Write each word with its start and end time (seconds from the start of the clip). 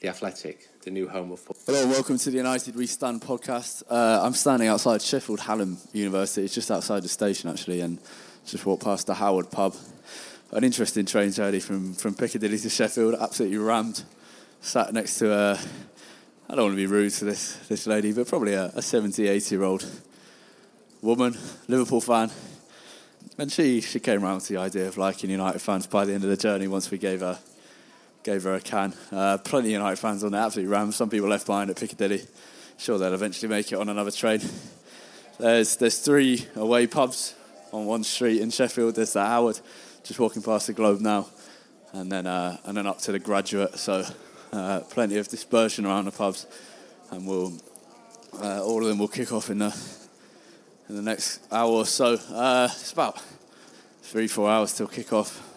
The 0.00 0.08
Athletic, 0.08 0.68
the 0.82 0.90
new 0.90 1.08
home 1.08 1.32
of 1.32 1.40
football. 1.40 1.74
Hello 1.74 1.86
welcome 1.88 2.18
to 2.18 2.30
the 2.30 2.36
United 2.36 2.76
We 2.76 2.86
Stand 2.86 3.22
podcast. 3.22 3.82
Uh, 3.88 4.20
I'm 4.22 4.34
standing 4.34 4.68
outside 4.68 5.00
Sheffield 5.00 5.40
Hallam 5.40 5.78
University. 5.92 6.44
It's 6.44 6.54
just 6.54 6.70
outside 6.70 7.02
the 7.02 7.08
station 7.08 7.48
actually, 7.48 7.80
and 7.80 7.98
just 8.44 8.66
walked 8.66 8.84
past 8.84 9.06
the 9.06 9.14
Howard 9.14 9.50
pub. 9.50 9.74
An 10.50 10.62
interesting 10.62 11.06
train 11.06 11.30
journey 11.30 11.60
from, 11.60 11.94
from 11.94 12.14
Piccadilly 12.14 12.58
to 12.58 12.68
Sheffield, 12.68 13.14
absolutely 13.14 13.56
rammed. 13.56 14.02
Sat 14.60 14.92
next 14.92 15.18
to 15.20 15.32
a, 15.32 15.52
I 16.48 16.54
don't 16.54 16.64
want 16.64 16.72
to 16.72 16.76
be 16.76 16.86
rude 16.86 17.12
to 17.12 17.24
this, 17.24 17.56
this 17.68 17.86
lady, 17.86 18.12
but 18.12 18.28
probably 18.28 18.52
a, 18.52 18.66
a 18.74 18.82
70, 18.82 19.26
80 19.26 19.54
year 19.54 19.64
old 19.64 19.86
woman, 21.00 21.38
Liverpool 21.66 22.00
fan. 22.00 22.30
And 23.38 23.50
she, 23.50 23.80
she 23.80 24.00
came 24.00 24.22
around 24.22 24.40
to 24.40 24.52
the 24.52 24.60
idea 24.60 24.86
of 24.86 24.98
liking 24.98 25.30
United 25.30 25.60
fans 25.60 25.86
by 25.86 26.04
the 26.04 26.12
end 26.12 26.24
of 26.24 26.30
the 26.30 26.36
journey 26.36 26.68
once 26.68 26.90
we 26.90 26.98
gave 26.98 27.20
her 27.20 27.38
gave 28.24 28.42
her 28.42 28.54
a 28.54 28.60
can. 28.60 28.94
Uh, 29.12 29.38
plenty 29.38 29.68
of 29.68 29.72
United 29.72 29.98
fans 29.98 30.24
on 30.24 30.32
there, 30.32 30.40
absolutely 30.40 30.72
rammed. 30.72 30.94
Some 30.94 31.10
people 31.10 31.28
left 31.28 31.46
behind 31.46 31.70
at 31.70 31.76
Piccadilly. 31.76 32.22
Sure, 32.78 32.98
they'll 32.98 33.14
eventually 33.14 33.48
make 33.48 33.70
it 33.70 33.76
on 33.76 33.88
another 33.88 34.10
train. 34.10 34.40
There's 35.38 35.76
there's 35.76 35.98
three 35.98 36.46
away 36.56 36.86
pubs 36.86 37.34
on 37.72 37.84
one 37.86 38.02
street 38.02 38.40
in 38.40 38.50
Sheffield. 38.50 38.96
There's 38.96 39.12
the 39.12 39.24
Howard, 39.24 39.60
just 40.02 40.18
walking 40.18 40.42
past 40.42 40.66
the 40.66 40.72
Globe 40.72 41.00
now, 41.00 41.28
and 41.92 42.10
then 42.10 42.26
uh, 42.26 42.56
and 42.64 42.76
then 42.76 42.86
up 42.86 42.98
to 43.00 43.12
the 43.12 43.18
Graduate. 43.18 43.78
So 43.78 44.04
uh, 44.52 44.80
plenty 44.90 45.18
of 45.18 45.28
dispersion 45.28 45.84
around 45.84 46.06
the 46.06 46.12
pubs, 46.12 46.46
and 47.10 47.26
we'll 47.26 47.52
uh, 48.40 48.64
all 48.64 48.82
of 48.82 48.88
them 48.88 48.98
will 48.98 49.08
kick 49.08 49.32
off 49.32 49.50
in 49.50 49.58
the 49.58 49.76
in 50.88 50.96
the 50.96 51.02
next 51.02 51.40
hour 51.52 51.70
or 51.70 51.86
so. 51.86 52.14
Uh, 52.14 52.68
it's 52.70 52.92
about 52.92 53.22
three 54.02 54.28
four 54.28 54.48
hours 54.48 54.74
till 54.74 54.88
kick 54.88 55.12
off. 55.12 55.53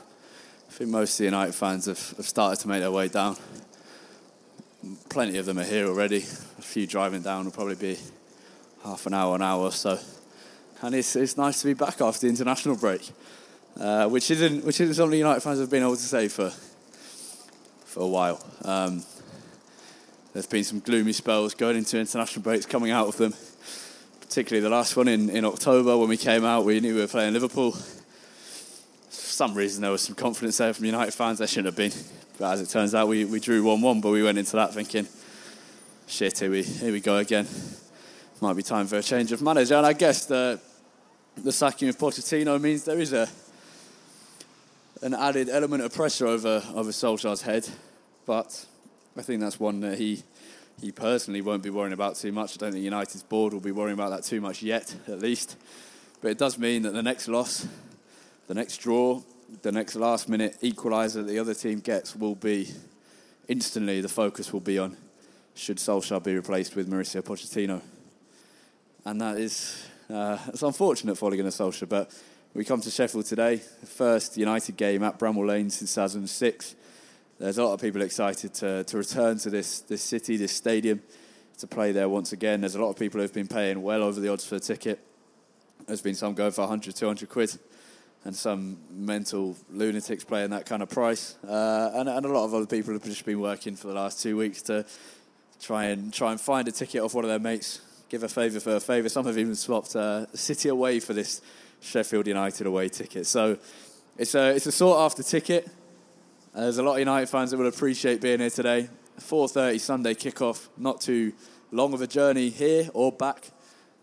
I 0.77 0.81
think 0.81 0.91
most 0.91 1.13
of 1.13 1.17
the 1.17 1.23
United 1.23 1.55
fans 1.55 1.87
have, 1.87 2.17
have 2.17 2.27
started 2.27 2.61
to 2.61 2.67
make 2.67 2.81
their 2.81 2.91
way 2.91 3.07
down. 3.07 3.35
Plenty 5.09 5.39
of 5.39 5.47
them 5.47 5.57
are 5.57 5.63
here 5.63 5.87
already. 5.87 6.17
A 6.17 6.61
few 6.61 6.85
driving 6.85 7.23
down 7.23 7.45
will 7.45 7.51
probably 7.51 7.73
be 7.73 7.97
half 8.83 9.07
an 9.07 9.15
hour, 9.15 9.33
an 9.33 9.41
hour 9.41 9.63
or 9.63 9.71
so. 9.71 9.97
And 10.83 10.93
it's, 10.93 11.15
it's 11.15 11.35
nice 11.35 11.61
to 11.61 11.65
be 11.65 11.73
back 11.73 11.99
after 11.99 12.19
the 12.19 12.27
international 12.27 12.75
break, 12.75 13.09
uh, 13.79 14.07
which 14.07 14.29
isn't 14.29 14.63
which 14.63 14.79
isn't 14.79 14.93
something 14.93 15.17
United 15.17 15.41
fans 15.41 15.59
have 15.59 15.71
been 15.71 15.81
able 15.81 15.95
to 15.95 16.01
say 16.03 16.27
for 16.27 16.51
for 17.85 18.01
a 18.01 18.07
while. 18.07 18.39
Um, 18.63 19.03
there's 20.33 20.45
been 20.45 20.63
some 20.63 20.81
gloomy 20.81 21.13
spells 21.13 21.55
going 21.55 21.77
into 21.77 21.97
international 21.97 22.43
breaks, 22.43 22.67
coming 22.67 22.91
out 22.91 23.07
of 23.07 23.17
them. 23.17 23.33
Particularly 24.21 24.61
the 24.61 24.69
last 24.69 24.95
one 24.95 25.07
in, 25.07 25.31
in 25.31 25.43
October 25.43 25.97
when 25.97 26.09
we 26.09 26.17
came 26.17 26.45
out, 26.45 26.65
we 26.65 26.79
knew 26.79 26.93
we 26.93 27.01
were 27.01 27.07
playing 27.07 27.33
Liverpool 27.33 27.75
some 29.37 29.53
reason 29.53 29.83
there 29.83 29.91
was 29.91 30.01
some 30.01 30.15
confidence 30.15 30.57
there 30.57 30.73
from 30.73 30.85
United 30.85 31.13
fans. 31.13 31.37
There 31.37 31.47
shouldn't 31.47 31.67
have 31.67 31.75
been. 31.75 31.91
But 32.39 32.53
as 32.53 32.61
it 32.61 32.69
turns 32.69 32.95
out, 32.95 33.07
we, 33.07 33.23
we 33.23 33.39
drew 33.39 33.63
1 33.63 33.81
1, 33.81 34.01
but 34.01 34.09
we 34.09 34.23
went 34.23 34.39
into 34.39 34.55
that 34.55 34.73
thinking, 34.73 35.07
shit, 36.07 36.39
here 36.39 36.49
we, 36.49 36.63
here 36.63 36.91
we 36.91 36.99
go 36.99 37.17
again. 37.17 37.47
Might 38.41 38.55
be 38.55 38.63
time 38.63 38.87
for 38.87 38.95
a 38.95 39.03
change 39.03 39.31
of 39.31 39.43
manager. 39.43 39.75
And 39.75 39.85
I 39.85 39.93
guess 39.93 40.25
the, 40.25 40.59
the 41.37 41.51
sacking 41.51 41.87
of 41.87 41.99
Pochettino 41.99 42.59
means 42.59 42.83
there 42.83 42.99
is 42.99 43.13
a 43.13 43.29
an 45.03 45.13
added 45.13 45.49
element 45.49 45.83
of 45.83 45.93
pressure 45.93 46.25
over, 46.25 46.63
over 46.73 46.89
Solskjaer's 46.89 47.43
head. 47.43 47.69
But 48.25 48.65
I 49.15 49.21
think 49.21 49.41
that's 49.41 49.59
one 49.59 49.81
that 49.81 49.99
he, 49.99 50.23
he 50.81 50.91
personally 50.91 51.41
won't 51.41 51.61
be 51.61 51.69
worrying 51.69 51.93
about 51.93 52.15
too 52.15 52.31
much. 52.31 52.57
I 52.57 52.57
don't 52.57 52.71
think 52.71 52.83
United's 52.83 53.21
board 53.21 53.53
will 53.53 53.59
be 53.59 53.71
worrying 53.71 53.93
about 53.93 54.09
that 54.09 54.23
too 54.23 54.41
much 54.41 54.63
yet, 54.63 54.95
at 55.07 55.19
least. 55.19 55.57
But 56.21 56.31
it 56.31 56.39
does 56.39 56.57
mean 56.57 56.81
that 56.81 56.93
the 56.93 57.03
next 57.03 57.27
loss 57.27 57.67
the 58.47 58.53
next 58.53 58.77
draw, 58.77 59.21
the 59.61 59.71
next 59.71 59.95
last 59.95 60.29
minute 60.29 60.57
equaliser 60.61 61.15
that 61.15 61.27
the 61.27 61.39
other 61.39 61.53
team 61.53 61.79
gets 61.79 62.15
will 62.15 62.35
be 62.35 62.69
instantly 63.47 64.01
the 64.01 64.09
focus 64.09 64.51
will 64.51 64.59
be 64.59 64.79
on 64.79 64.95
should 65.53 65.77
Solskjaer 65.77 66.23
be 66.23 66.35
replaced 66.35 66.75
with 66.75 66.89
Mauricio 66.89 67.21
Pochettino. 67.21 67.81
And 69.05 69.19
that 69.21 69.37
is 69.37 69.87
uh, 70.09 70.37
it's 70.47 70.61
unfortunate 70.61 71.17
for 71.17 71.25
Ole 71.25 71.37
Gunnar 71.37 71.49
Solskjaer, 71.49 71.89
but 71.89 72.11
we 72.53 72.63
come 72.63 72.79
to 72.81 72.89
Sheffield 72.89 73.25
today, 73.25 73.57
first 73.57 74.37
United 74.37 74.77
game 74.77 75.03
at 75.03 75.19
Bramall 75.19 75.47
Lane 75.47 75.69
since 75.69 75.93
2006. 75.93 76.75
There's 77.39 77.57
a 77.57 77.63
lot 77.63 77.73
of 77.73 77.81
people 77.81 78.01
excited 78.01 78.53
to, 78.55 78.83
to 78.83 78.97
return 78.97 79.37
to 79.39 79.49
this, 79.49 79.81
this 79.81 80.01
city, 80.01 80.37
this 80.37 80.53
stadium, 80.53 81.01
to 81.59 81.67
play 81.67 81.91
there 81.91 82.07
once 82.07 82.31
again. 82.31 82.61
There's 82.61 82.75
a 82.75 82.81
lot 82.81 82.89
of 82.89 82.97
people 82.97 83.19
who've 83.19 83.33
been 83.33 83.47
paying 83.47 83.81
well 83.81 84.03
over 84.03 84.19
the 84.19 84.29
odds 84.29 84.45
for 84.45 84.55
a 84.55 84.59
ticket. 84.59 84.99
There's 85.85 86.01
been 86.01 86.15
some 86.15 86.33
going 86.33 86.51
for 86.51 86.61
100, 86.61 86.95
200 86.95 87.29
quid 87.29 87.59
and 88.23 88.35
some 88.35 88.77
mental 88.89 89.55
lunatics 89.71 90.23
playing 90.23 90.49
that 90.49 90.65
kind 90.65 90.83
of 90.83 90.89
price. 90.89 91.35
Uh, 91.43 91.91
and, 91.95 92.09
and, 92.09 92.25
a 92.25 92.29
lot 92.29 92.45
of 92.45 92.53
other 92.53 92.65
people 92.65 92.93
have 92.93 93.03
just 93.03 93.25
been 93.25 93.39
working 93.39 93.75
for 93.75 93.87
the 93.87 93.93
last 93.93 94.21
two 94.21 94.35
weeks 94.35 94.61
to 94.63 94.85
try 95.61 95.85
and 95.85 96.13
try 96.13 96.31
and 96.31 96.41
find 96.41 96.67
a 96.67 96.71
ticket 96.71 97.01
off 97.01 97.13
one 97.13 97.23
of 97.23 97.29
their 97.29 97.39
mates, 97.39 97.81
give 98.09 98.23
a 98.23 98.29
favour 98.29 98.59
for 98.59 98.75
a 98.75 98.79
favour. 98.79 99.09
Some 99.09 99.25
have 99.25 99.37
even 99.37 99.55
swapped 99.55 99.95
uh, 99.95 100.25
City 100.33 100.69
away 100.69 100.99
for 100.99 101.13
this 101.13 101.41
Sheffield 101.81 102.27
United 102.27 102.67
away 102.67 102.89
ticket. 102.89 103.27
So 103.27 103.57
it's 104.17 104.35
a 104.35 104.55
it's 104.55 104.65
a 104.65 104.71
sought 104.71 105.05
after 105.05 105.23
ticket. 105.23 105.69
There's 106.53 106.79
a 106.79 106.83
lot 106.83 106.93
of 106.93 106.99
United 106.99 107.29
fans 107.29 107.51
that 107.51 107.57
will 107.57 107.67
appreciate 107.67 108.19
being 108.19 108.39
here 108.39 108.49
today. 108.49 108.89
4:30 109.19 109.79
Sunday 109.79 110.13
kickoff. 110.15 110.67
Not 110.77 111.01
too 111.01 111.33
long 111.71 111.93
of 111.93 112.01
a 112.01 112.07
journey 112.07 112.49
here 112.49 112.89
or 112.93 113.11
back. 113.11 113.51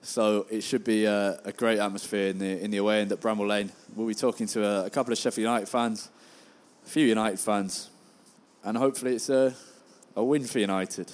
So 0.05 0.47
it 0.51 0.61
should 0.61 0.85
be 0.85 1.07
a, 1.07 1.41
a, 1.47 1.53
great 1.53 1.79
atmosphere 1.79 2.29
in 2.29 2.39
the 2.39 2.63
in 2.63 2.71
the 2.71 2.77
away 2.77 3.01
end 3.01 3.11
at 3.11 3.21
Bramall 3.23 3.49
Lane. 3.49 3.73
We'll 3.97 4.07
be 4.07 4.15
talking 4.15 4.47
to 4.49 4.63
a, 4.63 4.85
a, 4.85 4.91
couple 4.91 5.15
of 5.15 5.19
Sheffield 5.19 5.45
United 5.45 5.67
fans, 5.67 6.11
a 6.85 6.89
few 6.91 7.07
United 7.07 7.41
fans, 7.41 7.89
and 8.63 8.77
hopefully 8.77 9.15
it's 9.15 9.31
a, 9.31 9.55
a 10.15 10.23
win 10.23 10.45
for 10.45 10.59
United. 10.59 11.11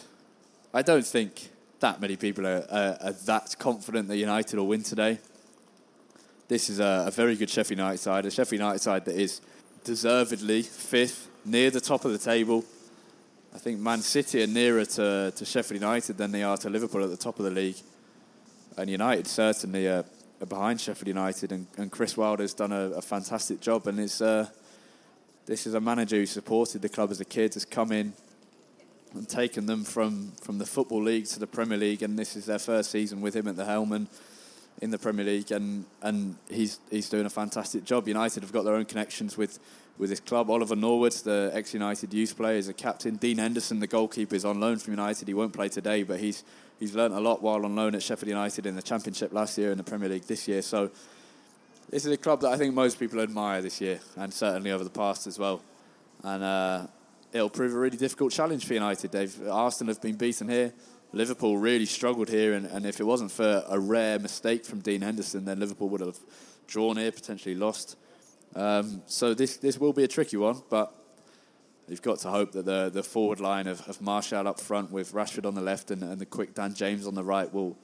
I 0.75 0.83
don't 0.83 1.07
think 1.07 1.51
that 1.79 2.01
many 2.01 2.17
people 2.17 2.45
are, 2.45 2.67
are, 2.69 2.99
are 3.01 3.13
that 3.27 3.55
confident 3.61 4.09
that 4.09 4.17
United 4.17 4.59
will 4.59 4.67
win 4.67 4.83
today. 4.83 5.21
This 6.49 6.69
is 6.69 6.81
a, 6.81 7.05
a 7.07 7.13
very 7.13 7.37
good 7.37 7.49
Sheffield 7.49 7.79
United 7.79 7.99
side, 7.99 8.27
a 8.27 8.31
Sheffield 8.31 8.59
United 8.59 8.81
side 8.81 9.05
that 9.05 9.15
is 9.15 9.41
deservedly 9.85 10.63
fifth, 10.63 11.29
near 11.45 11.71
the 11.71 11.81
top 11.81 12.05
of 12.05 12.11
the 12.11 12.19
table. 12.19 12.65
I 13.55 13.59
think 13.59 13.79
Man 13.79 14.01
City 14.01 14.43
are 14.43 14.49
nearer 14.49 14.85
to, 14.85 15.33
to 15.35 15.45
Sheffield 15.45 15.81
United 15.81 16.19
than 16.19 16.33
they 16.33 16.43
are 16.43 16.57
to 16.57 16.69
Liverpool 16.69 17.05
at 17.05 17.11
the 17.11 17.17
top 17.17 17.39
of 17.39 17.45
the 17.45 17.53
league 17.53 17.77
and 18.81 18.89
United 18.89 19.27
certainly 19.27 19.87
are, 19.87 20.05
are 20.41 20.47
behind 20.47 20.81
Sheffield 20.81 21.09
United, 21.09 21.53
and, 21.53 21.67
and 21.77 21.91
Chris 21.91 22.17
Wilder's 22.17 22.55
done 22.55 22.73
a, 22.73 22.91
a 22.97 23.03
fantastic 23.03 23.61
job. 23.61 23.87
And 23.87 24.01
it's, 24.01 24.21
uh, 24.21 24.49
this 25.47 25.67
is 25.67 25.75
a 25.75 25.81
manager 25.81 26.17
who 26.17 26.27
supported 26.27 26.81
the 26.81 26.89
club 26.89 27.11
as 27.11 27.21
a 27.21 27.25
kid, 27.25 27.55
has 27.55 27.65
come 27.65 27.93
in 27.93 28.15
and 29.13 29.29
taken 29.29 29.67
them 29.67 29.85
from, 29.85 30.33
from 30.41 30.59
the 30.59 30.65
Football 30.65 31.03
League 31.03 31.27
to 31.27 31.39
the 31.39 31.47
Premier 31.47 31.77
League, 31.77 32.03
and 32.03 32.19
this 32.19 32.37
is 32.37 32.47
their 32.47 32.59
first 32.59 32.91
season 32.91 33.21
with 33.21 33.37
him 33.37 33.49
at 33.49 33.57
the 33.57 33.67
helm 33.67 33.93
and 33.93 34.07
in 34.81 34.91
the 34.91 34.99
Premier 34.99 35.27
League, 35.27 35.51
and, 35.51 35.85
and 36.01 36.37
he's, 36.49 36.79
he's 36.91 37.11
doing 37.11 37.27
a 37.27 37.31
fantastic 37.31 37.85
job. 37.85 38.09
United 38.09 38.43
have 38.43 38.53
got 38.53 38.65
their 38.65 38.77
own 38.77 38.87
connections 38.87 39.37
with, 39.37 39.59
with 39.99 40.09
his 40.09 40.21
club. 40.21 40.49
Oliver 40.49 40.77
Norwood, 40.77 41.13
the 41.13 41.51
ex-United 41.53 42.15
youth 42.15 42.35
player, 42.35 42.57
is 42.57 42.69
a 42.69 42.73
captain. 42.73 43.17
Dean 43.17 43.37
Henderson, 43.37 43.81
the 43.81 43.87
goalkeeper, 43.87 44.35
is 44.35 44.47
on 44.47 44.59
loan 44.59 44.79
from 44.79 44.95
United. 44.95 45.29
He 45.29 45.35
won't 45.35 45.53
play 45.53 45.69
today, 45.69 46.03
but 46.03 46.19
he's 46.19 46.45
he's 46.81 46.95
learnt 46.95 47.15
a 47.15 47.21
lot 47.21 47.43
while 47.43 47.65
on 47.65 47.77
loan 47.77 47.95
at 47.95 48.03
Sheffield 48.03 48.29
United 48.29 48.67
in 48.67 48.75
the 48.75 48.83
Championship 48.83 49.33
last 49.33 49.57
year 49.57 49.71
and 49.71 49.79
the 49.79 49.85
Premier 49.85 50.09
League 50.09 50.25
this 50.25 50.49
year. 50.49 50.63
So 50.63 50.91
this 51.91 52.07
is 52.07 52.13
a 52.13 52.17
club 52.17 52.41
that 52.41 52.49
I 52.49 52.57
think 52.57 52.75
most 52.75 52.99
people 52.99 53.21
admire 53.21 53.63
this 53.63 53.81
year, 53.81 54.01
and 54.17 54.33
certainly 54.33 54.73
over 54.73 54.83
the 54.83 54.91
past 54.91 55.27
as 55.27 55.39
well. 55.39 55.61
And 56.25 56.43
uh, 56.43 56.87
it'll 57.33 57.51
prove 57.51 57.75
a 57.75 57.79
really 57.79 57.97
difficult 57.97 58.33
challenge 58.33 58.65
for 58.65 58.75
United. 58.75 59.13
They've 59.13 59.49
Arsenal 59.49 59.95
have 59.95 60.03
been 60.03 60.17
beaten 60.17 60.49
here. 60.49 60.73
Liverpool 61.13 61.59
really 61.59 61.87
struggled 61.87 62.29
here, 62.29 62.55
and, 62.55 62.67
and 62.67 62.87
if 62.87 63.01
it 63.01 63.05
wasn't 63.05 63.33
for 63.33 63.65
a 63.69 63.79
rare 63.79 64.19
mistake 64.19 64.65
from 64.65 64.81
Dean 64.81 65.03
Henderson, 65.03 65.45
then 65.45 65.59
Liverpool 65.59 65.89
would 65.89 66.01
have 66.01 66.19
drawn 66.69 66.97
here, 66.97 67.11
potentially 67.11 67.57
lost. 67.57 67.97
Um, 68.55 69.03
so 69.07 69.35
this 69.35 69.57
this 69.57 69.79
will 69.79 69.93
be 69.93 70.05
a 70.05 70.09
tricky 70.09 70.37
one, 70.37 70.63
but 70.71 70.95
you've 71.89 72.03
got 72.03 72.19
to 72.21 72.29
hope 72.29 72.53
that 72.53 72.65
the, 72.65 72.91
the 72.93 73.03
forward 73.03 73.41
line 73.41 73.67
of, 73.67 73.87
of 73.89 74.01
Martial 74.01 74.47
up 74.47 74.61
front 74.61 74.91
with 74.91 75.13
Rashford 75.13 75.47
on 75.47 75.55
the 75.55 75.61
left 75.61 75.91
and, 75.91 76.03
and 76.03 76.21
the 76.21 76.27
quick 76.27 76.55
Dan 76.55 76.75
James 76.75 77.07
on 77.07 77.15
the 77.15 77.25
right 77.25 77.53
will 77.53 77.77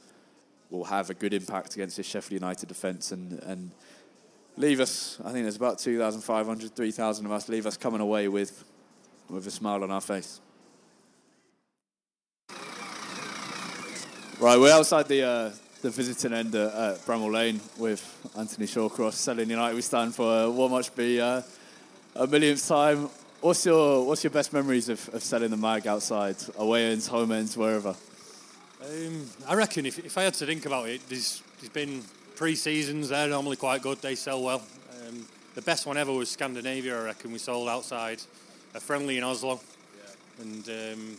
will 0.71 0.85
have 0.85 1.11
a 1.11 1.15
good 1.15 1.33
impact 1.33 1.75
against 1.75 1.97
this 1.97 2.07
Sheffield 2.07 2.41
United 2.41 2.69
defence 2.69 3.13
and, 3.13 3.41
and 3.45 3.71
leave 4.57 4.81
us, 4.81 5.19
I 5.25 5.33
think 5.33 5.45
there's 5.45 5.57
about 5.57 5.79
2,500, 5.79 6.75
3,000 6.75 7.27
of 7.27 7.33
us, 7.33 7.49
leave 7.49 7.67
us 7.67 7.77
coming 7.77 8.01
away 8.01 8.29
with, 8.29 8.65
with 9.29 9.47
a 9.47 9.51
smile 9.51 9.83
on 9.83 9.91
our 9.91 10.01
face. 10.01 10.41
Right, 14.39 14.59
we're 14.59 14.73
outside 14.73 15.09
the 15.09 15.23
uh, 15.23 15.51
the 15.81 15.89
visiting 15.89 16.35
end 16.35 16.55
at, 16.55 16.75
at 16.75 16.99
Bramall 17.07 17.33
Lane 17.33 17.59
with 17.79 18.03
Anthony 18.37 18.67
Shawcross 18.67 19.15
selling 19.15 19.49
United. 19.49 19.75
We 19.75 19.81
stand 19.81 20.15
for 20.15 20.31
uh, 20.31 20.51
what 20.51 20.71
must 20.71 20.95
be 20.95 21.19
uh, 21.19 21.41
a 22.15 22.27
millionth 22.27 22.67
time. 22.69 23.09
What's 23.47 23.65
your 23.65 24.05
What's 24.05 24.25
your 24.25 24.33
best 24.33 24.53
memories 24.53 24.89
of, 24.89 25.09
of 25.15 25.23
selling 25.23 25.53
the 25.53 25.57
mag 25.57 25.87
outside, 25.87 26.35
away 26.59 26.91
ends, 26.91 27.07
home 27.07 27.31
ends, 27.31 27.57
wherever? 27.57 27.95
Um, 28.85 29.25
I 29.47 29.55
reckon 29.55 29.87
if, 29.87 30.01
if 30.05 30.19
I 30.19 30.25
had 30.25 30.35
to 30.35 30.47
think 30.47 30.67
about 30.67 30.89
it, 30.89 31.09
there's, 31.09 31.45
there's 31.61 31.71
been 31.71 32.03
pre-seasons. 32.35 33.11
They're 33.11 33.29
normally 33.29 33.55
quite 33.55 33.83
good. 33.83 34.03
They 34.03 34.17
sell 34.17 34.43
well. 34.43 34.65
Um, 34.99 35.29
the 35.55 35.63
best 35.63 35.87
one 35.87 35.97
ever 35.97 36.13
was 36.13 36.29
Scandinavia. 36.29 37.01
I 37.01 37.05
reckon 37.05 37.31
we 37.31 37.39
sold 37.39 37.69
outside 37.69 38.21
a 38.75 38.81
friendly 38.81 39.17
in 39.17 39.23
Oslo, 39.23 39.61
yeah. 39.97 40.43
and 40.43 40.69
um, 40.69 41.17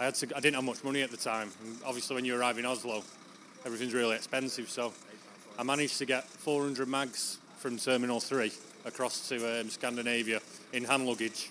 I 0.00 0.06
had 0.06 0.16
to. 0.16 0.36
I 0.36 0.40
didn't 0.40 0.56
have 0.56 0.64
much 0.64 0.82
money 0.82 1.02
at 1.02 1.12
the 1.12 1.16
time. 1.16 1.52
And 1.64 1.78
obviously, 1.86 2.16
when 2.16 2.24
you 2.24 2.36
arrive 2.36 2.58
in 2.58 2.66
Oslo, 2.66 3.04
everything's 3.64 3.94
really 3.94 4.16
expensive. 4.16 4.68
So 4.68 4.92
I 5.56 5.62
managed 5.62 5.98
to 5.98 6.06
get 6.06 6.24
400 6.24 6.88
mags 6.88 7.38
from 7.58 7.76
Terminal 7.76 8.18
3 8.18 8.50
across 8.86 9.28
to 9.28 9.60
um, 9.60 9.68
Scandinavia 9.68 10.40
in 10.72 10.84
hand 10.84 11.06
luggage. 11.06 11.50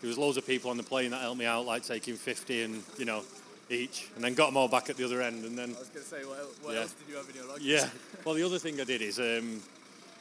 There 0.00 0.08
was 0.08 0.18
loads 0.18 0.36
of 0.36 0.46
people 0.46 0.70
on 0.70 0.76
the 0.76 0.82
plane 0.82 1.10
that 1.10 1.20
helped 1.20 1.38
me 1.38 1.44
out, 1.44 1.66
like 1.66 1.84
taking 1.84 2.16
50 2.16 2.62
and, 2.62 2.82
you 2.98 3.04
know, 3.04 3.22
each, 3.70 4.08
and 4.14 4.24
then 4.24 4.34
got 4.34 4.46
them 4.46 4.56
all 4.56 4.68
back 4.68 4.88
at 4.88 4.96
the 4.96 5.04
other 5.04 5.20
end. 5.20 5.44
And 5.44 5.58
then 5.58 5.74
I 5.76 5.78
was 5.78 5.88
going 5.88 6.04
to 6.04 6.10
say, 6.10 6.24
what, 6.24 6.38
what 6.62 6.74
yeah. 6.74 6.80
else 6.80 6.92
did 6.92 7.08
you 7.08 7.16
have 7.16 7.28
in 7.28 7.36
your 7.36 7.46
luggage? 7.46 7.64
Yeah. 7.64 7.88
Well, 8.24 8.34
the 8.34 8.42
other 8.42 8.58
thing 8.58 8.78
I 8.78 8.84
did 8.84 9.00
is 9.00 9.18
um, 9.18 9.62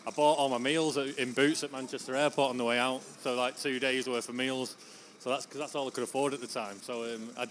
I 0.08 0.12
bought 0.12 0.38
all 0.38 0.48
my 0.48 0.60
meals 0.60 0.96
in 0.96 1.34
Boots 1.34 1.64
at 1.64 1.74
Manchester 1.74 2.16
Airport 2.16 2.52
on 2.52 2.58
the 2.58 2.64
way 2.64 2.80
out. 2.80 3.02
So 3.22 3.36
like 3.36 3.60
two 3.60 3.80
days 3.80 4.08
worth 4.08 4.30
of 4.30 4.36
meals. 4.36 4.78
So 5.20 5.30
that's 5.30 5.46
because 5.46 5.60
that's 5.60 5.76
all 5.76 5.88
I 5.88 5.92
could 5.92 6.06
afford 6.06 6.34
at 6.34 6.40
the 6.40 6.48
time. 6.48 6.78
So 6.82 7.04
um, 7.04 7.30
I, 7.38 7.48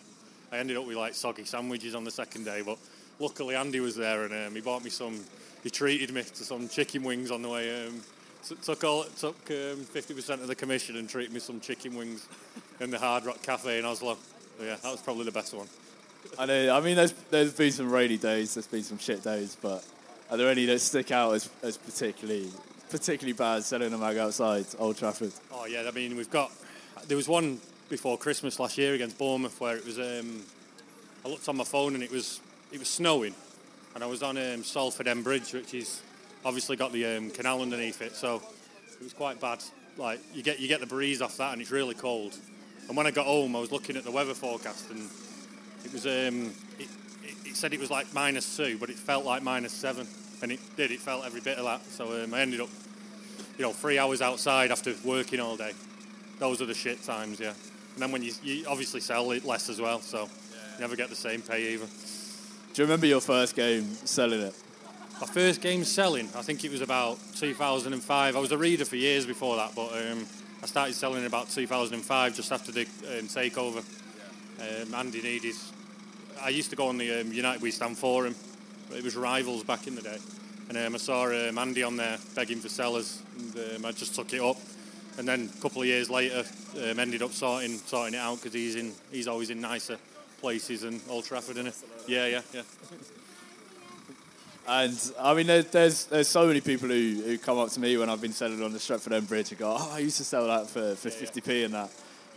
I 0.50 0.58
ended 0.58 0.78
up 0.78 0.87
with 0.87 0.96
like 0.96 1.14
soggy 1.14 1.44
sandwiches 1.44 1.94
on 1.94 2.05
the 2.05 2.11
second 2.11 2.44
day, 2.44 2.62
but 2.64 2.78
luckily 3.19 3.55
Andy 3.55 3.81
was 3.81 3.96
there 3.96 4.25
and 4.25 4.46
um, 4.46 4.55
he 4.55 4.62
bought 4.62 4.82
me 4.82 4.90
some. 4.90 5.20
He 5.62 5.69
treated 5.69 6.14
me 6.14 6.23
to 6.23 6.44
some 6.44 6.69
chicken 6.69 7.02
wings 7.02 7.31
on 7.31 7.43
the 7.43 7.49
way. 7.49 7.90
Um, 8.50 8.56
took 8.62 8.84
all 8.84 9.04
took 9.04 9.37
um, 9.50 9.84
fifty 9.84 10.14
percent 10.14 10.43
of 10.43 10.48
the 10.48 10.54
commission 10.54 10.96
and 10.96 11.08
treated 11.08 11.32
me 11.32 11.40
some 11.40 11.60
chicken 11.60 11.94
wings 11.94 12.26
in 12.81 12.90
the 12.90 12.98
Hard 12.98 13.25
Rock 13.25 13.43
Cafe 13.43 13.78
in 13.78 13.84
Oslo. 13.84 14.16
So 14.58 14.64
yeah, 14.64 14.76
that 14.76 14.90
was 14.90 15.00
probably 15.00 15.25
the 15.25 15.32
best 15.32 15.54
one. 15.54 15.66
I 16.38 16.46
know. 16.46 16.76
I 16.76 16.81
mean, 16.81 16.96
there's 16.96 17.12
there's 17.31 17.52
been 17.52 17.72
some 17.72 17.90
rainy 17.90 18.19
days, 18.19 18.54
there's 18.54 18.66
been 18.66 18.82
some 18.82 18.98
shit 18.98 19.22
days, 19.22 19.56
but 19.60 19.84
are 20.31 20.37
there 20.37 20.48
any 20.48 20.66
that 20.66 20.81
stick 20.81 21.12
out 21.12 21.34
as, 21.34 21.50
as 21.62 21.76
particularly 21.76 22.48
particularly 22.90 23.32
bad 23.32 23.64
selling 23.64 23.93
a 23.93 23.98
mag 23.98 24.16
outside 24.16 24.66
Old 24.78 24.96
Trafford? 24.96 25.32
Oh 25.52 25.66
yeah, 25.66 25.84
I 25.87 25.90
mean 25.90 26.16
we've 26.16 26.31
got. 26.31 26.50
There 27.08 27.16
was 27.16 27.28
one 27.28 27.60
before 27.88 28.19
Christmas 28.19 28.58
last 28.58 28.78
year 28.78 28.94
against 28.94 29.19
Bournemouth 29.19 29.60
where 29.60 29.76
it 29.76 29.84
was. 29.84 29.99
Um, 29.99 30.42
I 31.25 31.28
looked 31.28 31.49
on 31.49 31.56
my 31.56 31.64
phone 31.64 31.94
and 31.94 32.02
it 32.02 32.10
was 32.10 32.40
it 32.72 32.78
was 32.78 32.88
snowing, 32.88 33.34
and 33.94 34.04
I 34.04 34.06
was 34.06 34.22
on 34.22 34.37
um, 34.37 34.62
Stretford 34.62 35.06
End 35.06 35.25
Bridge, 35.25 35.52
which 35.52 35.75
is 35.75 36.02
obviously 36.44 36.77
got 36.77 36.93
the 36.93 37.05
um, 37.17 37.31
canal 37.31 37.62
underneath 37.62 38.03
it, 38.03 38.15
so 38.15 38.43
it 38.93 39.03
was 39.03 39.12
quite 39.12 39.41
bad. 39.41 39.62
Like 39.97 40.21
you 40.35 40.43
get 40.43 40.61
you 40.61 40.69
get 40.69 40.81
the 40.81 40.87
breeze 40.87 41.23
off 41.23 41.37
that, 41.38 41.53
and 41.53 41.62
it's 41.62 41.71
really 41.71 41.94
cold. 41.94 42.37
And 42.88 42.97
when 42.97 43.06
I 43.06 43.11
got 43.11 43.27
home, 43.27 43.56
I 43.56 43.61
was 43.61 43.73
looking 43.73 43.97
at 43.97 44.05
the 44.05 44.11
weather 44.11 44.35
forecast, 44.35 44.91
and 44.91 45.09
it 45.85 45.93
was 45.93 46.06
um, 46.06 46.53
it, 46.79 46.88
it, 47.23 47.35
it 47.47 47.56
said 47.56 47.73
it 47.73 47.81
was 47.81 47.91
like 47.91 48.12
minus 48.15 48.56
two, 48.56 48.79
but 48.79 48.91
it 48.91 48.97
felt 48.97 49.25
like 49.25 49.43
minus 49.43 49.73
seven, 49.73 50.06
and 50.43 50.53
it 50.53 50.61
did. 50.77 50.91
It 50.91 51.00
felt 51.00 51.25
every 51.25 51.41
bit 51.41 51.59
of 51.59 51.65
that. 51.65 51.85
So 51.91 52.23
um, 52.23 52.35
I 52.35 52.41
ended 52.41 52.61
up, 52.61 52.69
you 53.59 53.65
know, 53.65 53.73
three 53.73 53.99
hours 53.99 54.23
outside 54.23 54.71
after 54.71 54.94
working 55.05 55.41
all 55.41 55.56
day. 55.56 55.73
Those 56.38 56.61
are 56.61 56.67
the 56.67 56.75
shit 56.75 57.03
times, 57.03 57.41
yeah. 57.41 57.55
And 57.94 58.03
then 58.03 58.12
when 58.12 58.23
you, 58.23 58.33
you 58.43 58.67
obviously 58.69 59.00
sell 59.00 59.31
it 59.31 59.44
less 59.44 59.71
as 59.71 59.81
well, 59.81 60.00
so 60.03 60.25
you 60.25 60.81
never 60.81 60.97
get 60.97 61.09
the 61.09 61.17
same 61.17 61.41
pay 61.41 61.73
either. 61.73 61.87
Do 62.75 62.83
you 62.83 62.85
remember 62.85 63.06
your 63.06 63.23
first 63.23 63.56
game 63.56 63.85
selling 64.05 64.43
it? 64.43 64.55
My 65.18 65.26
first 65.26 65.62
game 65.62 65.82
selling, 65.84 66.28
I 66.36 66.42
think 66.42 66.62
it 66.62 66.70
was 66.70 66.82
about 66.82 67.18
2005. 67.36 68.36
I 68.36 68.38
was 68.38 68.52
a 68.52 68.58
reader 68.58 68.84
for 68.84 68.96
years 68.96 69.24
before 69.24 69.56
that, 69.56 69.74
but 69.74 69.90
um, 69.94 70.26
I 70.62 70.66
started 70.66 70.94
selling 70.94 71.20
in 71.20 71.26
about 71.26 71.48
2005, 71.48 72.36
just 72.36 72.52
after 72.52 72.70
the 72.70 72.82
um, 72.82 73.26
takeover. 73.26 73.82
Um, 74.60 74.94
Andy 74.94 75.22
needed. 75.22 75.54
I 76.42 76.50
used 76.50 76.68
to 76.68 76.76
go 76.76 76.88
on 76.88 76.98
the 76.98 77.22
um, 77.22 77.32
United 77.32 77.62
We 77.62 77.70
Stand 77.70 77.96
Forum. 77.96 78.34
It 78.94 79.02
was 79.02 79.16
rivals 79.16 79.64
back 79.64 79.86
in 79.86 79.94
the 79.94 80.02
day, 80.02 80.18
and 80.68 80.76
um, 80.76 80.94
I 80.94 80.98
saw 80.98 81.24
um, 81.28 81.56
Andy 81.56 81.82
on 81.82 81.96
there 81.96 82.18
begging 82.34 82.60
for 82.60 82.68
sellers, 82.68 83.22
and 83.74 83.86
I 83.86 83.92
just 83.92 84.14
took 84.14 84.34
it 84.34 84.42
up. 84.42 84.58
And 85.16 85.26
then 85.26 85.50
a 85.56 85.62
couple 85.62 85.80
of 85.80 85.88
years 85.88 86.10
later, 86.10 86.44
ended 86.76 87.22
up 87.22 87.32
sorting 87.32 87.78
sorting 87.78 88.12
it 88.12 88.18
out 88.18 88.36
because 88.36 88.52
he's 88.52 88.76
in 88.76 88.92
he's 89.10 89.28
always 89.28 89.48
in 89.48 89.62
nicer 89.62 89.96
places 90.42 90.82
than 90.82 91.00
Old 91.08 91.24
Trafford, 91.24 91.56
it? 91.56 91.74
Yeah, 92.06 92.26
yeah, 92.26 92.42
yeah. 92.52 92.62
And 94.68 95.12
I 95.20 95.34
mean, 95.34 95.46
there's, 95.46 95.66
there's 95.66 96.04
there's 96.06 96.28
so 96.28 96.46
many 96.46 96.60
people 96.60 96.88
who, 96.88 97.22
who 97.24 97.38
come 97.38 97.58
up 97.58 97.70
to 97.70 97.80
me 97.80 97.96
when 97.96 98.10
I've 98.10 98.20
been 98.20 98.32
selling 98.32 98.62
on 98.62 98.72
the 98.72 98.78
Stretford 98.78 99.12
End 99.12 99.28
Bridge 99.28 99.50
and 99.50 99.58
go, 99.60 99.76
"Oh, 99.78 99.92
I 99.92 100.00
used 100.00 100.16
to 100.16 100.24
sell 100.24 100.46
that 100.48 100.68
for, 100.68 100.96
for 100.96 101.08
50p 101.08 101.66
and 101.66 101.74
that," 101.74 101.90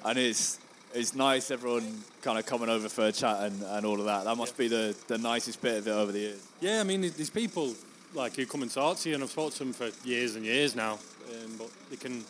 and 0.05 0.19
it's 0.19 0.59
it's 0.93 1.15
nice 1.15 1.51
everyone 1.51 2.03
kind 2.21 2.37
of 2.37 2.45
coming 2.45 2.69
over 2.69 2.89
for 2.89 3.07
a 3.07 3.11
chat 3.11 3.43
and, 3.43 3.61
and 3.61 3.85
all 3.85 3.99
of 3.99 4.05
that. 4.05 4.25
That 4.25 4.35
must 4.35 4.57
be 4.57 4.67
the, 4.67 4.95
the 5.07 5.17
nicest 5.17 5.61
bit 5.61 5.77
of 5.77 5.87
it 5.87 5.91
over 5.91 6.11
the 6.11 6.19
years. 6.19 6.47
Yeah, 6.61 6.79
I 6.79 6.83
mean, 6.83 7.01
these 7.01 7.29
people 7.29 7.73
like 8.13 8.35
who 8.35 8.45
come 8.45 8.61
and 8.61 8.71
talk 8.71 8.97
to 8.97 9.09
you, 9.09 9.15
and 9.15 9.23
I've 9.23 9.29
spoken 9.29 9.51
to 9.51 9.59
them 9.59 9.73
for 9.73 10.07
years 10.07 10.35
and 10.35 10.45
years 10.45 10.75
now, 10.75 10.93
um, 10.93 11.55
but 11.57 11.69
they 11.89 11.95
can. 11.95 12.23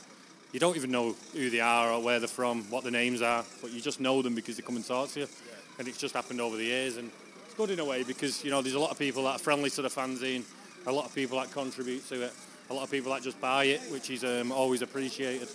You 0.51 0.59
don't 0.59 0.75
even 0.75 0.89
know 0.89 1.15
who 1.33 1.51
they 1.51 1.59
are 1.59 1.91
or 1.91 2.01
where 2.01 2.17
they're 2.19 2.27
from, 2.27 2.63
what 2.71 2.81
their 2.81 2.91
names 2.91 3.21
are, 3.21 3.45
but 3.61 3.71
you 3.71 3.81
just 3.81 3.99
know 3.99 4.23
them 4.23 4.33
because 4.33 4.57
they 4.57 4.63
come 4.63 4.77
and 4.77 4.85
talk 4.85 5.09
to 5.09 5.19
you, 5.19 5.27
yeah. 5.27 5.53
and 5.77 5.87
it's 5.87 5.99
just 5.99 6.15
happened 6.15 6.41
over 6.41 6.57
the 6.57 6.63
years. 6.63 6.97
And 6.97 7.11
good 7.59 7.71
in 7.71 7.79
a 7.81 7.85
way 7.85 8.03
because 8.03 8.41
you 8.41 8.49
know 8.49 8.61
there's 8.61 8.75
a 8.75 8.79
lot 8.79 8.89
of 8.89 8.97
people 8.97 9.23
that 9.23 9.35
are 9.35 9.37
friendly 9.37 9.69
to 9.69 9.81
the 9.81 9.89
fanzine, 9.89 10.45
a 10.87 10.91
lot 10.93 11.03
of 11.03 11.13
people 11.13 11.37
that 11.37 11.51
contribute 11.51 12.07
to 12.07 12.23
it, 12.23 12.33
a 12.69 12.73
lot 12.73 12.83
of 12.83 12.89
people 12.89 13.11
that 13.11 13.21
just 13.21 13.41
buy 13.41 13.65
it, 13.65 13.81
which 13.91 14.09
is 14.09 14.23
um, 14.23 14.49
always 14.49 14.81
appreciated. 14.81 15.49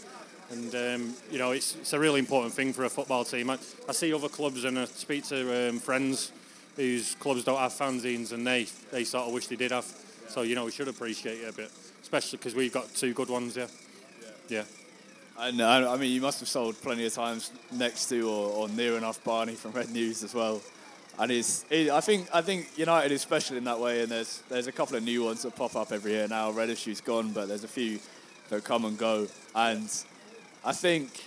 And 0.51 0.75
um, 0.75 1.15
you 1.31 1.39
know 1.39 1.53
it's, 1.53 1.77
it's 1.77 1.95
a 1.95 1.99
really 1.99 2.21
important 2.21 2.53
thing 2.53 2.75
for 2.75 2.85
a 2.85 2.91
football 2.91 3.25
team. 3.25 3.49
I, 3.49 3.57
I 3.89 3.93
see 3.93 4.13
other 4.13 4.29
clubs 4.29 4.65
and 4.65 4.79
I 4.79 4.85
speak 4.85 5.25
to 5.29 5.71
um, 5.71 5.79
friends 5.79 6.31
whose 6.77 7.15
clubs 7.15 7.43
don't 7.43 7.59
have 7.59 7.73
fanzines 7.73 8.33
and 8.33 8.47
they 8.47 8.67
they 8.91 9.05
sort 9.05 9.27
of 9.27 9.33
wish 9.33 9.47
they 9.47 9.57
did 9.57 9.71
have. 9.71 9.87
So 10.29 10.43
you 10.43 10.55
know 10.57 10.67
we 10.67 10.73
should 10.73 10.89
appreciate 10.89 11.41
it 11.41 11.49
a 11.49 11.55
bit, 11.55 11.71
especially 12.03 12.37
because 12.37 12.55
we've 12.55 12.71
got 12.71 12.95
two 12.95 13.15
good 13.15 13.31
ones. 13.31 13.57
Yeah, 13.57 13.69
yeah. 14.51 14.65
And 15.39 15.63
I 15.63 15.97
mean, 15.97 16.13
you 16.13 16.21
must 16.21 16.41
have 16.41 16.51
sold 16.51 16.77
plenty 16.83 17.07
of 17.07 17.15
times 17.15 17.51
next 17.73 18.11
to 18.11 18.29
or, 18.29 18.51
or 18.51 18.69
near 18.69 18.99
enough 18.99 19.25
Barney 19.25 19.55
from 19.55 19.73
Red 19.73 19.89
News 19.89 20.23
as 20.23 20.35
well 20.35 20.61
and 21.19 21.31
it's 21.31 21.65
it, 21.71 21.91
I 21.91 22.01
think 22.01 22.29
I 22.33 22.41
think 22.43 22.69
United 22.77 23.13
is 23.13 23.23
special 23.23 23.57
in 23.57 23.65
that 23.65 23.79
way, 23.79 24.03
and 24.03 24.11
there's 24.11 24.43
there's 24.49 24.67
a 24.67 24.73
couple 24.73 24.97
of 24.97 25.03
new 25.03 25.25
ones 25.25 25.43
that 25.43 25.55
pop 25.55 25.77
up 25.77 25.93
every 25.93 26.13
year 26.13 26.29
now. 26.29 26.51
Red 26.51 26.71
Issue's 26.71 27.01
gone, 27.01 27.33
but 27.33 27.49
there's 27.49 27.65
a 27.65 27.69
few 27.69 27.99
that 28.49 28.65
come 28.65 28.85
and 28.85 28.99
go, 28.99 29.27
and 29.55 29.91
I 30.65 30.73
think 30.73 31.25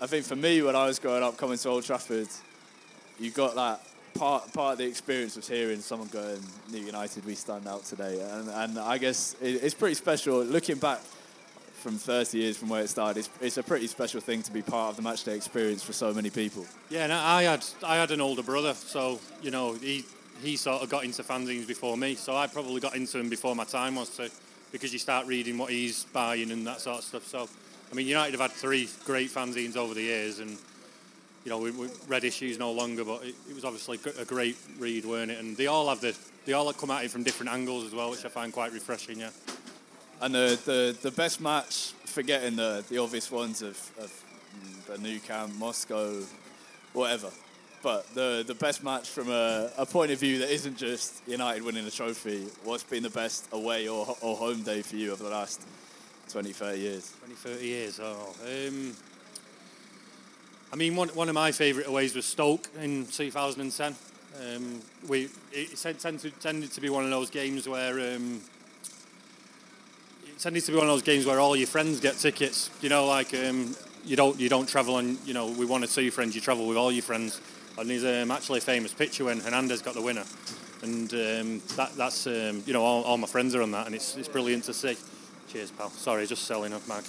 I 0.00 0.06
think 0.06 0.24
for 0.24 0.36
me 0.36 0.62
when 0.62 0.76
I 0.76 0.86
was 0.86 0.98
growing 0.98 1.22
up 1.22 1.36
coming 1.36 1.58
to 1.58 1.68
Old 1.68 1.84
Trafford, 1.84 2.28
you 3.20 3.30
got 3.30 3.54
that 3.54 3.80
part 4.14 4.52
part 4.52 4.72
of 4.72 4.78
the 4.78 4.86
experience 4.86 5.36
was 5.36 5.48
hearing 5.48 5.80
someone 5.80 6.08
going, 6.08 6.40
"New 6.70 6.80
United, 6.80 7.24
we 7.24 7.34
stand 7.34 7.66
out 7.66 7.84
today," 7.84 8.20
and 8.20 8.48
and 8.48 8.78
I 8.78 8.98
guess 8.98 9.36
it, 9.40 9.62
it's 9.62 9.74
pretty 9.74 9.94
special. 9.94 10.42
Looking 10.42 10.76
back 10.76 11.00
from 11.84 11.98
30 11.98 12.38
years 12.38 12.56
from 12.56 12.70
where 12.70 12.80
it 12.80 12.88
started, 12.88 13.18
it's, 13.20 13.30
it's 13.42 13.58
a 13.58 13.62
pretty 13.62 13.86
special 13.86 14.18
thing 14.18 14.42
to 14.42 14.50
be 14.50 14.62
part 14.62 14.88
of 14.88 14.96
the 14.96 15.06
matchday 15.06 15.36
experience 15.36 15.82
for 15.82 15.92
so 15.92 16.14
many 16.14 16.30
people. 16.30 16.64
Yeah, 16.88 17.04
and 17.04 17.12
I 17.12 17.42
had 17.42 17.64
I 17.84 17.96
had 17.96 18.10
an 18.10 18.22
older 18.22 18.42
brother, 18.42 18.72
so 18.72 19.20
you 19.42 19.50
know 19.50 19.74
he 19.74 20.06
he 20.42 20.56
sort 20.56 20.82
of 20.82 20.88
got 20.88 21.04
into 21.04 21.22
fanzines 21.22 21.68
before 21.68 21.98
me, 21.98 22.14
so 22.14 22.34
I 22.34 22.46
probably 22.46 22.80
got 22.80 22.96
into 22.96 23.18
them 23.18 23.28
before 23.28 23.54
my 23.54 23.64
time 23.64 23.96
was 23.96 24.16
too, 24.16 24.30
because 24.72 24.94
you 24.94 24.98
start 24.98 25.26
reading 25.26 25.58
what 25.58 25.70
he's 25.70 26.04
buying 26.04 26.50
and 26.50 26.66
that 26.66 26.80
sort 26.80 27.00
of 27.00 27.04
stuff. 27.04 27.26
So, 27.26 27.48
I 27.92 27.94
mean, 27.94 28.06
United 28.06 28.32
have 28.32 28.40
had 28.40 28.52
three 28.52 28.88
great 29.04 29.28
fanzines 29.28 29.76
over 29.76 29.92
the 29.92 30.02
years, 30.02 30.38
and 30.38 30.56
you 31.44 31.50
know, 31.50 31.58
we, 31.58 31.70
we 31.70 31.88
Red 32.08 32.24
Issue's 32.24 32.58
no 32.58 32.72
longer, 32.72 33.04
but 33.04 33.24
it, 33.24 33.34
it 33.46 33.54
was 33.54 33.66
obviously 33.66 34.00
a 34.18 34.24
great 34.24 34.56
read, 34.78 35.04
weren't 35.04 35.30
it? 35.30 35.38
And 35.38 35.54
they 35.54 35.66
all 35.66 35.90
have 35.90 36.00
the 36.00 36.16
they 36.46 36.54
all 36.54 36.72
come 36.72 36.90
at 36.90 37.04
it 37.04 37.10
from 37.10 37.24
different 37.24 37.52
angles 37.52 37.84
as 37.84 37.94
well, 37.94 38.10
which 38.10 38.24
I 38.24 38.28
find 38.28 38.54
quite 38.54 38.72
refreshing. 38.72 39.20
Yeah. 39.20 39.30
And 40.24 40.34
the, 40.34 40.58
the, 40.64 40.96
the 41.02 41.10
best 41.10 41.38
match, 41.38 41.92
forgetting 42.06 42.56
the, 42.56 42.82
the 42.88 42.96
obvious 42.96 43.30
ones 43.30 43.60
of, 43.60 43.76
of 43.98 44.24
the 44.86 44.96
Nou 44.96 45.18
Camp, 45.18 45.54
Moscow, 45.56 46.22
whatever. 46.94 47.28
But 47.82 48.06
the, 48.14 48.42
the 48.46 48.54
best 48.54 48.82
match 48.82 49.10
from 49.10 49.28
a, 49.28 49.70
a 49.76 49.84
point 49.84 50.12
of 50.12 50.18
view 50.18 50.38
that 50.38 50.50
isn't 50.50 50.78
just 50.78 51.20
United 51.28 51.62
winning 51.62 51.86
a 51.86 51.90
trophy, 51.90 52.46
what's 52.62 52.84
been 52.84 53.02
the 53.02 53.10
best 53.10 53.50
away 53.52 53.86
or, 53.86 54.16
or 54.22 54.34
home 54.34 54.62
day 54.62 54.80
for 54.80 54.96
you 54.96 55.12
over 55.12 55.22
the 55.22 55.28
last 55.28 55.60
20, 56.30 56.54
30 56.54 56.80
years? 56.80 57.12
20, 57.18 57.34
30 57.34 57.66
years, 57.66 58.00
oh. 58.02 58.34
Um, 58.46 58.94
I 60.72 60.76
mean, 60.76 60.96
one, 60.96 61.10
one 61.10 61.28
of 61.28 61.34
my 61.34 61.52
favourite 61.52 61.86
aways 61.86 62.14
was 62.14 62.24
Stoke 62.24 62.70
in 62.80 63.04
2010. 63.08 63.94
Um, 64.40 64.80
we, 65.06 65.28
it 65.52 65.76
tended, 66.00 66.40
tended 66.40 66.72
to 66.72 66.80
be 66.80 66.88
one 66.88 67.04
of 67.04 67.10
those 67.10 67.28
games 67.28 67.68
where 67.68 68.16
um, 68.16 68.40
it 70.34 70.40
tended 70.40 70.64
to 70.64 70.72
be 70.72 70.76
one 70.76 70.88
of 70.88 70.92
those 70.92 71.02
games 71.02 71.26
where 71.26 71.38
all 71.38 71.54
your 71.54 71.68
friends 71.68 72.00
get 72.00 72.16
tickets. 72.16 72.70
You 72.80 72.88
know, 72.88 73.06
like 73.06 73.32
um, 73.34 73.76
you 74.04 74.16
don't 74.16 74.38
you 74.38 74.48
don't 74.48 74.68
travel 74.68 74.96
on. 74.96 75.16
You 75.24 75.34
know, 75.34 75.46
with 75.46 75.68
one 75.68 75.84
or 75.84 75.86
two 75.86 76.10
friends, 76.10 76.34
you 76.34 76.40
travel 76.40 76.66
with 76.66 76.76
all 76.76 76.90
your 76.90 77.02
friends. 77.02 77.40
and 77.78 77.90
he's 77.90 78.04
um, 78.04 78.30
actually 78.30 78.58
a 78.58 78.62
famous 78.62 78.92
picture 78.92 79.24
when 79.24 79.40
Hernandez 79.40 79.82
got 79.82 79.94
the 79.94 80.02
winner, 80.02 80.24
and 80.82 81.12
um, 81.12 81.62
that, 81.76 81.92
that's 81.96 82.26
um, 82.26 82.62
you 82.66 82.72
know 82.72 82.82
all, 82.82 83.02
all, 83.04 83.16
my 83.16 83.28
friends 83.28 83.54
are 83.54 83.62
on 83.62 83.70
that, 83.70 83.86
and 83.86 83.94
it's 83.94 84.16
it's 84.16 84.28
brilliant 84.28 84.64
to 84.64 84.74
see. 84.74 84.96
Cheers, 85.48 85.70
pal. 85.70 85.90
Sorry, 85.90 86.26
just 86.26 86.44
selling 86.44 86.72
a 86.72 86.80
mag. 86.88 87.04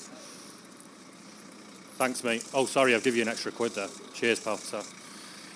Thanks, 1.97 2.23
mate. 2.23 2.43
Oh, 2.53 2.65
sorry, 2.65 2.93
I'll 2.93 3.01
give 3.01 3.15
you 3.15 3.23
an 3.23 3.29
extra 3.29 3.51
quid 3.51 3.71
there. 3.71 3.87
Cheers, 4.13 4.41
pal. 4.41 4.57
So, 4.57 4.83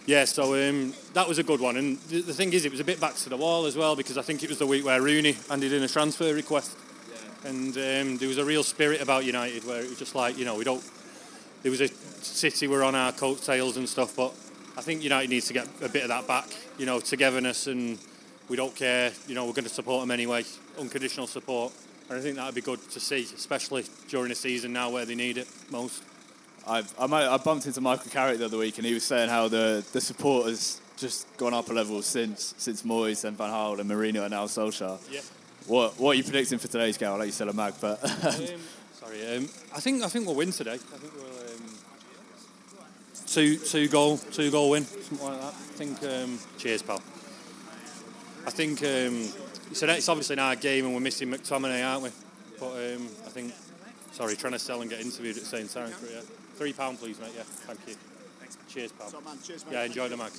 yeah, 0.08 0.26
so 0.26 0.56
um, 0.56 0.94
that 1.14 1.28
was 1.28 1.38
a 1.38 1.44
good 1.44 1.60
one, 1.60 1.78
and 1.78 2.00
the, 2.04 2.22
the, 2.22 2.34
thing 2.34 2.54
is, 2.54 2.66
it 2.66 2.72
was 2.72 2.80
a 2.80 2.86
bit 2.86 3.00
back 3.00 3.16
to 3.16 3.30
the 3.30 3.38
wall 3.38 3.66
as 3.66 3.76
well 3.76 3.96
because 3.96 4.18
I 4.18 4.22
think 4.24 4.42
it 4.42 4.50
was 4.50 4.58
the 4.58 4.66
week 4.66 4.86
where 4.86 5.00
Rooney 5.02 5.36
handed 5.50 5.72
in 5.72 5.84
a 5.84 5.88
transfer 5.88 6.34
request. 6.34 6.76
And 7.46 7.76
um, 7.78 8.18
there 8.18 8.28
was 8.28 8.38
a 8.38 8.46
real 8.46 8.64
spirit 8.64 9.02
about 9.02 9.26
United 9.26 9.66
where 9.66 9.82
it 9.82 9.90
was 9.90 10.00
just 10.00 10.16
like 10.16 10.38
you 10.38 10.46
know 10.46 10.56
we 10.56 10.64
don't. 10.64 10.84
There 11.64 11.72
was 11.72 11.82
a 11.82 11.88
City 11.88 12.68
were 12.68 12.84
on 12.84 12.96
our 12.96 13.12
coattails 13.12 13.78
and 13.78 13.88
stuff, 13.88 14.16
but 14.16 14.34
I 14.78 14.82
think 14.82 15.04
United 15.04 15.30
needs 15.30 15.48
to 15.48 15.54
get 15.54 15.68
a 15.82 15.90
bit 15.90 16.04
of 16.04 16.10
that 16.10 16.28
back, 16.28 16.48
you 16.78 16.86
know, 16.86 17.00
togetherness 17.00 17.68
and 17.68 17.98
we 18.48 18.56
don't 18.56 18.76
care, 18.76 19.12
you 19.28 19.36
know, 19.36 19.46
we're 19.46 19.54
going 19.54 19.66
to 19.66 19.70
support 19.70 20.02
them 20.02 20.12
anyway, 20.12 20.44
unconditional 20.80 21.28
support. 21.28 21.74
And 22.10 22.18
I 22.18 22.22
think 22.22 22.38
that 22.38 22.46
would 22.46 22.56
be 22.56 22.62
good 22.62 22.82
to 22.92 23.00
see, 23.00 23.24
especially 23.24 23.84
during 24.08 24.32
a 24.32 24.36
season 24.36 24.74
now 24.74 24.90
where 24.90 25.06
they 25.06 25.16
need 25.16 25.38
it 25.38 25.48
most. 25.70 26.04
I, 26.66 26.84
I, 26.98 27.06
I 27.06 27.38
bumped 27.38 27.66
into 27.66 27.82
Michael 27.82 28.10
Carrick 28.10 28.40
the 28.40 28.46
other 28.46 28.58
week 28.58 28.78
and 28.78 28.86
he 28.86 28.94
was 28.94 29.04
saying 29.04 29.30
how 29.30 29.48
the, 29.48 29.86
the 29.92 30.02
support 30.02 30.48
has 30.48 30.80
just 30.98 31.26
gone 31.38 31.54
up 31.54 31.70
a 31.70 31.74
level 31.74 32.02
since 32.02 32.54
since 32.58 32.84
Moyes 32.84 33.24
and 33.24 33.38
Van 33.38 33.50
Gaal 33.50 33.80
and 33.80 33.90
Mourinho 33.90 34.22
and 34.24 34.32
now 34.32 34.46
Solskjaer. 34.46 35.00
Yeah. 35.10 35.22
What 35.70 36.00
what 36.00 36.12
are 36.12 36.14
you 36.16 36.24
predicting 36.24 36.58
for 36.58 36.68
today's 36.68 36.98
game? 36.98 37.10
I'll 37.10 37.18
let 37.18 37.28
you 37.28 37.32
sell 37.32 37.48
a 37.48 37.54
mag, 37.54 37.76
but 37.80 38.04
um, 38.26 38.60
sorry, 38.94 39.38
um, 39.38 39.44
I 39.76 39.80
think 39.80 40.02
I 40.02 40.08
think 40.08 40.26
we'll 40.26 40.36
win 40.36 40.52
today. 40.52 40.74
I 40.74 40.78
think 40.78 41.14
we'll 41.16 41.30
two 43.28 43.58
two 43.58 43.88
goal 43.88 44.18
two 44.18 44.50
goal 44.50 44.72
win 44.72 44.84
something 44.84 45.28
like 45.28 45.40
that. 45.40 45.54
I 45.54 45.74
think. 45.78 46.04
Um, 46.04 46.40
cheers, 46.58 46.82
pal. 46.82 47.02
I 48.48 48.50
think 48.50 48.82
um, 48.82 49.26
so. 49.74 49.86
It's 49.88 50.10
obviously 50.10 50.34
an 50.34 50.40
hard 50.40 50.60
game, 50.60 50.86
and 50.86 50.94
we're 50.96 51.02
missing 51.02 51.30
McTominay, 51.30 51.88
aren't 51.88 52.04
we? 52.04 52.10
But 52.60 52.72
um, 52.72 53.08
I 53.26 53.30
think. 53.30 53.54
Sorry, 54.12 54.36
trying 54.36 54.54
to 54.54 54.60
sell 54.60 54.82
and 54.82 54.90
get 54.90 55.02
interviewed 55.02 55.38
at 55.38 55.44
the 55.44 55.48
same 55.48 55.68
time. 55.68 55.94
Yeah. 56.12 56.22
Three 56.56 56.74
pound, 56.74 57.00
please, 57.00 57.20
mate. 57.20 57.30
Yeah, 57.38 57.44
thank 57.44 57.80
you. 57.88 57.94
Thanks, 58.40 58.58
cheers, 58.68 58.92
pal. 58.92 59.10
So, 59.10 59.22
man, 59.22 59.38
cheers, 59.46 59.64
yeah, 59.72 59.84
enjoy 59.84 60.10
the 60.10 60.18
mag. 60.18 60.32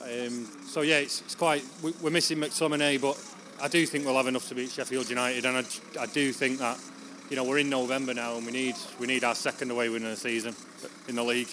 Um, 0.00 0.48
so 0.66 0.80
yeah, 0.80 0.96
it's, 0.96 1.20
it's 1.20 1.34
quite. 1.34 1.62
We, 1.82 1.92
we're 2.00 2.10
missing 2.10 2.38
McTominay, 2.38 3.02
but 3.02 3.22
I 3.60 3.68
do 3.68 3.84
think 3.86 4.04
we'll 4.04 4.16
have 4.16 4.26
enough 4.26 4.48
to 4.48 4.54
beat 4.54 4.70
Sheffield 4.70 5.08
United, 5.08 5.44
and 5.44 5.56
I, 5.56 6.02
I 6.02 6.06
do 6.06 6.32
think 6.32 6.58
that 6.58 6.78
you 7.30 7.36
know, 7.36 7.44
we're 7.44 7.58
in 7.58 7.68
November 7.68 8.14
now 8.14 8.36
and 8.36 8.46
we 8.46 8.52
need 8.52 8.74
we 8.98 9.06
need 9.06 9.24
our 9.24 9.34
second 9.34 9.70
away 9.70 9.88
win 9.88 10.02
of 10.04 10.10
the 10.10 10.16
season 10.16 10.54
in 11.08 11.14
the 11.14 11.22
league. 11.22 11.48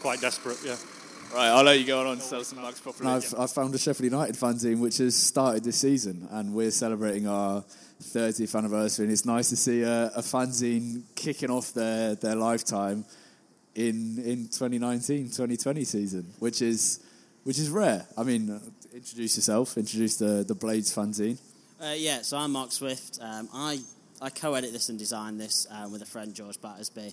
Quite 0.00 0.20
desperate, 0.20 0.58
yeah. 0.64 0.76
Right, 1.34 1.48
I'll 1.48 1.62
let 1.62 1.78
you 1.78 1.86
go 1.86 2.00
on 2.00 2.06
and 2.08 2.20
sell 2.20 2.44
some 2.44 2.60
mugs 2.60 2.80
properly. 2.80 3.10
I've, 3.10 3.34
I've 3.38 3.50
found 3.50 3.74
a 3.74 3.78
Sheffield 3.78 4.12
United 4.12 4.36
fanzine 4.36 4.80
which 4.80 4.98
has 4.98 5.16
started 5.16 5.64
this 5.64 5.78
season 5.78 6.28
and 6.30 6.52
we're 6.52 6.70
celebrating 6.70 7.26
our 7.26 7.64
30th 8.02 8.56
anniversary 8.56 9.04
and 9.04 9.12
it's 9.12 9.24
nice 9.24 9.48
to 9.50 9.56
see 9.56 9.82
a, 9.82 10.08
a 10.08 10.20
fanzine 10.20 11.02
kicking 11.14 11.50
off 11.50 11.72
their, 11.72 12.14
their 12.16 12.34
lifetime 12.34 13.04
in 13.74 14.18
in 14.18 14.48
2019 14.48 15.26
2020 15.26 15.84
season 15.84 16.26
which 16.40 16.60
is 16.60 17.00
which 17.44 17.58
is 17.58 17.70
rare 17.70 18.06
i 18.18 18.22
mean 18.22 18.60
introduce 18.94 19.36
yourself 19.36 19.76
introduce 19.76 20.16
the 20.16 20.44
the 20.46 20.54
blades 20.54 20.94
fanzine 20.94 21.38
uh, 21.80 21.94
yeah 21.96 22.22
so 22.22 22.36
i'm 22.36 22.52
mark 22.52 22.70
swift 22.72 23.18
um, 23.20 23.48
i 23.54 23.78
I 24.22 24.30
co-edit 24.30 24.72
this 24.72 24.88
and 24.88 24.96
design 24.96 25.36
this 25.36 25.66
uh, 25.68 25.88
with 25.90 26.00
a 26.00 26.06
friend, 26.06 26.32
George 26.32 26.60
Battersby. 26.60 27.12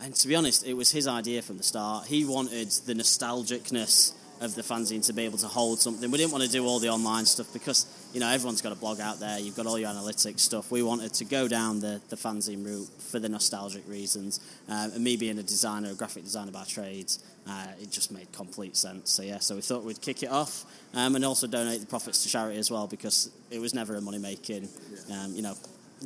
And 0.00 0.14
to 0.14 0.28
be 0.28 0.34
honest, 0.34 0.66
it 0.66 0.72
was 0.72 0.90
his 0.90 1.06
idea 1.06 1.42
from 1.42 1.58
the 1.58 1.62
start. 1.62 2.06
He 2.06 2.24
wanted 2.24 2.70
the 2.86 2.94
nostalgicness 2.94 4.12
of 4.40 4.54
the 4.54 4.62
fanzine 4.62 5.04
to 5.06 5.12
be 5.12 5.24
able 5.24 5.38
to 5.38 5.46
hold 5.46 5.80
something. 5.80 6.10
We 6.10 6.18
didn't 6.18 6.32
want 6.32 6.44
to 6.44 6.50
do 6.50 6.66
all 6.66 6.78
the 6.78 6.90
online 6.90 7.24
stuff 7.24 7.52
because, 7.52 7.86
you 8.12 8.20
know, 8.20 8.28
everyone's 8.28 8.60
got 8.60 8.72
a 8.72 8.76
blog 8.76 9.00
out 9.00 9.18
there. 9.18 9.38
You've 9.38 9.56
got 9.56 9.66
all 9.66 9.78
your 9.78 9.88
analytics 9.88 10.40
stuff. 10.40 10.70
We 10.70 10.82
wanted 10.82 11.14
to 11.14 11.24
go 11.24 11.48
down 11.48 11.80
the, 11.80 12.00
the 12.08 12.16
fanzine 12.16 12.64
route 12.64 12.88
for 12.98 13.18
the 13.18 13.28
nostalgic 13.28 13.88
reasons. 13.88 14.40
Um, 14.68 14.92
and 14.92 15.02
me 15.02 15.16
being 15.16 15.38
a 15.38 15.42
designer, 15.42 15.90
a 15.90 15.94
graphic 15.94 16.24
designer 16.24 16.52
by 16.52 16.64
trade, 16.64 17.10
uh, 17.48 17.68
it 17.80 17.90
just 17.90 18.12
made 18.12 18.30
complete 18.32 18.76
sense. 18.76 19.10
So, 19.10 19.22
yeah, 19.22 19.38
so 19.38 19.54
we 19.54 19.62
thought 19.62 19.84
we'd 19.84 20.00
kick 20.00 20.22
it 20.22 20.30
off 20.30 20.64
um, 20.94 21.16
and 21.16 21.24
also 21.24 21.46
donate 21.46 21.80
the 21.80 21.86
profits 21.86 22.22
to 22.24 22.28
charity 22.28 22.58
as 22.58 22.70
well 22.70 22.86
because 22.86 23.30
it 23.50 23.58
was 23.58 23.74
never 23.74 23.94
a 23.94 24.00
money-making, 24.00 24.68
um, 25.12 25.34
you 25.34 25.42
know, 25.42 25.54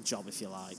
job, 0.04 0.26
if 0.28 0.40
you 0.40 0.48
like. 0.48 0.76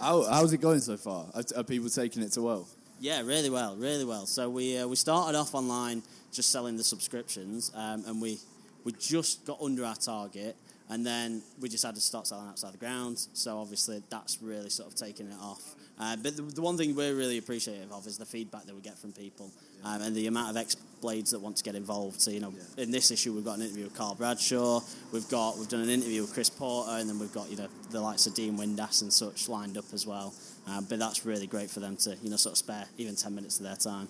How, 0.00 0.24
how's 0.24 0.52
it 0.52 0.60
going 0.60 0.80
so 0.80 0.96
far? 0.96 1.26
Are, 1.34 1.44
are, 1.56 1.62
people 1.62 1.88
taking 1.88 2.22
it 2.22 2.32
to 2.32 2.42
well? 2.42 2.66
Yeah, 3.02 3.22
really 3.22 3.50
well, 3.50 3.74
really 3.74 4.04
well. 4.04 4.26
So 4.26 4.48
we 4.48 4.78
uh, 4.78 4.86
we 4.86 4.94
started 4.94 5.36
off 5.36 5.56
online 5.56 6.04
just 6.30 6.50
selling 6.50 6.76
the 6.76 6.84
subscriptions, 6.84 7.72
um, 7.74 8.04
and 8.06 8.22
we 8.22 8.38
we 8.84 8.92
just 8.92 9.44
got 9.44 9.60
under 9.60 9.84
our 9.84 9.96
target, 9.96 10.54
and 10.88 11.04
then 11.04 11.42
we 11.60 11.68
just 11.68 11.84
had 11.84 11.96
to 11.96 12.00
start 12.00 12.28
selling 12.28 12.46
outside 12.46 12.72
the 12.72 12.78
ground. 12.78 13.18
So 13.32 13.58
obviously 13.58 14.04
that's 14.08 14.40
really 14.40 14.70
sort 14.70 14.88
of 14.88 14.94
taken 14.94 15.26
it 15.26 15.36
off. 15.40 15.74
Uh, 15.98 16.14
but 16.14 16.36
the, 16.36 16.42
the, 16.42 16.62
one 16.62 16.78
thing 16.78 16.94
we're 16.94 17.16
really 17.16 17.38
appreciative 17.38 17.90
of 17.90 18.06
is 18.06 18.18
the 18.18 18.24
feedback 18.24 18.66
that 18.66 18.74
we 18.74 18.80
get 18.80 18.96
from 18.96 19.12
people 19.12 19.50
um, 19.84 20.00
and 20.00 20.14
the 20.14 20.28
amount 20.28 20.50
of 20.50 20.56
ex 20.56 20.76
blades 21.00 21.32
that 21.32 21.40
want 21.40 21.56
to 21.56 21.64
get 21.64 21.74
involved. 21.74 22.20
So 22.20 22.30
you 22.30 22.38
know, 22.38 22.54
yeah. 22.56 22.84
in 22.84 22.92
this 22.92 23.10
issue 23.10 23.32
we've 23.32 23.44
got 23.44 23.56
an 23.56 23.64
interview 23.64 23.82
with 23.82 23.96
Carl 23.96 24.14
Bradshaw, 24.14 24.80
we've 25.10 25.28
got 25.28 25.58
we've 25.58 25.68
done 25.68 25.80
an 25.80 25.90
interview 25.90 26.20
with 26.20 26.32
Chris 26.32 26.50
Porter, 26.50 26.92
and 26.92 27.10
then 27.10 27.18
we've 27.18 27.34
got 27.34 27.50
you 27.50 27.56
know 27.56 27.66
the 27.90 28.00
likes 28.00 28.28
of 28.28 28.34
Dean 28.34 28.56
Windass 28.56 29.02
and 29.02 29.12
such 29.12 29.48
lined 29.48 29.76
up 29.76 29.86
as 29.92 30.06
well. 30.06 30.32
Um, 30.66 30.86
but 30.88 30.98
that's 30.98 31.26
really 31.26 31.46
great 31.46 31.70
for 31.70 31.80
them 31.80 31.96
to 31.96 32.16
you 32.22 32.30
know 32.30 32.36
sort 32.36 32.52
of 32.52 32.58
spare 32.58 32.86
even 32.98 33.16
ten 33.16 33.34
minutes 33.34 33.58
of 33.58 33.66
their 33.66 33.76
time. 33.76 34.08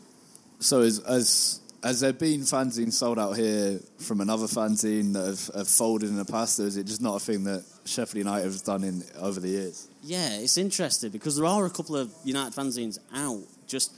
So 0.61 0.81
as 0.81 0.99
as 1.01 1.61
has 1.83 2.01
there 2.01 2.13
been 2.13 2.41
fanzines 2.41 2.93
sold 2.93 3.19
out 3.19 3.37
here 3.37 3.81
from 3.99 4.21
another 4.21 4.47
fanzine 4.47 5.13
that 5.15 5.27
have, 5.27 5.51
have, 5.55 5.69
folded 5.69 6.09
in 6.09 6.17
the 6.17 6.25
past, 6.25 6.61
or 6.61 6.67
is 6.67 6.77
it 6.77 6.85
just 6.85 7.03
not 7.03 7.17
a 7.17 7.21
thing 7.21 7.45
that 7.45 7.65
Sheffield 7.85 8.19
United 8.19 8.45
have 8.45 8.63
done 8.63 8.85
in 8.85 9.03
over 9.19 9.41
the 9.41 9.49
years? 9.49 9.89
Yeah, 10.03 10.37
it's 10.37 10.57
interesting 10.59 11.11
because 11.11 11.37
there 11.37 11.47
are 11.47 11.67
a 11.67 11.71
couple 11.71 11.97
of 11.97 12.13
United 12.25 12.55
fanzines 12.55 12.99
out. 13.15 13.43
Just 13.67 13.93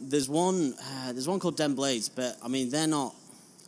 there's 0.00 0.28
one, 0.28 0.74
uh, 0.80 1.12
there's 1.12 1.28
one 1.28 1.38
called 1.38 1.56
Den 1.56 1.74
Blades, 1.74 2.08
but 2.08 2.36
I 2.42 2.48
mean 2.48 2.70
they're 2.70 2.88
not. 2.88 3.14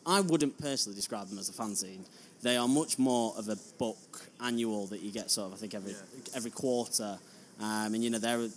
I 0.05 0.21
wouldn't 0.21 0.59
personally 0.59 0.97
describe 0.97 1.29
them 1.29 1.39
as 1.39 1.49
a 1.49 1.53
fanzine. 1.53 2.05
They 2.43 2.57
are 2.57 2.67
much 2.67 2.99
more 2.99 3.35
of 3.37 3.49
a 3.49 3.57
book 3.79 4.27
annual 4.43 4.87
that 4.87 5.03
you 5.03 5.13
get 5.13 5.31
sort 5.31 5.49
of 5.49 5.55
I 5.55 5.57
think 5.57 5.75
every 5.75 5.93
yeah. 5.93 6.35
every 6.35 6.51
quarter, 6.51 7.19
um, 7.61 7.95
and 7.95 8.03
you 8.03 8.11
know 8.11 8.19
they're 8.19 8.49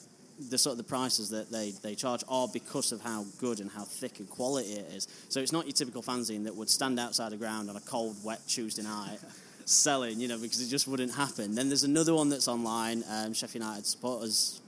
the 0.50 0.58
sort 0.58 0.74
of 0.74 0.78
the 0.78 0.84
prices 0.84 1.30
that 1.30 1.52
they, 1.52 1.72
they 1.84 1.96
charge 1.96 2.24
are 2.28 2.48
because 2.48 2.92
of 2.92 3.02
how 3.02 3.26
good 3.40 3.60
and 3.60 3.70
how 3.70 3.84
thick 3.84 4.20
and 4.20 4.30
quality 4.30 4.74
it 4.74 4.92
is. 4.94 5.08
So 5.30 5.40
it's 5.40 5.52
not 5.52 5.66
your 5.66 5.74
typical 5.74 6.02
fanzine 6.02 6.44
that 6.46 6.56
would 6.56 6.70
stand 6.70 7.00
outside 7.00 7.32
the 7.32 7.38
ground 7.38 7.70
on 7.70 7.76
a 7.76 7.82
cold, 7.82 8.16
wet 8.24 8.42
Tuesday 8.48 8.82
night 8.82 9.20
selling, 9.66 10.20
you 10.20 10.28
know, 10.28 10.38
because 10.38 10.62
it 10.62 10.70
just 10.70 10.88
wouldn't 10.88 11.14
happen. 11.14 11.56
Then 11.56 11.70
there's 11.70 11.84
another 11.84 12.14
one 12.14 12.30
that's 12.30 12.48
online, 12.48 13.04
um, 13.10 13.34
Sheffield 13.34 13.64
United 13.64 13.86
Supporters 13.86 14.62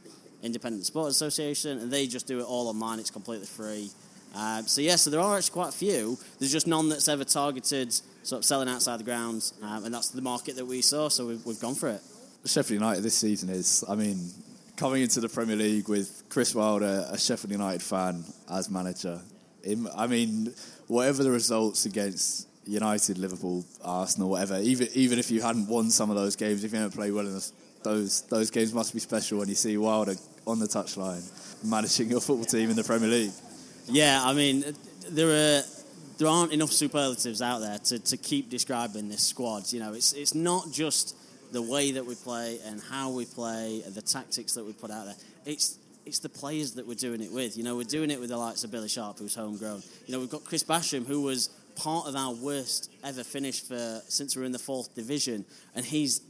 Independent 0.44 0.86
Supporters 0.86 1.16
Association, 1.16 1.80
and 1.80 1.92
they 1.92 2.08
just 2.08 2.28
do 2.28 2.40
it 2.40 2.44
all 2.44 2.68
online. 2.68 3.00
It's 3.00 3.12
completely 3.12 3.48
free. 3.48 3.90
Uh, 4.36 4.62
so 4.64 4.82
yeah, 4.82 4.96
so 4.98 5.10
there 5.10 5.22
are 5.22 5.38
actually 5.38 5.54
quite 5.54 5.70
a 5.70 5.78
few. 5.78 6.18
There's 6.40 6.52
just 6.52 6.68
none 6.68 6.90
that's 6.90 7.08
ever 7.08 7.24
targeted 7.24 7.94
sort 8.24 8.40
of 8.40 8.46
selling 8.46 8.68
outside 8.68 9.00
the 9.00 9.04
grounds, 9.04 9.54
um, 9.64 9.86
and 9.86 9.94
that's 9.94 10.10
the 10.10 10.22
market 10.22 10.56
that 10.58 10.66
we 10.66 10.82
saw. 10.82 11.10
So 11.10 11.28
we've, 11.28 11.46
we've 11.46 11.60
gone 11.60 11.76
for 11.76 11.90
it. 11.90 12.02
Sheffield 12.46 12.82
United 12.82 13.02
this 13.02 13.16
season 13.16 13.50
is, 13.50 13.84
I 13.90 13.96
mean, 13.96 14.30
coming 14.76 15.02
into 15.02 15.20
the 15.20 15.30
Premier 15.30 15.56
League 15.56 15.88
with 15.90 16.24
Chris 16.30 16.54
Wilder, 16.54 17.08
a 17.10 17.18
Sheffield 17.18 17.52
United 17.52 17.82
fan, 17.82 18.24
as 18.52 18.70
manager. 18.70 19.20
I 19.96 20.08
mean, 20.08 20.54
whatever 20.88 21.24
the 21.24 21.32
results 21.32 21.86
against 21.86 22.48
United, 22.66 23.18
Liverpool, 23.18 23.66
Arsenal, 23.84 24.30
whatever, 24.30 24.60
even 24.60 24.88
even 24.94 25.20
if 25.20 25.32
you 25.32 25.42
hadn't 25.42 25.68
won 25.68 25.90
some 25.90 26.10
of 26.10 26.16
those 26.16 26.36
games, 26.36 26.64
if 26.64 26.72
you 26.72 26.78
hadn't 26.78 26.96
played 26.96 27.14
well 27.14 27.26
in 27.26 27.40
those 27.84 28.22
those 28.24 28.52
games, 28.52 28.74
must 28.74 28.94
be 28.94 29.00
special 29.00 29.40
when 29.40 29.50
you 29.50 29.56
see 29.56 29.78
Wilder 29.78 30.16
on 30.46 30.60
the 30.60 30.68
touchline 30.68 31.24
managing 31.64 32.10
your 32.10 32.22
football 32.22 32.46
team 32.46 32.70
in 32.70 32.76
the 32.76 32.84
Premier 32.84 33.10
League. 33.10 33.32
Yeah, 33.88 34.22
I 34.24 34.34
mean, 34.34 34.64
there 35.10 35.30
are 35.30 35.64
there 36.18 36.28
aren't 36.28 36.54
enough 36.54 36.72
superlatives 36.72 37.42
out 37.42 37.60
there 37.60 37.78
to, 37.78 38.00
to 38.00 38.18
keep 38.18 38.50
describing 38.50 39.10
this 39.10 39.22
squad. 39.22 39.72
You 39.72 39.80
know, 39.80 39.94
it's 39.94 40.14
it's 40.14 40.36
not 40.36 40.72
just 40.72 41.16
the 41.56 41.62
way 41.62 41.92
that 41.92 42.06
we 42.06 42.16
play 42.16 42.60
and 42.66 42.82
how 42.90 43.10
we 43.10 43.26
play, 43.26 43.82
the 43.88 44.02
tactics 44.02 44.54
that 44.54 44.66
we 44.66 44.74
put 44.74 44.92
out 44.92 45.06
there. 45.06 45.16
It's 45.46 45.80
it's 46.06 46.20
the 46.20 46.30
players 46.30 46.74
that 46.74 46.86
we're 46.86 46.94
doing 46.96 47.22
it 47.22 47.32
with. 47.32 47.58
You 47.58 47.64
know, 47.64 47.78
we're 47.78 47.84
doing 47.84 48.12
it 48.12 48.20
with 48.20 48.30
the 48.30 48.38
likes 48.38 48.64
of 48.64 48.72
Billy 48.72 48.90
Sharp, 48.90 49.18
who's 49.18 49.34
homegrown. 49.34 49.82
You 50.06 50.14
know, 50.14 50.20
we've 50.20 50.30
got 50.30 50.44
Chris 50.44 50.64
Basham, 50.64 51.08
who 51.08 51.22
was 51.22 51.50
part 51.76 52.08
of 52.08 52.16
our 52.16 52.34
worst 52.34 52.92
ever 53.04 53.24
finish 53.24 53.62
for 53.62 54.02
since 54.08 54.36
we 54.36 54.44
are 54.44 54.46
in 54.46 54.52
the 54.52 54.60
fourth 54.60 54.94
division, 54.96 55.46
and 55.76 55.86
he's 55.86 56.22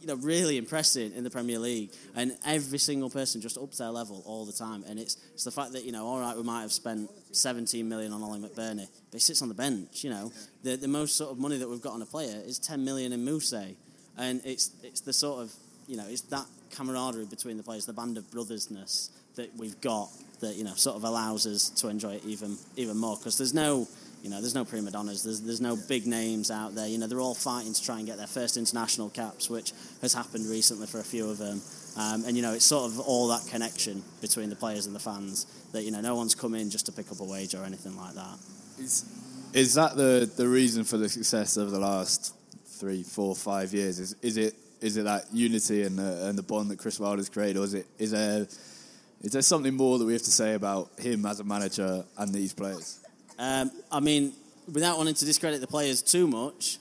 you 0.00 0.08
know 0.08 0.16
really 0.16 0.58
impressive 0.58 1.16
in 1.16 1.22
the 1.22 1.30
Premier 1.30 1.60
League. 1.60 1.90
And 2.16 2.36
every 2.44 2.78
single 2.78 3.08
person 3.08 3.40
just 3.40 3.56
ups 3.56 3.78
their 3.78 3.90
level 3.90 4.24
all 4.26 4.44
the 4.44 4.52
time. 4.52 4.84
And 4.88 4.98
it's 4.98 5.16
it's 5.32 5.44
the 5.44 5.52
fact 5.52 5.74
that 5.74 5.84
you 5.84 5.92
know, 5.92 6.04
all 6.06 6.18
right, 6.18 6.36
we 6.36 6.42
might 6.42 6.62
have 6.62 6.72
spent 6.72 7.08
17 7.30 7.88
million 7.88 8.12
on 8.12 8.20
Oli 8.20 8.40
McBurnie, 8.40 8.88
but 9.10 9.12
he 9.12 9.20
sits 9.20 9.42
on 9.42 9.48
the 9.48 9.54
bench. 9.54 10.02
You 10.02 10.10
know, 10.10 10.32
the 10.64 10.76
the 10.76 10.88
most 10.88 11.16
sort 11.16 11.30
of 11.30 11.38
money 11.38 11.56
that 11.56 11.68
we've 11.68 11.80
got 11.80 11.92
on 11.92 12.02
a 12.02 12.06
player 12.06 12.42
is 12.44 12.58
10 12.58 12.84
million 12.84 13.12
in 13.12 13.24
Mousset 13.24 13.76
and 14.18 14.40
it's 14.44 14.70
it's 14.82 15.00
the 15.00 15.12
sort 15.12 15.42
of 15.42 15.52
you 15.86 15.96
know 15.96 16.04
it's 16.08 16.22
that 16.22 16.46
camaraderie 16.70 17.26
between 17.26 17.56
the 17.56 17.62
players, 17.62 17.86
the 17.86 17.92
band 17.92 18.18
of 18.18 18.24
brothersness 18.30 19.10
that 19.36 19.50
we've 19.56 19.80
got 19.80 20.08
that 20.40 20.56
you 20.56 20.64
know 20.64 20.74
sort 20.74 20.96
of 20.96 21.04
allows 21.04 21.46
us 21.46 21.70
to 21.70 21.88
enjoy 21.88 22.14
it 22.14 22.24
even 22.24 22.56
even 22.76 22.96
more. 22.96 23.16
Because 23.16 23.38
there's 23.38 23.54
no 23.54 23.86
you 24.22 24.30
know 24.30 24.40
there's 24.40 24.54
no 24.54 24.64
prima 24.64 24.90
donnas. 24.90 25.22
There's 25.22 25.40
there's 25.42 25.60
no 25.60 25.76
big 25.88 26.06
names 26.06 26.50
out 26.50 26.74
there. 26.74 26.88
You 26.88 26.98
know 26.98 27.06
they're 27.06 27.20
all 27.20 27.34
fighting 27.34 27.72
to 27.72 27.82
try 27.82 27.98
and 27.98 28.06
get 28.06 28.16
their 28.16 28.26
first 28.26 28.56
international 28.56 29.10
caps 29.10 29.48
which 29.48 29.72
has 30.02 30.12
happened 30.14 30.48
recently 30.48 30.86
for 30.86 31.00
a 31.00 31.04
few 31.04 31.28
of 31.30 31.38
them. 31.38 31.60
Um, 31.96 32.24
and 32.26 32.36
you 32.36 32.42
know 32.42 32.52
it's 32.52 32.64
sort 32.64 32.90
of 32.90 33.00
all 33.00 33.28
that 33.28 33.46
connection 33.50 34.02
between 34.20 34.50
the 34.50 34.56
players 34.56 34.86
and 34.86 34.94
the 34.94 35.00
fans 35.00 35.46
that 35.72 35.82
you 35.82 35.90
know 35.90 36.00
no 36.00 36.14
one's 36.14 36.34
come 36.34 36.54
in 36.54 36.70
just 36.70 36.86
to 36.86 36.92
pick 36.92 37.10
up 37.10 37.20
a 37.20 37.24
wage 37.24 37.54
or 37.54 37.64
anything 37.64 37.96
like 37.96 38.14
that. 38.14 38.38
Is, 38.78 39.04
is 39.54 39.74
that 39.74 39.96
the, 39.96 40.30
the 40.36 40.46
reason 40.46 40.84
for 40.84 40.98
the 40.98 41.08
success 41.08 41.56
over 41.56 41.70
the 41.70 41.78
last 41.78 42.34
three, 42.78 43.02
four, 43.02 43.34
five 43.34 43.72
years? 43.72 43.98
Is, 43.98 44.16
is 44.22 44.36
it 44.36 44.54
is 44.80 44.96
it 44.96 45.04
that 45.04 45.24
unity 45.32 45.82
and 45.82 45.98
the, 45.98 46.26
and 46.28 46.38
the 46.38 46.42
bond 46.42 46.70
that 46.70 46.78
Chris 46.78 47.00
Wilder's 47.00 47.28
created, 47.28 47.58
or 47.58 47.64
is 47.64 47.74
it 47.74 47.86
is 47.98 48.10
there 48.10 48.46
is 49.22 49.32
there 49.32 49.42
something 49.42 49.74
more 49.74 49.98
that 49.98 50.04
we 50.04 50.12
have 50.12 50.22
to 50.22 50.30
say 50.30 50.54
about 50.54 50.90
him 50.98 51.24
as 51.26 51.40
a 51.40 51.44
manager 51.44 52.04
and 52.18 52.32
these 52.32 52.52
players? 52.52 53.00
Um, 53.38 53.70
I 53.90 54.00
mean, 54.00 54.32
without 54.72 54.98
wanting 54.98 55.14
to 55.14 55.24
discredit 55.24 55.60
the 55.60 55.66
players 55.66 56.02
too 56.02 56.26
much, 56.26 56.78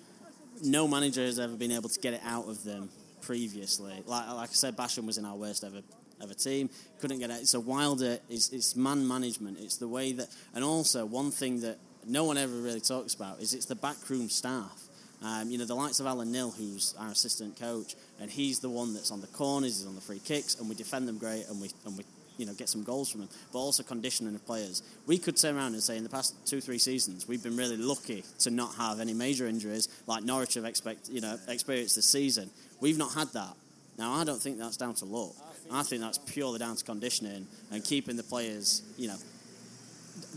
no 0.63 0.87
manager 0.87 1.21
has 1.21 1.39
ever 1.39 1.55
been 1.55 1.71
able 1.71 1.89
to 1.89 1.99
get 1.99 2.13
it 2.13 2.21
out 2.25 2.47
of 2.47 2.63
them 2.63 2.89
previously. 3.21 3.93
Like, 4.05 4.27
like 4.27 4.49
I 4.49 4.53
said, 4.53 4.77
Basham 4.77 5.05
was 5.05 5.17
in 5.17 5.25
our 5.25 5.35
worst 5.35 5.63
ever 5.63 5.81
ever 6.21 6.33
team. 6.33 6.69
Couldn't 6.99 7.19
get 7.19 7.29
it. 7.29 7.47
So 7.47 7.59
Wilder 7.59 8.19
is 8.29 8.51
it's 8.51 8.75
man 8.75 9.07
management. 9.07 9.57
It's 9.59 9.77
the 9.77 9.87
way 9.87 10.13
that, 10.13 10.27
and 10.53 10.63
also 10.63 11.05
one 11.05 11.31
thing 11.31 11.61
that 11.61 11.77
no 12.05 12.23
one 12.23 12.37
ever 12.37 12.55
really 12.55 12.81
talks 12.81 13.13
about 13.13 13.41
is 13.41 13.53
it's 13.53 13.65
the 13.65 13.75
backroom 13.75 14.29
staff. 14.29 14.83
Um, 15.25 15.49
you 15.49 15.57
know, 15.57 15.65
the 15.65 15.73
likes 15.73 15.99
of 15.99 16.05
Alan 16.05 16.31
Knill, 16.31 16.51
who's 16.51 16.93
our 16.99 17.09
assistant 17.09 17.59
coach, 17.59 17.95
and 18.21 18.29
he's 18.29 18.59
the 18.59 18.69
one 18.69 18.93
that's 18.93 19.09
on 19.09 19.21
the 19.21 19.27
corners, 19.27 19.79
he's 19.79 19.87
on 19.87 19.95
the 19.95 20.01
free 20.01 20.19
kicks, 20.19 20.53
and 20.59 20.69
we 20.69 20.75
defend 20.75 21.07
them 21.07 21.17
great, 21.17 21.45
and 21.49 21.59
we 21.59 21.71
and 21.83 21.97
we 21.97 22.03
you 22.37 22.45
know 22.45 22.53
get 22.53 22.69
some 22.69 22.83
goals 22.83 23.11
from 23.11 23.21
them. 23.21 23.29
But 23.51 23.57
also 23.57 23.81
conditioning 23.81 24.35
of 24.35 24.45
players. 24.45 24.83
We 25.07 25.17
could 25.17 25.35
turn 25.35 25.55
around 25.55 25.73
and 25.73 25.81
say 25.81 25.97
in 25.97 26.03
the 26.03 26.09
past 26.09 26.35
two 26.45 26.61
three 26.61 26.77
seasons 26.77 27.27
we've 27.27 27.41
been 27.41 27.57
really 27.57 27.75
lucky 27.77 28.23
to 28.39 28.51
not 28.51 28.75
have 28.75 28.99
any 28.99 29.15
major 29.15 29.47
injuries 29.47 29.89
like 30.05 30.23
Norwich 30.23 30.53
have 30.53 30.65
expect 30.65 31.09
you 31.09 31.21
know 31.21 31.39
experienced 31.47 31.95
this 31.95 32.05
season. 32.05 32.51
We've 32.79 32.99
not 32.99 33.13
had 33.15 33.29
that. 33.33 33.55
Now 33.97 34.13
I 34.13 34.25
don't 34.25 34.39
think 34.39 34.59
that's 34.59 34.77
down 34.77 34.93
to 34.95 35.05
luck. 35.05 35.33
I 35.71 35.81
think 35.81 36.01
that's 36.01 36.19
purely 36.19 36.59
down 36.59 36.75
to 36.75 36.83
conditioning 36.83 37.47
and 37.71 37.83
keeping 37.83 38.15
the 38.15 38.23
players 38.23 38.83
you 38.95 39.07
know 39.07 39.17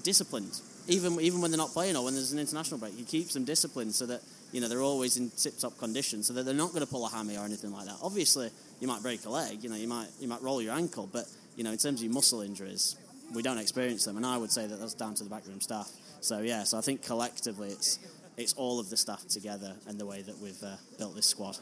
disciplined. 0.02 0.59
Even 0.87 1.21
even 1.21 1.42
when 1.42 1.50
they're 1.50 1.59
not 1.59 1.73
playing 1.73 1.95
or 1.95 2.04
when 2.04 2.14
there's 2.14 2.33
an 2.33 2.38
international 2.38 2.80
break, 2.80 2.95
he 2.95 3.04
keeps 3.04 3.35
them 3.35 3.45
disciplined 3.45 3.95
so 3.95 4.07
that 4.07 4.23
you 4.52 4.60
know 4.60 4.68
they're 4.68 4.82
always 4.82 5.16
in 5.16 5.30
tip-top 5.30 5.78
condition, 5.78 6.22
so 6.22 6.32
that 6.32 6.44
they're 6.44 6.54
not 6.54 6.70
going 6.70 6.84
to 6.84 6.86
pull 6.86 7.06
a 7.06 7.10
hammy 7.10 7.36
or 7.36 7.44
anything 7.44 7.72
like 7.72 7.86
that. 7.86 7.96
Obviously, 8.02 8.50
you 8.80 8.88
might 8.88 9.02
break 9.02 9.24
a 9.24 9.30
leg, 9.30 9.62
you 9.62 9.68
know, 9.68 9.76
you 9.76 9.88
might 9.88 10.08
you 10.20 10.28
might 10.28 10.42
roll 10.42 10.62
your 10.62 10.74
ankle, 10.74 11.08
but 11.10 11.26
you 11.56 11.64
know, 11.64 11.72
in 11.72 11.78
terms 11.78 12.00
of 12.00 12.04
your 12.04 12.12
muscle 12.12 12.40
injuries, 12.40 12.96
we 13.34 13.42
don't 13.42 13.58
experience 13.58 14.04
them, 14.04 14.16
and 14.16 14.24
I 14.24 14.38
would 14.38 14.50
say 14.50 14.66
that 14.66 14.80
that's 14.80 14.94
down 14.94 15.14
to 15.14 15.24
the 15.24 15.30
backroom 15.30 15.60
staff. 15.60 15.90
So 16.20 16.40
yeah, 16.40 16.64
so 16.64 16.78
I 16.78 16.80
think 16.80 17.04
collectively 17.04 17.68
it's 17.68 17.98
it's 18.36 18.54
all 18.54 18.78
of 18.80 18.88
the 18.88 18.96
staff 18.96 19.26
together 19.28 19.74
and 19.88 19.98
the 19.98 20.06
way 20.06 20.22
that 20.22 20.38
we've 20.38 20.62
uh, 20.62 20.76
built 20.96 21.14
this 21.16 21.26
squad. 21.26 21.58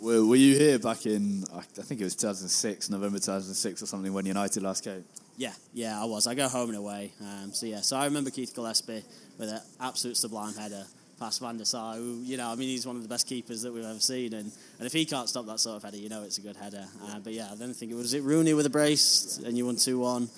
Were, 0.00 0.24
were 0.24 0.36
you 0.36 0.56
here 0.56 0.78
back 0.78 1.06
in 1.06 1.44
I 1.52 1.58
I 1.58 1.82
think 1.82 2.00
it 2.00 2.04
was 2.04 2.16
2006, 2.16 2.90
November 2.90 3.18
2006 3.18 3.82
or 3.82 3.86
something 3.86 4.12
when 4.12 4.26
United 4.26 4.62
last 4.62 4.84
came? 4.84 5.04
Yeah, 5.36 5.52
yeah, 5.72 6.00
I 6.00 6.04
was. 6.04 6.26
I 6.26 6.34
go 6.34 6.48
home 6.48 6.68
and 6.70 6.78
away. 6.78 7.12
Um, 7.20 7.52
so 7.52 7.66
yeah, 7.66 7.80
so 7.80 7.96
I 7.96 8.04
remember 8.04 8.30
Keith 8.30 8.54
Gillespie 8.54 9.02
with 9.38 9.48
an 9.48 9.60
absolute 9.80 10.16
sublime 10.16 10.54
header 10.54 10.84
past 11.20 11.40
Van 11.40 11.56
der 11.56 11.64
Sar, 11.64 11.94
who, 11.94 12.20
you 12.24 12.36
know, 12.36 12.50
I 12.50 12.56
mean, 12.56 12.68
he's 12.68 12.86
one 12.86 12.96
of 12.96 13.02
the 13.02 13.08
best 13.08 13.28
keepers 13.28 13.62
that 13.62 13.72
we've 13.72 13.84
ever 13.84 14.00
seen. 14.00 14.32
And, 14.32 14.50
and 14.78 14.86
if 14.86 14.92
he 14.92 15.04
can't 15.04 15.28
stop 15.28 15.46
that 15.46 15.60
sort 15.60 15.76
of 15.76 15.82
header, 15.82 15.98
you 15.98 16.08
know 16.08 16.22
it's 16.24 16.38
a 16.38 16.40
good 16.40 16.56
header. 16.56 16.86
Uh, 17.04 17.20
but 17.20 17.34
yeah, 17.34 17.48
I 17.52 17.54
don't 17.54 17.74
think 17.74 17.92
it 17.92 17.94
was 17.94 18.14
it 18.14 18.22
Rooney 18.22 18.54
with 18.54 18.66
a 18.66 18.70
brace 18.70 19.38
and 19.44 19.56
you 19.56 19.66
won 19.66 19.76
2 19.76 19.98
1. 19.98 20.28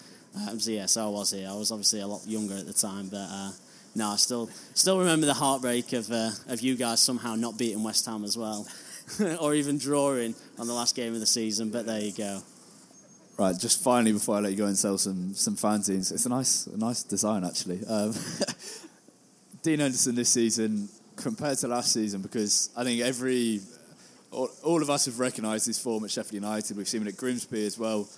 Um, 0.48 0.60
so 0.60 0.70
yeah, 0.70 0.86
so 0.86 1.06
I 1.06 1.08
was 1.08 1.30
here. 1.30 1.48
I 1.48 1.54
was 1.54 1.70
obviously 1.70 2.00
a 2.00 2.06
lot 2.06 2.26
younger 2.26 2.56
at 2.56 2.66
the 2.66 2.72
time, 2.72 3.08
but 3.08 3.28
uh, 3.30 3.52
no, 3.94 4.10
I 4.10 4.16
still 4.16 4.50
still 4.74 4.98
remember 4.98 5.26
the 5.26 5.34
heartbreak 5.34 5.92
of, 5.92 6.10
uh, 6.10 6.30
of 6.48 6.60
you 6.60 6.74
guys 6.74 7.00
somehow 7.00 7.36
not 7.36 7.56
beating 7.58 7.82
West 7.82 8.04
Ham 8.06 8.24
as 8.24 8.36
well. 8.36 8.66
or 9.40 9.54
even 9.54 9.78
drawing 9.78 10.34
on 10.58 10.66
the 10.66 10.72
last 10.72 10.94
game 10.94 11.12
of 11.12 11.20
the 11.20 11.26
season, 11.26 11.70
but 11.70 11.86
there 11.86 12.00
you 12.00 12.12
go. 12.12 12.40
Right, 13.38 13.58
just 13.58 13.82
finally 13.82 14.12
before 14.12 14.36
I 14.36 14.40
let 14.40 14.52
you 14.52 14.58
go 14.58 14.66
and 14.66 14.76
sell 14.76 14.98
some 14.98 15.34
some 15.34 15.56
fanzines, 15.56 16.12
it's 16.12 16.26
a 16.26 16.28
nice 16.28 16.66
a 16.66 16.76
nice 16.76 17.02
design 17.02 17.44
actually. 17.44 17.84
Um, 17.86 18.14
Dean 19.62 19.78
Henderson 19.78 20.16
this 20.16 20.30
season 20.30 20.88
compared 21.14 21.56
to 21.58 21.68
last 21.68 21.92
season 21.92 22.20
because 22.20 22.70
I 22.76 22.82
think 22.82 23.00
every 23.00 23.60
all, 24.32 24.50
all 24.64 24.82
of 24.82 24.90
us 24.90 25.06
have 25.06 25.20
recognised 25.20 25.66
his 25.66 25.78
form 25.78 26.04
at 26.04 26.10
Sheffield 26.10 26.42
United. 26.42 26.76
We've 26.76 26.88
seen 26.88 27.02
him 27.02 27.08
at 27.08 27.16
Grimsby 27.16 27.64
as 27.64 27.78
well, 27.78 28.08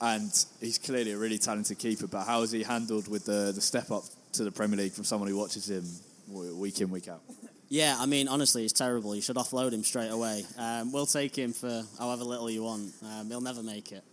and 0.00 0.30
he's 0.60 0.78
clearly 0.78 1.12
a 1.12 1.18
really 1.18 1.38
talented 1.38 1.78
keeper. 1.78 2.06
But 2.06 2.24
how 2.24 2.40
has 2.40 2.52
he 2.52 2.62
handled 2.62 3.08
with 3.08 3.26
the 3.26 3.52
the 3.54 3.60
step 3.60 3.90
up 3.90 4.04
to 4.32 4.44
the 4.44 4.50
Premier 4.50 4.78
League 4.78 4.92
from 4.92 5.04
someone 5.04 5.28
who 5.28 5.36
watches 5.36 5.68
him 5.68 5.84
week 6.30 6.80
in 6.80 6.90
week 6.90 7.08
out? 7.08 7.20
Yeah, 7.68 7.96
I 7.98 8.06
mean, 8.06 8.28
honestly, 8.28 8.62
he's 8.62 8.72
terrible. 8.72 9.14
You 9.14 9.22
should 9.22 9.36
offload 9.36 9.72
him 9.72 9.82
straight 9.82 10.10
away. 10.10 10.44
Um, 10.58 10.92
we'll 10.92 11.06
take 11.06 11.36
him 11.36 11.52
for 11.54 11.82
however 11.98 12.22
little 12.22 12.50
you 12.50 12.62
want. 12.62 12.92
Um, 13.02 13.28
he'll 13.28 13.40
never 13.40 13.62
make 13.62 13.92
it. 13.92 14.04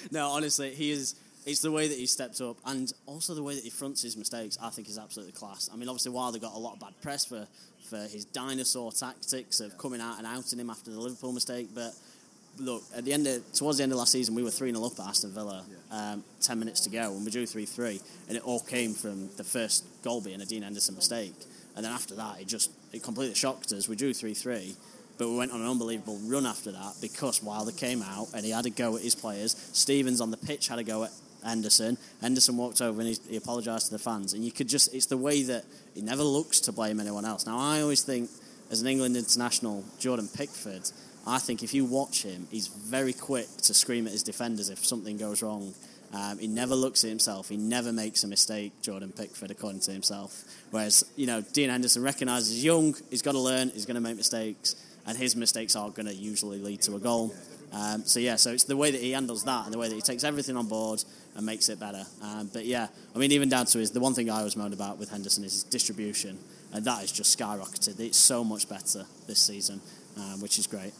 no, 0.10 0.28
honestly, 0.28 0.70
he 0.70 0.90
is. 0.90 1.14
It's 1.46 1.60
the 1.60 1.72
way 1.72 1.88
that 1.88 1.96
he 1.96 2.06
stepped 2.06 2.40
up, 2.40 2.58
and 2.66 2.92
also 3.06 3.34
the 3.34 3.42
way 3.42 3.54
that 3.54 3.64
he 3.64 3.70
fronts 3.70 4.02
his 4.02 4.16
mistakes. 4.16 4.58
I 4.62 4.70
think 4.70 4.88
is 4.88 4.98
absolutely 4.98 5.32
class. 5.32 5.70
I 5.72 5.76
mean, 5.76 5.88
obviously, 5.88 6.12
Wilder 6.12 6.38
got 6.38 6.54
a 6.54 6.58
lot 6.58 6.74
of 6.74 6.80
bad 6.80 6.94
press 7.02 7.24
for 7.24 7.46
for 7.88 7.98
his 7.98 8.24
dinosaur 8.24 8.92
tactics 8.92 9.60
of 9.60 9.76
coming 9.78 10.00
out 10.00 10.18
and 10.18 10.26
outing 10.26 10.58
him 10.58 10.70
after 10.70 10.90
the 10.90 11.00
Liverpool 11.00 11.32
mistake, 11.32 11.68
but. 11.74 11.92
Look, 12.58 12.82
at 12.94 13.04
the 13.04 13.12
end 13.12 13.26
of 13.28 13.52
towards 13.52 13.78
the 13.78 13.84
end 13.84 13.92
of 13.92 13.98
last 13.98 14.10
season, 14.10 14.34
we 14.34 14.42
were 14.42 14.50
three 14.50 14.72
0 14.72 14.84
up 14.84 14.98
at 14.98 15.06
Aston 15.06 15.30
Villa. 15.30 15.64
Um, 15.90 16.24
Ten 16.42 16.58
minutes 16.58 16.80
to 16.80 16.90
go, 16.90 17.14
and 17.14 17.24
we 17.24 17.30
drew 17.30 17.46
three 17.46 17.64
three, 17.64 18.00
and 18.28 18.36
it 18.36 18.42
all 18.42 18.58
came 18.58 18.92
from 18.92 19.30
the 19.36 19.44
first 19.44 19.84
goal 20.02 20.20
being 20.20 20.40
a 20.42 20.44
Dean 20.44 20.62
Henderson 20.64 20.96
mistake. 20.96 21.32
And 21.76 21.84
then 21.84 21.92
after 21.92 22.14
that, 22.16 22.40
it 22.40 22.48
just 22.48 22.70
it 22.92 23.02
completely 23.02 23.34
shocked 23.34 23.72
us. 23.72 23.88
We 23.88 23.96
drew 23.96 24.12
3 24.12 24.34
3, 24.34 24.74
but 25.18 25.28
we 25.28 25.36
went 25.36 25.52
on 25.52 25.60
an 25.60 25.66
unbelievable 25.66 26.18
run 26.24 26.46
after 26.46 26.72
that 26.72 26.94
because 27.00 27.42
Wilder 27.42 27.72
came 27.72 28.02
out 28.02 28.28
and 28.34 28.44
he 28.44 28.50
had 28.50 28.66
a 28.66 28.70
go 28.70 28.96
at 28.96 29.02
his 29.02 29.14
players. 29.14 29.56
Stevens 29.72 30.20
on 30.20 30.30
the 30.30 30.36
pitch 30.36 30.68
had 30.68 30.78
a 30.78 30.84
go 30.84 31.04
at 31.04 31.10
Henderson. 31.44 31.98
Henderson 32.20 32.56
walked 32.56 32.80
over 32.80 33.00
and 33.00 33.08
he, 33.08 33.18
he 33.28 33.36
apologised 33.36 33.86
to 33.86 33.92
the 33.92 33.98
fans. 33.98 34.34
And 34.34 34.44
you 34.44 34.52
could 34.52 34.68
just, 34.68 34.94
it's 34.94 35.06
the 35.06 35.16
way 35.16 35.42
that 35.44 35.64
he 35.94 36.02
never 36.02 36.22
looks 36.22 36.60
to 36.60 36.72
blame 36.72 37.00
anyone 37.00 37.24
else. 37.24 37.46
Now, 37.46 37.58
I 37.58 37.80
always 37.80 38.02
think, 38.02 38.30
as 38.70 38.80
an 38.80 38.86
England 38.86 39.16
international, 39.16 39.84
Jordan 39.98 40.28
Pickford, 40.28 40.82
I 41.26 41.38
think 41.38 41.62
if 41.62 41.74
you 41.74 41.84
watch 41.84 42.22
him, 42.22 42.46
he's 42.50 42.68
very 42.68 43.12
quick 43.12 43.48
to 43.62 43.74
scream 43.74 44.06
at 44.06 44.12
his 44.12 44.22
defenders 44.22 44.70
if 44.70 44.84
something 44.84 45.16
goes 45.16 45.42
wrong. 45.42 45.74
Um, 46.12 46.38
he 46.38 46.48
never 46.48 46.74
looks 46.74 47.04
at 47.04 47.10
himself. 47.10 47.48
He 47.48 47.56
never 47.56 47.92
makes 47.92 48.24
a 48.24 48.28
mistake, 48.28 48.72
Jordan 48.82 49.12
Pickford, 49.12 49.50
according 49.50 49.80
to 49.82 49.92
himself. 49.92 50.44
Whereas, 50.70 51.04
you 51.16 51.26
know, 51.26 51.42
Dean 51.52 51.70
Henderson 51.70 52.02
recognises 52.02 52.64
young, 52.64 52.96
he's 53.10 53.22
got 53.22 53.32
to 53.32 53.38
learn, 53.38 53.70
he's 53.70 53.86
going 53.86 53.94
to 53.94 54.00
make 54.00 54.16
mistakes, 54.16 54.74
and 55.06 55.16
his 55.16 55.36
mistakes 55.36 55.76
are 55.76 55.90
going 55.90 56.06
to 56.06 56.14
usually 56.14 56.58
lead 56.58 56.82
to 56.82 56.96
a 56.96 56.98
goal. 56.98 57.32
Um, 57.72 58.04
so, 58.04 58.18
yeah, 58.18 58.36
so 58.36 58.50
it's 58.50 58.64
the 58.64 58.76
way 58.76 58.90
that 58.90 59.00
he 59.00 59.12
handles 59.12 59.44
that 59.44 59.64
and 59.66 59.72
the 59.72 59.78
way 59.78 59.88
that 59.88 59.94
he 59.94 60.00
takes 60.00 60.24
everything 60.24 60.56
on 60.56 60.66
board 60.66 61.04
and 61.36 61.46
makes 61.46 61.68
it 61.68 61.78
better. 61.78 62.04
Um, 62.22 62.50
but, 62.52 62.64
yeah, 62.64 62.88
I 63.14 63.18
mean, 63.18 63.32
even 63.32 63.48
down 63.48 63.66
to 63.66 63.78
his, 63.78 63.90
the 63.90 64.00
one 64.00 64.14
thing 64.14 64.30
I 64.30 64.38
always 64.38 64.56
moaned 64.56 64.74
about 64.74 64.98
with 64.98 65.10
Henderson 65.10 65.44
is 65.44 65.52
his 65.52 65.64
distribution, 65.64 66.38
and 66.72 66.84
that 66.84 67.00
has 67.00 67.12
just 67.12 67.38
skyrocketed. 67.38 67.98
It's 68.00 68.18
so 68.18 68.44
much 68.44 68.68
better 68.68 69.04
this 69.26 69.38
season, 69.38 69.80
um, 70.16 70.40
which 70.40 70.58
is 70.58 70.66
great. 70.66 70.92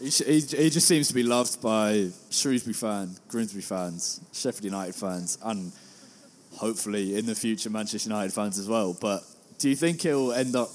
He, 0.00 0.08
he, 0.08 0.40
he 0.40 0.70
just 0.70 0.88
seems 0.88 1.08
to 1.08 1.14
be 1.14 1.22
loved 1.22 1.62
by 1.62 2.08
Shrewsbury 2.30 2.74
fans, 2.74 3.20
Grimsby 3.28 3.60
fans, 3.60 4.20
Sheffield 4.32 4.64
United 4.64 4.94
fans, 4.94 5.38
and 5.44 5.72
hopefully 6.56 7.16
in 7.16 7.26
the 7.26 7.34
future 7.34 7.70
Manchester 7.70 8.08
United 8.08 8.32
fans 8.32 8.58
as 8.58 8.68
well. 8.68 8.96
But 9.00 9.22
do 9.58 9.68
you 9.68 9.76
think 9.76 10.02
he'll 10.02 10.32
end 10.32 10.56
up 10.56 10.70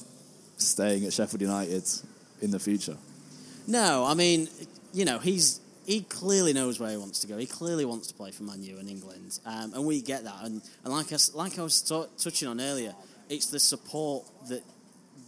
staying 0.57 1.05
at 1.05 1.13
Sheffield 1.13 1.41
United 1.41 1.83
in 2.41 2.51
the 2.51 2.59
future? 2.59 2.95
No, 3.67 4.05
I 4.05 4.13
mean, 4.13 4.47
you 4.93 5.05
know, 5.05 5.19
he's 5.19 5.59
he 5.89 6.01
clearly 6.01 6.53
knows 6.53 6.79
where 6.79 6.91
he 6.91 6.97
wants 6.97 7.21
to 7.21 7.27
go. 7.27 7.35
He 7.35 7.47
clearly 7.47 7.83
wants 7.83 8.05
to 8.09 8.13
play 8.13 8.29
for 8.29 8.43
Man 8.43 8.61
U 8.61 8.77
and 8.77 8.87
England, 8.87 9.39
um, 9.43 9.73
and 9.73 9.87
we 9.87 10.03
get 10.03 10.23
that. 10.23 10.43
And, 10.43 10.61
and 10.83 10.93
like 10.93 11.11
I, 11.11 11.17
like 11.33 11.57
I 11.57 11.63
was 11.63 11.81
t- 11.81 12.05
touching 12.23 12.47
on 12.47 12.61
earlier, 12.61 12.93
it's 13.27 13.47
the 13.47 13.59
support 13.59 14.27
that 14.49 14.61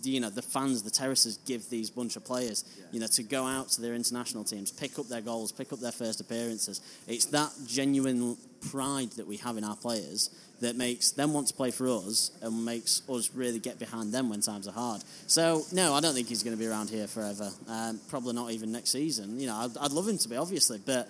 you 0.03 0.19
know 0.19 0.29
the 0.29 0.41
fans, 0.41 0.83
the 0.83 0.91
terraces 0.91 1.37
give 1.45 1.69
these 1.69 1.89
bunch 1.89 2.15
of 2.15 2.25
players. 2.25 2.65
You 2.91 2.99
know, 2.99 3.07
to 3.07 3.23
go 3.23 3.45
out 3.45 3.69
to 3.69 3.81
their 3.81 3.93
international 3.93 4.43
teams, 4.43 4.71
pick 4.71 4.97
up 4.99 5.07
their 5.07 5.21
goals, 5.21 5.51
pick 5.51 5.71
up 5.73 5.79
their 5.79 5.91
first 5.91 6.21
appearances. 6.21 6.81
It's 7.07 7.25
that 7.25 7.51
genuine 7.67 8.37
pride 8.69 9.11
that 9.13 9.27
we 9.27 9.37
have 9.37 9.57
in 9.57 9.63
our 9.63 9.75
players 9.75 10.29
that 10.61 10.75
makes 10.75 11.11
them 11.11 11.33
want 11.33 11.47
to 11.47 11.53
play 11.53 11.71
for 11.71 11.87
us 11.87 12.31
and 12.41 12.63
makes 12.63 13.01
us 13.09 13.31
really 13.33 13.59
get 13.59 13.79
behind 13.79 14.13
them 14.13 14.29
when 14.29 14.41
times 14.41 14.67
are 14.67 14.73
hard. 14.73 15.01
So 15.25 15.63
no, 15.71 15.93
I 15.93 15.99
don't 15.99 16.13
think 16.13 16.27
he's 16.27 16.43
going 16.43 16.55
to 16.55 16.59
be 16.59 16.67
around 16.67 16.89
here 16.89 17.07
forever. 17.07 17.49
Um, 17.67 17.99
probably 18.09 18.33
not 18.33 18.51
even 18.51 18.71
next 18.71 18.91
season. 18.91 19.39
You 19.39 19.47
know, 19.47 19.55
I'd, 19.55 19.75
I'd 19.77 19.91
love 19.91 20.07
him 20.07 20.19
to 20.19 20.29
be 20.29 20.37
obviously, 20.37 20.79
but 20.85 21.09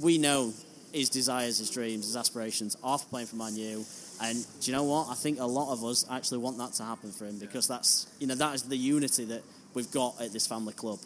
we 0.00 0.18
know 0.18 0.52
his 0.92 1.08
desires, 1.08 1.58
his 1.58 1.70
dreams, 1.70 2.06
his 2.06 2.16
aspirations 2.16 2.76
for 2.76 2.98
playing 3.10 3.26
for 3.26 3.36
Man 3.36 3.56
U. 3.56 3.84
And 4.22 4.46
do 4.60 4.70
you 4.70 4.76
know 4.76 4.84
what? 4.84 5.08
I 5.08 5.14
think 5.14 5.40
a 5.40 5.44
lot 5.46 5.72
of 5.72 5.84
us 5.84 6.04
actually 6.10 6.38
want 6.38 6.58
that 6.58 6.72
to 6.74 6.84
happen 6.84 7.10
for 7.10 7.24
him 7.24 7.38
because 7.38 7.66
that's 7.66 8.06
you 8.18 8.26
know 8.26 8.34
that 8.34 8.54
is 8.54 8.62
the 8.64 8.76
unity 8.76 9.24
that 9.26 9.42
we've 9.74 9.90
got 9.90 10.20
at 10.20 10.32
this 10.32 10.46
family 10.46 10.74
club. 10.74 10.98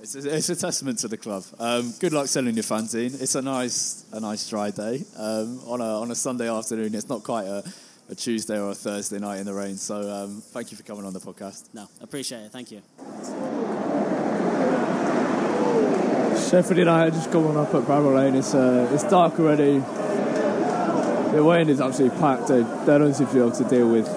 It's 0.00 0.14
a, 0.14 0.36
it's 0.36 0.48
a 0.48 0.56
testament 0.56 0.98
to 1.00 1.08
the 1.08 1.16
club. 1.16 1.44
Um, 1.58 1.92
good 2.00 2.12
luck 2.12 2.26
selling 2.28 2.54
your 2.54 2.64
fanzine. 2.64 3.20
It's 3.20 3.34
a 3.34 3.42
nice 3.42 4.04
a 4.12 4.20
nice 4.20 4.48
dry 4.48 4.70
day 4.70 5.04
um, 5.18 5.60
on 5.66 5.80
a 5.80 6.00
on 6.00 6.10
a 6.10 6.14
Sunday 6.14 6.48
afternoon. 6.48 6.94
It's 6.94 7.08
not 7.08 7.22
quite 7.22 7.46
a, 7.46 7.64
a 8.08 8.14
Tuesday 8.14 8.58
or 8.58 8.70
a 8.70 8.74
Thursday 8.74 9.18
night 9.18 9.40
in 9.40 9.46
the 9.46 9.54
rain. 9.54 9.76
So 9.76 10.10
um, 10.10 10.40
thank 10.40 10.70
you 10.70 10.76
for 10.76 10.84
coming 10.84 11.04
on 11.04 11.12
the 11.12 11.20
podcast. 11.20 11.74
No, 11.74 11.86
appreciate 12.00 12.44
it. 12.44 12.52
Thank 12.52 12.70
you. 12.70 12.80
Sheffield 16.50 16.78
United 16.78 17.14
just 17.14 17.30
coming 17.30 17.56
up 17.56 17.72
at 17.72 17.84
Bramall 17.84 18.16
Lane. 18.16 18.34
It's 18.34 18.54
uh, 18.54 18.90
it's 18.92 19.04
dark 19.04 19.38
already. 19.38 19.78
The 21.30 21.44
way 21.44 21.62
is 21.62 21.80
absolutely 21.80 22.18
packed. 22.18 22.48
They, 22.48 22.62
they 22.62 22.98
don't 22.98 23.14
seem 23.14 23.28
to 23.28 23.32
be 23.32 23.38
able 23.38 23.52
to 23.52 23.62
deal 23.62 23.88
with 23.88 24.08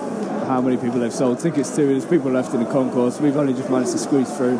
how 0.47 0.59
many 0.59 0.77
people 0.77 0.99
they've 0.99 1.13
sold 1.13 1.39
tickets 1.39 1.69
to. 1.75 1.85
There's 1.85 2.05
people 2.05 2.31
left 2.31 2.51
in 2.55 2.63
the 2.63 2.71
concourse. 2.71 3.21
We've 3.21 3.37
only 3.37 3.53
just 3.53 3.69
managed 3.69 3.91
to 3.91 3.99
squeeze 3.99 4.35
through. 4.35 4.57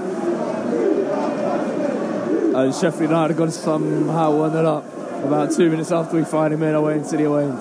And 2.56 2.76
Sheffield 2.76 3.10
United 3.10 3.30
have 3.30 3.38
got 3.38 3.52
somehow 3.52 4.38
won 4.38 4.56
it 4.56 4.66
up 4.66 4.86
about 5.24 5.52
two 5.52 5.72
minutes 5.72 5.92
after 5.92 6.16
we 6.16 6.26
finally 6.26 6.62
made 6.62 6.76
our 6.76 6.82
way 6.82 6.98
into 6.98 7.18
the 7.18 7.24
away 7.24 7.46
end. 7.46 7.58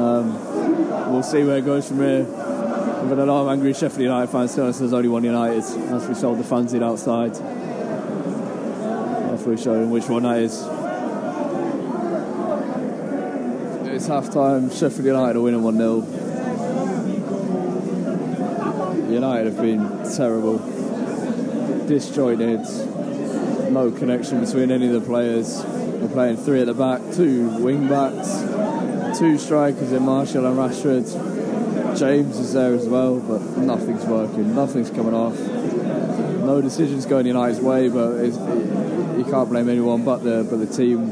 Um, 0.00 1.12
we'll 1.12 1.22
see 1.22 1.44
where 1.44 1.58
it 1.58 1.64
goes 1.64 1.86
from 1.86 1.98
here. 1.98 2.24
We've 2.24 3.08
got 3.08 3.20
a 3.20 3.24
lot 3.24 3.42
of 3.42 3.48
angry 3.50 3.72
Sheffield 3.72 4.02
United 4.02 4.32
fans 4.32 4.52
telling 4.52 4.70
us 4.70 4.80
there's 4.80 4.92
only 4.92 5.10
one 5.10 5.22
United 5.22 5.58
as 5.58 6.08
we 6.08 6.14
sold 6.14 6.40
the 6.40 6.44
fans 6.44 6.74
in 6.74 6.82
outside. 6.82 7.63
We 9.46 9.58
show 9.58 9.74
them 9.74 9.90
which 9.90 10.08
one 10.08 10.22
that 10.22 10.38
is. 10.38 10.62
It's 13.94 14.06
half 14.06 14.32
time, 14.32 14.70
Sheffield 14.70 15.04
United 15.04 15.36
are 15.36 15.42
winning 15.42 15.62
1 15.62 15.76
0. 15.76 16.00
United 19.12 19.52
have 19.52 19.60
been 19.60 20.16
terrible, 20.16 20.58
disjointed, 21.86 22.60
no 23.70 23.90
connection 23.90 24.40
between 24.42 24.70
any 24.70 24.86
of 24.86 24.94
the 24.94 25.02
players. 25.06 25.62
We're 25.64 26.08
playing 26.08 26.38
three 26.38 26.60
at 26.60 26.66
the 26.66 26.74
back, 26.74 27.02
two 27.12 27.50
wing 27.58 27.86
backs, 27.86 28.40
two 29.18 29.36
strikers 29.36 29.92
in 29.92 30.04
Martial 30.04 30.46
and 30.46 30.56
Rashford. 30.56 31.98
James 31.98 32.38
is 32.38 32.54
there 32.54 32.72
as 32.72 32.86
well, 32.86 33.20
but 33.20 33.42
nothing's 33.58 34.06
working, 34.06 34.54
nothing's 34.54 34.88
coming 34.90 35.12
off. 35.12 35.38
No 36.44 36.60
decisions 36.60 37.06
going 37.06 37.26
United's 37.26 37.60
way, 37.60 37.88
but 37.88 38.18
it's, 38.18 38.36
you 38.36 39.24
can't 39.30 39.48
blame 39.48 39.68
anyone 39.68 40.04
but 40.04 40.22
the 40.22 40.46
but 40.48 40.58
the 40.58 40.66
team. 40.66 41.10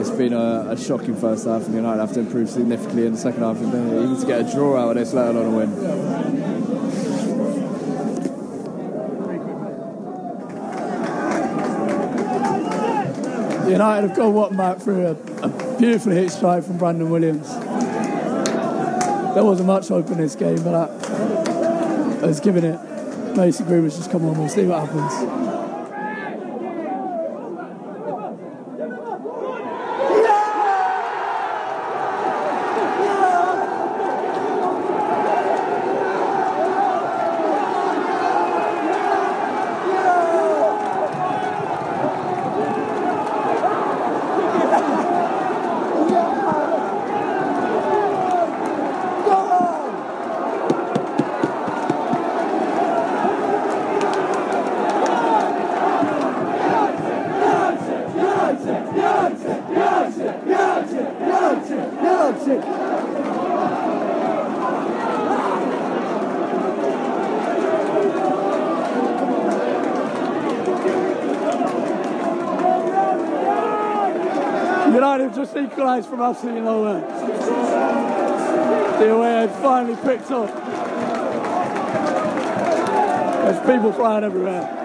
It's 0.00 0.10
been 0.10 0.32
a, 0.32 0.70
a 0.70 0.76
shocking 0.76 1.14
first 1.14 1.46
half, 1.46 1.66
and 1.66 1.74
United 1.74 2.00
have 2.00 2.12
to 2.14 2.20
improve 2.20 2.48
significantly 2.48 3.06
in 3.06 3.12
the 3.12 3.18
second 3.18 3.42
half. 3.42 3.58
Even 3.58 4.16
to 4.18 4.26
get 4.26 4.40
a 4.40 4.50
draw 4.50 4.76
out 4.76 4.90
of 4.90 4.96
this, 4.96 5.12
let 5.12 5.28
alone 5.28 5.46
a 5.46 5.56
win. 5.56 5.70
United 13.70 14.08
have 14.08 14.16
got 14.16 14.32
one 14.32 14.56
back 14.56 14.78
through 14.78 15.06
a, 15.06 15.16
a 15.42 15.48
beautifully 15.78 16.16
hit 16.16 16.30
strike 16.30 16.64
from 16.64 16.78
Brandon 16.78 17.10
Williams. 17.10 17.48
There 19.34 19.44
wasn't 19.44 19.66
much 19.66 19.88
hope 19.88 20.10
in 20.10 20.18
this 20.18 20.34
game, 20.34 20.62
but 20.62 20.88
that 20.88 22.20
has 22.20 22.40
given 22.40 22.64
it. 22.64 22.93
Mason 23.36 23.66
Greenwood's 23.66 23.96
just 23.96 24.10
come 24.10 24.24
on, 24.26 24.38
we'll 24.38 24.48
see 24.48 24.64
what 24.64 24.88
happens. 24.88 25.43
United 74.94 75.34
just 75.34 75.56
equalised 75.56 76.08
from 76.08 76.20
absolutely 76.20 76.60
nowhere. 76.60 77.00
The 79.00 79.12
away 79.12 79.32
had 79.32 79.50
finally 79.56 79.96
picked 79.96 80.30
up. 80.30 80.54
There's 83.44 83.60
people 83.66 83.92
flying 83.92 84.22
everywhere. 84.22 84.83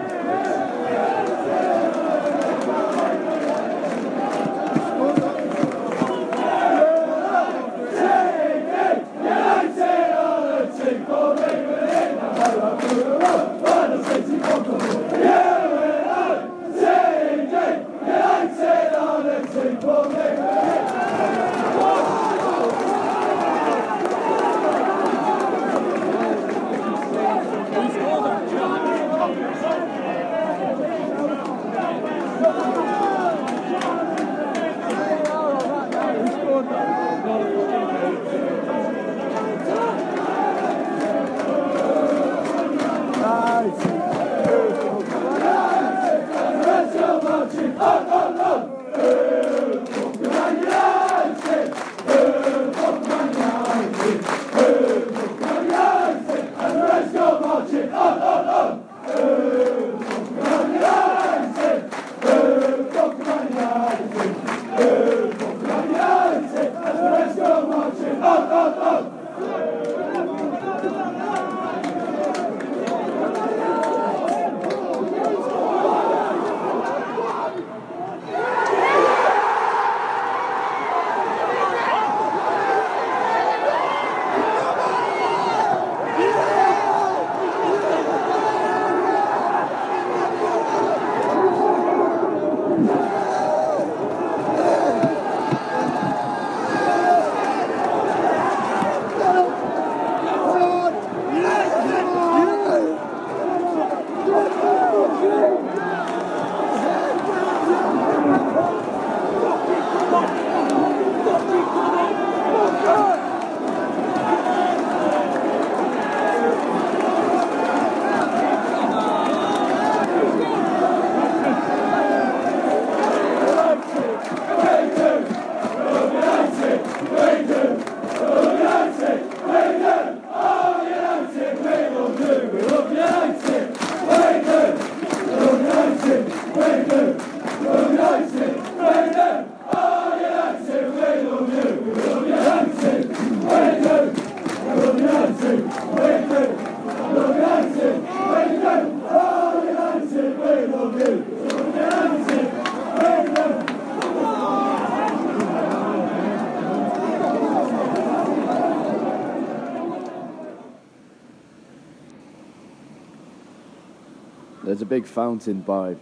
Big 165.00 165.08
fountain 165.08 165.62
by 165.62 165.96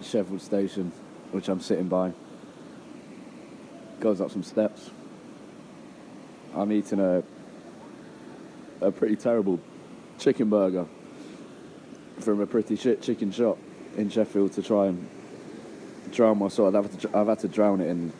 Sheffield 0.00 0.40
Station, 0.40 0.90
which 1.32 1.50
I'm 1.50 1.60
sitting 1.60 1.86
by. 1.86 2.14
Goes 4.00 4.22
up 4.22 4.30
some 4.30 4.42
steps. 4.42 4.88
I'm 6.54 6.72
eating 6.72 6.98
a 6.98 7.22
a 8.80 8.90
pretty 8.90 9.16
terrible 9.16 9.60
chicken 10.18 10.48
burger 10.48 10.86
from 12.20 12.40
a 12.40 12.46
pretty 12.46 12.76
shit 12.76 13.02
chicken 13.02 13.30
shop 13.32 13.58
in 13.98 14.08
Sheffield 14.08 14.52
to 14.52 14.62
try 14.62 14.86
and 14.86 15.06
drown 16.10 16.38
my 16.38 16.48
sorrows. 16.48 16.74
I've 16.74 16.90
had 16.90 17.00
to, 17.00 17.18
I've 17.18 17.26
had 17.26 17.40
to 17.40 17.48
drown 17.48 17.82
it 17.82 17.88
in 17.88 18.14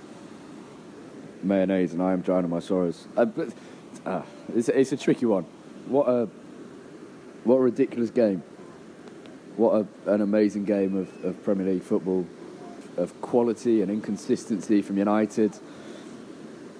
mayonnaise, 1.42 1.94
and 1.94 2.02
I 2.02 2.12
am 2.12 2.20
drowning 2.20 2.50
my 2.50 2.60
sorrows. 2.60 3.06
Uh, 3.16 3.24
but, 3.24 3.48
uh, 4.04 4.22
it's, 4.54 4.68
it's 4.68 4.92
a 4.92 4.98
tricky 4.98 5.24
one. 5.24 5.44
What 5.86 6.06
a 6.06 6.28
what 7.44 7.54
a 7.56 7.60
ridiculous 7.60 8.10
game. 8.10 8.42
What 9.58 9.88
a, 10.06 10.12
an 10.12 10.20
amazing 10.20 10.66
game 10.66 10.96
of, 10.96 11.24
of 11.24 11.42
Premier 11.42 11.66
League 11.66 11.82
football, 11.82 12.24
of 12.96 13.20
quality 13.20 13.82
and 13.82 13.90
inconsistency 13.90 14.82
from 14.82 14.98
United. 14.98 15.52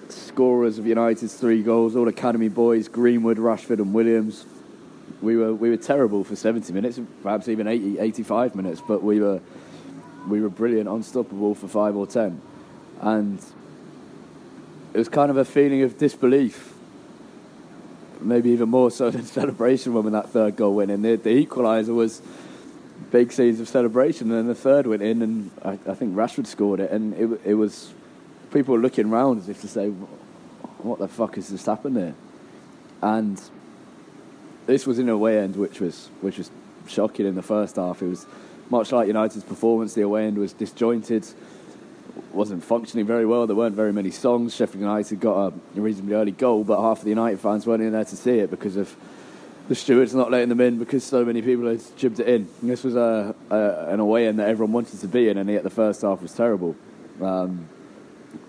Scorers 0.07 0.79
of 0.79 0.87
United's 0.87 1.35
three 1.35 1.61
goals, 1.61 1.97
all 1.97 2.07
academy 2.07 2.47
boys, 2.47 2.87
Greenwood, 2.87 3.37
Rashford, 3.37 3.79
and 3.79 3.93
Williams. 3.93 4.45
We 5.21 5.35
were 5.35 5.53
we 5.53 5.69
were 5.69 5.75
terrible 5.75 6.23
for 6.23 6.37
70 6.37 6.71
minutes, 6.71 7.01
perhaps 7.21 7.49
even 7.49 7.67
80, 7.67 7.99
85 7.99 8.55
minutes, 8.55 8.81
but 8.87 9.03
we 9.03 9.19
were 9.19 9.41
we 10.29 10.39
were 10.39 10.49
brilliant, 10.49 10.87
unstoppable 10.87 11.55
for 11.55 11.67
five 11.67 11.97
or 11.97 12.07
ten, 12.07 12.41
and 13.01 13.43
it 14.93 14.97
was 14.97 15.09
kind 15.09 15.29
of 15.29 15.35
a 15.35 15.43
feeling 15.43 15.81
of 15.81 15.97
disbelief 15.97 16.73
maybe 18.21 18.51
even 18.51 18.69
more 18.69 18.89
so 18.89 19.09
than 19.11 19.25
celebration 19.25 19.93
when 19.93 20.13
that 20.13 20.29
third 20.29 20.55
goal 20.55 20.75
went 20.75 20.91
in. 20.91 21.01
The, 21.01 21.17
the 21.17 21.45
equaliser 21.45 21.93
was 21.93 22.21
big 23.11 23.31
scenes 23.31 23.59
of 23.59 23.67
celebration, 23.67 24.29
and 24.29 24.37
then 24.37 24.47
the 24.47 24.55
third 24.55 24.87
went 24.87 25.01
in, 25.01 25.21
and 25.21 25.51
I, 25.63 25.71
I 25.87 25.93
think 25.93 26.15
Rashford 26.15 26.47
scored 26.47 26.79
it, 26.79 26.91
and 26.91 27.13
it, 27.13 27.41
it 27.45 27.53
was 27.55 27.93
people 28.51 28.73
were 28.73 28.79
looking 28.79 29.09
around 29.09 29.39
as 29.39 29.49
if 29.49 29.61
to 29.61 29.67
say, 29.67 29.89
"What 30.79 30.99
the 30.99 31.07
fuck 31.07 31.35
has 31.35 31.49
just 31.49 31.65
happened 31.65 31.97
there?" 31.97 32.15
And 33.01 33.41
this 34.65 34.85
was 34.85 34.99
in 34.99 35.09
a 35.09 35.13
away 35.13 35.39
end, 35.39 35.55
which 35.55 35.79
was 35.79 36.09
which 36.21 36.37
was 36.37 36.51
shocking 36.87 37.25
in 37.25 37.35
the 37.35 37.41
first 37.41 37.77
half. 37.77 38.01
It 38.01 38.07
was 38.07 38.25
much 38.69 38.91
like 38.91 39.07
United's 39.07 39.43
performance. 39.43 39.93
The 39.93 40.01
away 40.01 40.25
end 40.27 40.37
was 40.37 40.53
disjointed 40.53 41.25
wasn't 42.33 42.63
functioning 42.63 43.05
very 43.05 43.25
well. 43.25 43.47
There 43.47 43.55
weren't 43.55 43.75
very 43.75 43.93
many 43.93 44.11
songs. 44.11 44.55
Sheffield 44.55 44.81
United 44.81 45.19
got 45.19 45.53
a 45.75 45.81
reasonably 45.81 46.15
early 46.15 46.31
goal, 46.31 46.63
but 46.63 46.81
half 46.81 46.99
of 46.99 47.03
the 47.03 47.09
United 47.09 47.39
fans 47.39 47.65
weren't 47.65 47.81
in 47.81 47.91
there 47.91 48.05
to 48.05 48.15
see 48.15 48.39
it 48.39 48.49
because 48.49 48.77
of 48.77 48.95
the 49.69 49.75
stewards 49.75 50.15
not 50.15 50.31
letting 50.31 50.49
them 50.49 50.59
in 50.61 50.79
because 50.79 51.03
so 51.03 51.23
many 51.23 51.43
people 51.43 51.67
had 51.67 51.79
jibbed 51.95 52.19
it 52.19 52.27
in. 52.27 52.49
And 52.59 52.69
this 52.69 52.83
was 52.83 52.95
a, 52.95 53.35
a, 53.51 53.85
an 53.89 53.99
away 53.99 54.27
end 54.27 54.39
that 54.39 54.49
everyone 54.49 54.73
wanted 54.73 54.99
to 54.99 55.07
be 55.07 55.29
in, 55.29 55.37
and 55.37 55.47
yet 55.47 55.61
the 55.61 55.69
first 55.69 56.01
half 56.01 56.23
was 56.23 56.33
terrible. 56.33 56.75
Um, 57.21 57.69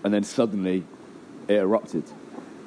and 0.03 0.15
then 0.15 0.25
suddenly 0.25 0.83
it 1.47 1.57
erupted 1.57 2.05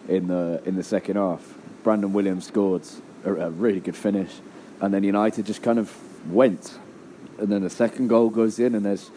in 0.07 0.27
the 0.27 0.61
in 0.65 0.75
the 0.75 0.83
second 0.83 1.15
half. 1.15 1.57
Brandon 1.83 2.13
Williams 2.13 2.45
scored 2.45 2.83
a, 3.25 3.33
a 3.33 3.49
really 3.49 3.79
good 3.79 3.95
finish, 3.95 4.31
and 4.79 4.93
then 4.93 5.03
United 5.03 5.47
just 5.47 5.63
kind 5.63 5.79
of 5.79 5.91
went. 6.31 6.77
And 7.39 7.51
then 7.51 7.63
the 7.63 7.71
second 7.71 8.07
goal 8.07 8.29
goes 8.29 8.59
in, 8.59 8.75
and 8.75 8.85
there's 8.85 9.09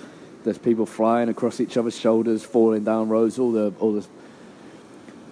there's 0.44 0.58
people 0.58 0.86
flying 0.86 1.28
across 1.28 1.60
each 1.60 1.76
other's 1.76 1.98
shoulders, 1.98 2.42
falling 2.42 2.84
down 2.84 3.10
roads, 3.10 3.38
all 3.38 3.52
the 3.52 3.74
all 3.80 3.92
the 3.92 4.06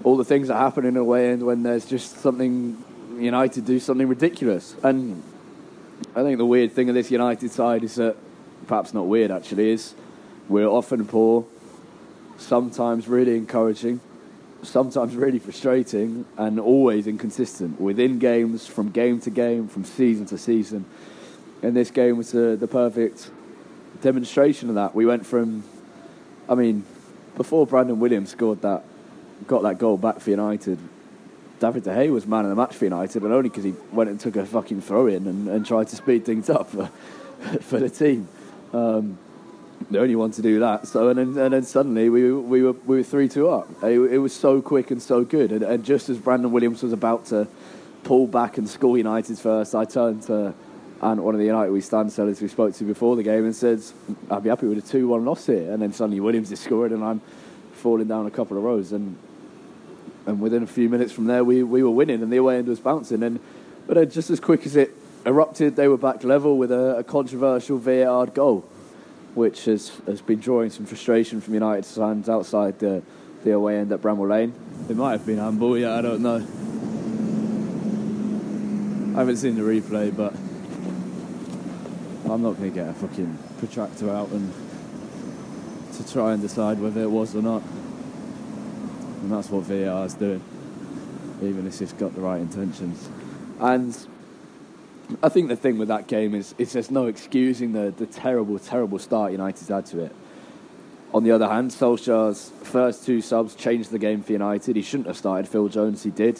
all 0.03 0.19
the 0.19 0.25
things 0.27 0.49
that 0.49 0.57
happen 0.57 0.85
in 0.85 0.99
a 0.99 1.05
way 1.05 1.31
end 1.31 1.43
when 1.43 1.63
there's 1.63 1.87
just 1.87 2.19
something 2.19 2.77
United 3.21 3.65
do 3.65 3.79
something 3.79 4.09
ridiculous. 4.09 4.75
And 4.83 5.23
I 6.15 6.23
think 6.23 6.39
the 6.39 6.47
weird 6.47 6.73
thing 6.73 6.89
of 6.89 6.95
this 6.95 7.11
United 7.11 7.51
side 7.51 7.85
is 7.85 7.95
that 7.97 8.17
perhaps 8.67 8.95
not 8.95 9.07
weird 9.07 9.31
actually 9.31 9.71
is 9.71 9.95
we're 10.49 10.67
often 10.67 11.07
poor, 11.07 11.47
sometimes 12.37 13.09
really 13.09 13.37
encouraging, 13.37 14.01
sometimes 14.63 15.17
really 15.17 15.39
frustrating, 15.39 16.27
and 16.37 16.61
always 16.61 17.07
inconsistent 17.07 17.81
within 17.81 18.19
games, 18.19 18.67
from 18.67 18.91
game 18.91 19.21
to 19.21 19.31
game, 19.31 19.69
from 19.69 19.85
season 19.85 20.27
to 20.27 20.39
season. 20.39 20.85
And 21.63 21.75
this 21.75 21.91
game 21.91 22.19
was 22.19 22.33
the, 22.33 22.57
the 22.57 22.69
perfect 22.69 23.31
demonstration 24.03 24.69
of 24.69 24.75
that. 24.75 24.95
We 24.95 25.07
went 25.07 25.25
from, 25.25 25.65
I 26.49 26.55
mean, 26.55 26.85
before 27.37 27.67
Brandon 27.67 27.99
Williams 27.99 28.31
scored 28.31 28.61
that, 28.63 28.85
got 29.47 29.63
that 29.63 29.79
goal 29.79 29.97
back 29.97 30.21
for 30.21 30.31
United, 30.31 30.79
David 31.61 31.85
De 31.85 31.91
Gea 31.91 32.11
was 32.11 32.27
man 32.27 32.45
of 32.45 32.51
the 32.51 32.57
match 32.57 32.75
for 32.75 32.85
United, 32.85 33.21
but 33.21 33.31
only 33.31 33.49
because 33.49 33.65
he 33.65 33.75
went 33.93 34.11
and 34.11 34.19
took 34.19 34.37
a 34.37 34.45
fucking 34.45 34.81
throw 34.81 35.07
in 35.07 35.27
and, 35.27 35.49
and 35.49 35.67
tried 35.67 35.89
to 35.89 35.97
speed 35.97 36.25
things 36.25 36.51
up 36.51 36.71
for, 36.71 36.87
for 37.61 37.79
the 37.79 37.91
team. 37.91 38.29
Um, 38.73 39.19
the 39.91 40.01
only 40.01 40.17
one 40.17 40.31
to 40.33 40.43
do 40.43 40.61
that. 40.61 40.87
So 40.87 41.09
and 41.09 41.19
then, 41.19 41.45
and 41.45 41.53
then 41.53 41.63
suddenly 41.63 42.09
we 42.09 42.33
we 42.33 42.63
were 42.63 42.73
we 42.73 42.97
were 42.99 43.03
three 43.03 43.29
two 43.29 43.49
up. 43.49 43.69
It, 43.83 43.99
it, 43.99 44.19
was 44.19 44.35
so 44.35 44.63
quick 44.63 44.91
and 44.91 45.03
so 45.03 45.25
good. 45.25 45.53
And, 45.53 45.63
and, 45.63 45.85
just 45.85 46.09
as 46.09 46.17
Brandon 46.19 46.53
Williams 46.53 46.83
was 46.83 46.93
about 46.93 47.27
to 47.27 47.47
pull 48.03 48.27
back 48.27 48.57
and 48.57 48.69
score 48.69 48.97
United's 48.97 49.41
first, 49.41 49.75
I 49.75 49.85
turned 49.85 50.23
to 50.23 50.55
and 51.05 51.23
one 51.23 51.35
of 51.35 51.39
the 51.39 51.47
United 51.47 51.71
we 51.71 51.81
stand 51.81 52.11
sellers 52.13 52.41
we 52.41 52.49
spoke 52.49 52.75
to 52.75 52.85
before 52.85 53.15
the 53.17 53.23
game 53.23 53.45
and 53.45 53.55
said, 53.55 53.83
I'd 54.31 54.43
be 54.43 54.49
happy 54.49 54.67
with 54.67 54.79
a 54.79 54.89
2 54.89 55.07
1 55.09 55.25
loss 55.25 55.47
here. 55.47 55.71
And 55.71 55.83
then 55.83 55.93
suddenly 55.93 56.21
Williams 56.21 56.51
is 56.51 56.61
scoring, 56.61 56.93
and 56.93 57.05
I'm 57.05 57.21
falling 57.75 58.09
down 58.09 58.27
a 58.27 58.31
couple 58.31 58.57
of 58.57 58.63
rows. 58.63 58.93
And 58.93 59.19
and 60.27 60.41
within 60.41 60.63
a 60.63 60.67
few 60.67 60.89
minutes 60.89 61.13
from 61.13 61.27
there, 61.27 61.45
we, 61.45 61.63
we 61.63 61.83
were 61.83 61.91
winning 61.91 62.23
and 62.23 62.33
the 62.33 62.37
away 62.39 62.59
end 62.59 62.69
was 62.69 62.81
bouncing. 62.81 63.23
And 63.23 63.41
But 63.87 63.99
uh, 63.99 64.05
just 64.05 64.31
as 64.31 64.41
quick 64.41 64.65
as 64.67 64.77
it 64.77 64.91
erupted, 65.27 65.77
they 65.77 65.89
were 65.89 65.99
back 65.99 66.25
level 66.25 66.57
with 66.57 66.73
a, 66.73 66.99
a 66.99 67.05
controversial 67.05 67.79
VAR 67.79 68.27
goal, 68.27 68.61
which 69.35 69.67
has, 69.67 69.93
has 70.07 70.21
been 70.23 70.41
drawing 70.41 70.71
some 70.71 70.87
frustration 70.87 71.41
from 71.41 71.55
United 71.55 71.85
fans 71.87 72.29
outside 72.29 72.79
the, 72.79 73.03
the 73.43 73.53
away 73.53 73.79
end 73.79 73.93
at 73.93 74.01
Bramall 74.01 74.29
Lane. 74.29 74.55
It 74.89 74.97
might 74.97 75.13
have 75.13 75.27
been 75.27 75.39
handball, 75.39 75.77
yeah, 75.79 75.95
I 75.95 76.03
don't 76.03 76.23
know. 76.23 76.43
I 79.15 79.19
haven't 79.19 79.37
seen 79.37 79.55
the 79.55 79.63
replay, 79.63 80.15
but 80.15 80.35
I'm 82.31 82.43
not 82.43 82.57
going 82.57 82.71
to 82.71 82.75
get 82.75 82.89
a 82.89 82.95
fucking 82.95 83.39
protractor 83.59 84.11
out 84.11 84.31
and 84.31 84.53
to 85.95 86.13
try 86.13 86.33
and 86.33 86.43
decide 86.43 86.81
whether 86.81 87.03
it 87.03 87.11
was 87.11 87.37
or 87.37 87.43
not. 87.43 87.63
And 89.25 89.33
that's 89.33 89.49
what 89.49 89.65
VAR 89.65 90.05
is 90.05 90.13
doing, 90.13 90.43
even 91.43 91.67
if 91.67 91.81
it's 91.81 91.95
got 91.95 92.15
the 92.15 92.21
right 92.21 92.43
intentions. 92.43 93.09
And 93.59 93.97
I 95.23 95.31
think 95.31 95.49
the 95.49 95.57
thing 95.57 95.79
with 95.79 95.89
that 95.89 96.09
game 96.09 96.35
is, 96.35 96.55
is 96.59 96.75
there's 96.75 96.91
no 96.91 97.07
excusing 97.07 97.73
the, 97.73 97.95
the 97.97 98.05
terrible, 98.05 98.59
terrible 98.59 98.99
start 98.99 99.33
United's 99.33 99.69
had 99.69 99.87
to 99.87 100.01
it. 100.01 100.15
On 101.15 101.25
the 101.25 101.31
other 101.31 101.49
hand, 101.49 101.71
Solskjaer's 101.71 102.53
first 102.65 103.07
two 103.07 103.23
subs 103.23 103.55
changed 103.55 103.91
the 103.91 103.99
game 103.99 104.23
for 104.23 104.33
United. 104.33 104.77
He 104.77 104.83
shouldn't 104.83 105.07
have 105.07 105.17
started 105.17 105.49
Phil 105.49 105.69
Jones, 105.69 106.03
he 106.03 106.11
did. 106.11 106.39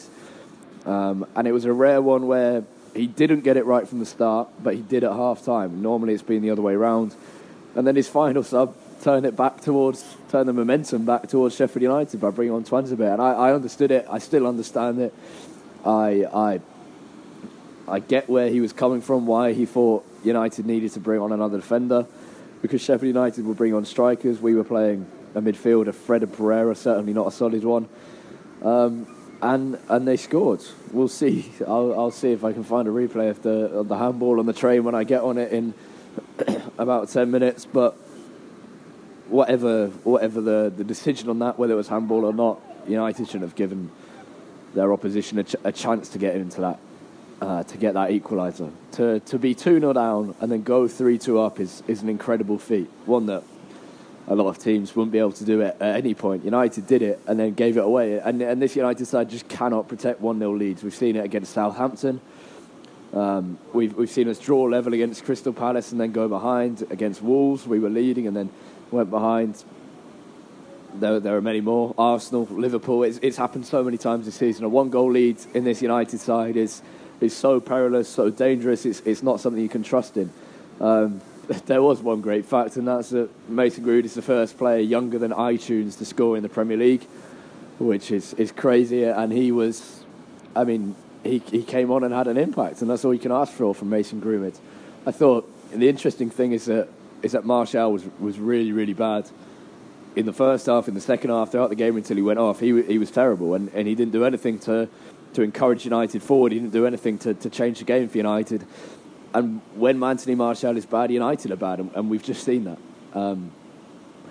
Um, 0.85 1.25
and 1.35 1.47
it 1.47 1.53
was 1.53 1.65
a 1.65 1.73
rare 1.73 2.03
one 2.03 2.27
where 2.27 2.65
he 2.93 3.07
didn't 3.07 3.41
get 3.41 3.57
it 3.57 3.65
right 3.65 3.87
from 3.87 3.97
the 3.97 4.05
start, 4.05 4.47
but 4.61 4.75
he 4.75 4.81
did 4.81 5.03
at 5.03 5.11
half 5.11 5.43
time. 5.43 5.81
Normally 5.81 6.13
it's 6.13 6.21
been 6.21 6.43
the 6.43 6.51
other 6.51 6.61
way 6.61 6.75
around. 6.75 7.15
And 7.73 7.87
then 7.87 7.95
his 7.95 8.07
final 8.07 8.43
sub 8.43 8.75
turned 9.01 9.25
it 9.25 9.35
back 9.35 9.61
towards, 9.61 10.03
turn 10.29 10.47
the 10.47 10.53
momentum 10.53 11.05
back 11.05 11.27
towards 11.27 11.55
Sheffield 11.55 11.83
United 11.83 12.19
by 12.19 12.29
bringing 12.29 12.53
on 12.53 12.63
Tuanzebe. 12.63 13.13
And 13.13 13.21
I, 13.21 13.31
I 13.31 13.53
understood 13.53 13.91
it. 13.91 14.05
I 14.09 14.19
still 14.19 14.47
understand 14.47 14.99
it. 14.99 15.13
I, 15.85 16.25
I, 16.33 16.59
I 17.87 17.99
get 17.99 18.29
where 18.29 18.49
he 18.49 18.61
was 18.61 18.73
coming 18.73 19.01
from, 19.01 19.27
why 19.27 19.53
he 19.53 19.65
thought 19.65 20.05
United 20.23 20.65
needed 20.65 20.91
to 20.93 20.99
bring 20.99 21.19
on 21.19 21.31
another 21.31 21.57
defender. 21.57 22.05
Because 22.61 22.81
Sheffield 22.81 23.15
United 23.15 23.45
would 23.45 23.57
bring 23.57 23.73
on 23.73 23.85
strikers. 23.85 24.41
We 24.41 24.55
were 24.55 24.63
playing 24.63 25.05
a 25.35 25.41
midfielder, 25.41 25.93
Fred 25.93 26.23
and 26.23 26.33
Pereira, 26.33 26.75
certainly 26.75 27.13
not 27.13 27.27
a 27.27 27.31
solid 27.31 27.63
one. 27.63 27.87
Um, 28.63 29.07
and 29.41 29.77
and 29.89 30.07
they 30.07 30.17
scored. 30.17 30.61
We'll 30.91 31.07
see. 31.07 31.51
I'll, 31.67 31.93
I'll 31.93 32.11
see 32.11 32.31
if 32.31 32.43
I 32.43 32.53
can 32.53 32.63
find 32.63 32.87
a 32.87 32.91
replay 32.91 33.29
of 33.29 33.41
the 33.43 33.65
of 33.67 33.87
the 33.87 33.97
handball 33.97 34.39
on 34.39 34.45
the 34.45 34.53
train 34.53 34.83
when 34.83 34.95
I 34.95 35.03
get 35.03 35.21
on 35.21 35.37
it 35.37 35.51
in 35.51 35.73
about 36.77 37.09
ten 37.09 37.31
minutes. 37.31 37.65
But 37.65 37.97
whatever 39.29 39.87
whatever 40.03 40.41
the, 40.41 40.73
the 40.75 40.83
decision 40.83 41.29
on 41.29 41.39
that, 41.39 41.57
whether 41.57 41.73
it 41.73 41.77
was 41.77 41.87
handball 41.87 42.25
or 42.25 42.33
not, 42.33 42.61
United 42.87 43.27
shouldn't 43.27 43.43
have 43.43 43.55
given 43.55 43.91
their 44.73 44.91
opposition 44.91 45.39
a, 45.39 45.43
ch- 45.43 45.55
a 45.63 45.71
chance 45.71 46.09
to 46.09 46.17
get 46.17 46.35
into 46.35 46.61
that 46.61 46.79
uh, 47.41 47.63
to 47.63 47.77
get 47.77 47.93
that 47.93 48.09
equaliser. 48.09 48.71
To 48.93 49.19
to 49.21 49.39
be 49.39 49.53
two 49.55 49.79
0 49.79 49.93
down 49.93 50.35
and 50.39 50.51
then 50.51 50.63
go 50.63 50.87
three 50.87 51.17
two 51.17 51.39
up 51.39 51.59
is 51.59 51.83
is 51.87 52.01
an 52.01 52.09
incredible 52.09 52.57
feat. 52.57 52.89
One 53.05 53.25
that 53.27 53.43
a 54.27 54.35
lot 54.35 54.47
of 54.47 54.57
teams 54.57 54.95
wouldn't 54.95 55.11
be 55.11 55.19
able 55.19 55.33
to 55.33 55.45
do 55.45 55.61
it 55.61 55.77
at 55.79 55.95
any 55.97 56.13
point. 56.13 56.43
United 56.43 56.87
did 56.87 57.01
it 57.01 57.19
and 57.27 57.39
then 57.39 57.53
gave 57.53 57.77
it 57.77 57.83
away. 57.83 58.17
And, 58.17 58.41
and 58.41 58.59
this 58.59 58.75
United 58.75 59.05
side 59.05 59.29
just 59.29 59.47
cannot 59.47 59.87
protect 59.87 60.19
1 60.19 60.39
0 60.39 60.55
leads. 60.55 60.83
We've 60.83 60.95
seen 60.95 61.15
it 61.15 61.23
against 61.23 61.53
Southampton. 61.53 62.21
Um, 63.13 63.59
we've, 63.71 63.93
we've 63.93 64.09
seen 64.09 64.27
us 64.27 64.39
draw 64.39 64.63
level 64.63 64.93
against 64.93 65.23
Crystal 65.23 65.53
Palace 65.53 65.91
and 65.91 66.01
then 66.01 66.11
go 66.11 66.27
behind. 66.27 66.85
Against 66.89 67.21
Wolves, 67.21 67.67
we 67.67 67.79
were 67.79 67.89
leading 67.89 68.27
and 68.27 68.35
then 68.35 68.49
went 68.91 69.09
behind. 69.09 69.63
There, 70.95 71.19
there 71.19 71.35
are 71.35 71.41
many 71.41 71.61
more. 71.61 71.93
Arsenal, 71.97 72.45
Liverpool. 72.45 73.03
It's, 73.03 73.19
it's 73.21 73.37
happened 73.37 73.65
so 73.65 73.83
many 73.83 73.97
times 73.97 74.25
this 74.25 74.35
season. 74.35 74.63
A 74.65 74.69
one 74.69 74.89
goal 74.89 75.11
lead 75.11 75.37
in 75.53 75.63
this 75.63 75.81
United 75.81 76.19
side 76.19 76.55
is, 76.55 76.81
is 77.19 77.35
so 77.35 77.59
perilous, 77.59 78.07
so 78.07 78.29
dangerous. 78.29 78.85
It's, 78.85 79.01
it's 79.01 79.21
not 79.21 79.39
something 79.39 79.61
you 79.61 79.69
can 79.69 79.83
trust 79.83 80.17
in. 80.17 80.31
Um, 80.79 81.21
there 81.65 81.81
was 81.81 82.01
one 82.01 82.21
great 82.21 82.45
fact, 82.45 82.77
and 82.77 82.87
that's 82.87 83.09
that 83.09 83.29
Mason 83.49 83.83
Greenwood 83.83 84.05
is 84.05 84.13
the 84.13 84.21
first 84.21 84.57
player 84.57 84.79
younger 84.79 85.19
than 85.19 85.31
iTunes 85.31 85.97
to 85.97 86.05
score 86.05 86.37
in 86.37 86.43
the 86.43 86.49
Premier 86.49 86.77
League, 86.77 87.03
which 87.77 88.11
is, 88.11 88.33
is 88.35 88.51
crazy. 88.51 89.03
And 89.03 89.31
he 89.31 89.51
was, 89.51 90.03
I 90.55 90.63
mean, 90.63 90.95
he, 91.23 91.39
he 91.39 91.63
came 91.63 91.91
on 91.91 92.03
and 92.03 92.13
had 92.13 92.27
an 92.27 92.37
impact, 92.37 92.81
and 92.81 92.89
that's 92.89 93.03
all 93.03 93.13
you 93.13 93.19
can 93.19 93.31
ask 93.31 93.51
for 93.53 93.75
from 93.75 93.89
Mason 93.89 94.19
Greenwood. 94.19 94.57
I 95.05 95.11
thought 95.11 95.51
the 95.71 95.89
interesting 95.89 96.29
thing 96.29 96.51
is 96.51 96.65
that 96.65 96.87
is 97.25 97.31
that 97.31 97.43
Martial 97.43 97.91
was 97.91 98.03
was 98.19 98.39
really 98.39 98.71
really 98.71 98.93
bad 98.93 99.29
in 100.15 100.25
the 100.25 100.33
first 100.33 100.67
half, 100.67 100.87
in 100.87 100.93
the 100.93 101.01
second 101.01 101.29
half, 101.31 101.51
throughout 101.51 101.69
the 101.69 101.75
game 101.75 101.97
until 101.97 102.15
he 102.15 102.21
went 102.21 102.39
off. 102.39 102.59
He 102.59 102.81
he 102.83 102.97
was 102.97 103.11
terrible, 103.11 103.55
and, 103.55 103.69
and 103.73 103.87
he 103.87 103.95
didn't 103.95 104.13
do 104.13 104.23
anything 104.23 104.59
to 104.59 104.87
to 105.33 105.41
encourage 105.41 105.83
United 105.83 106.21
forward. 106.23 106.51
He 106.53 106.59
didn't 106.59 106.71
do 106.71 106.85
anything 106.85 107.17
to, 107.19 107.33
to 107.33 107.49
change 107.49 107.79
the 107.79 107.85
game 107.85 108.07
for 108.07 108.17
United. 108.17 108.65
And 109.33 109.59
when 109.75 110.01
Anthony 110.01 110.35
Martial 110.35 110.77
is 110.77 110.85
bad, 110.85 111.11
United 111.11 111.51
are 111.51 111.57
bad, 111.57 111.79
and, 111.79 111.91
and 111.93 112.09
we've 112.09 112.23
just 112.23 112.43
seen 112.45 112.63
that. 112.63 112.77
Um, 113.13 113.51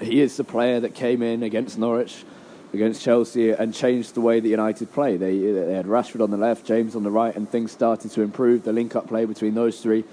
he 0.00 0.22
is 0.22 0.36
the 0.36 0.44
player 0.44 0.80
that 0.80 0.94
came 0.94 1.20
in 1.22 1.42
against 1.42 1.78
Norwich, 1.78 2.24
against 2.72 3.02
Chelsea, 3.02 3.50
and 3.50 3.74
changed 3.74 4.14
the 4.14 4.22
way 4.22 4.40
that 4.40 4.48
United 4.48 4.92
play. 4.92 5.18
They, 5.18 5.38
they 5.38 5.74
had 5.74 5.86
Rashford 5.86 6.22
on 6.22 6.30
the 6.30 6.38
left, 6.38 6.64
James 6.64 6.96
on 6.96 7.02
the 7.02 7.10
right, 7.10 7.36
and 7.36 7.50
things 7.50 7.70
started 7.70 8.10
to 8.12 8.22
improve. 8.22 8.62
The 8.62 8.72
link 8.72 8.96
up 8.96 9.08
play 9.08 9.26
between 9.26 9.54
those 9.54 9.80
three 9.80 10.04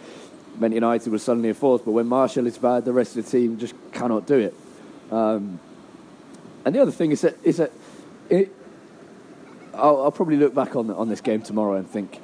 meant 0.59 0.73
United 0.73 1.11
was 1.11 1.23
suddenly 1.23 1.49
a 1.49 1.53
force. 1.53 1.81
But 1.83 1.91
when 1.91 2.07
Martial 2.07 2.47
is 2.47 2.57
bad, 2.57 2.85
the 2.85 2.93
rest 2.93 3.15
of 3.15 3.25
the 3.25 3.31
team 3.31 3.57
just 3.57 3.73
cannot 3.91 4.25
do 4.25 4.39
it. 4.39 4.55
Um, 5.11 5.59
and 6.65 6.75
the 6.75 6.79
other 6.79 6.91
thing 6.91 7.11
is 7.11 7.21
that, 7.21 7.35
is 7.43 7.57
that 7.57 7.71
it, 8.29 8.53
I'll, 9.73 10.03
I'll, 10.03 10.11
probably 10.11 10.37
look 10.37 10.53
back 10.53 10.75
on, 10.75 10.89
on 10.91 11.09
this 11.09 11.21
game 11.21 11.41
tomorrow 11.41 11.75
and 11.75 11.89
think, 11.89 12.21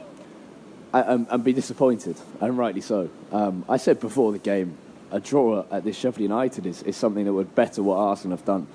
and, 0.93 1.27
and 1.29 1.43
be 1.43 1.53
disappointed, 1.53 2.17
and 2.39 2.57
rightly 2.57 2.81
so. 2.81 3.09
Um, 3.31 3.65
I 3.67 3.77
said 3.77 3.99
before 3.99 4.31
the 4.31 4.39
game, 4.39 4.77
a 5.11 5.19
draw 5.19 5.65
at 5.71 5.83
this 5.83 5.97
Sheffield 5.97 6.21
United 6.21 6.65
is, 6.65 6.83
is 6.83 6.95
something 6.95 7.25
that 7.25 7.33
would 7.33 7.55
better 7.55 7.81
what 7.81 7.97
Arsenal 7.97 8.37
have 8.37 8.45
done. 8.45 8.67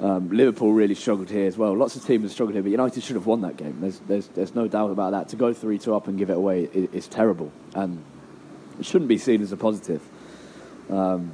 Um, 0.00 0.30
Liverpool 0.30 0.72
really 0.72 0.94
struggled 0.94 1.28
here 1.28 1.46
as 1.46 1.58
well. 1.58 1.76
Lots 1.76 1.96
of 1.96 2.06
teams 2.06 2.22
have 2.22 2.32
struggled 2.32 2.54
here, 2.54 2.62
but 2.62 2.70
United 2.70 3.02
should 3.02 3.16
have 3.16 3.26
won 3.26 3.42
that 3.42 3.56
game. 3.56 3.78
There's, 3.80 3.98
there's, 4.00 4.28
there's 4.28 4.54
no 4.54 4.66
doubt 4.66 4.90
about 4.90 5.10
that. 5.10 5.28
To 5.30 5.36
go 5.36 5.52
3 5.52 5.78
2 5.78 5.94
up 5.94 6.08
and 6.08 6.18
give 6.18 6.30
it 6.30 6.36
away 6.36 6.68
is, 6.72 6.88
is 6.92 7.08
terrible, 7.08 7.52
and 7.74 8.02
it 8.80 8.86
shouldn't 8.86 9.08
be 9.08 9.18
seen 9.18 9.42
as 9.42 9.52
a 9.52 9.56
positive. 9.56 10.02
Um, 10.88 11.32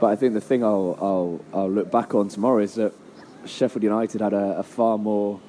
but 0.00 0.08
I 0.08 0.16
think 0.16 0.34
the 0.34 0.40
thing 0.40 0.64
I'll, 0.64 0.98
I'll, 1.00 1.44
I'll, 1.54 1.70
look 1.70 1.90
back 1.90 2.14
on 2.14 2.28
tomorrow 2.28 2.58
is 2.58 2.74
that 2.74 2.92
Sheffield 3.46 3.84
United 3.84 4.20
had 4.20 4.32
a, 4.32 4.58
a 4.58 4.62
far 4.64 4.98
more 4.98 5.40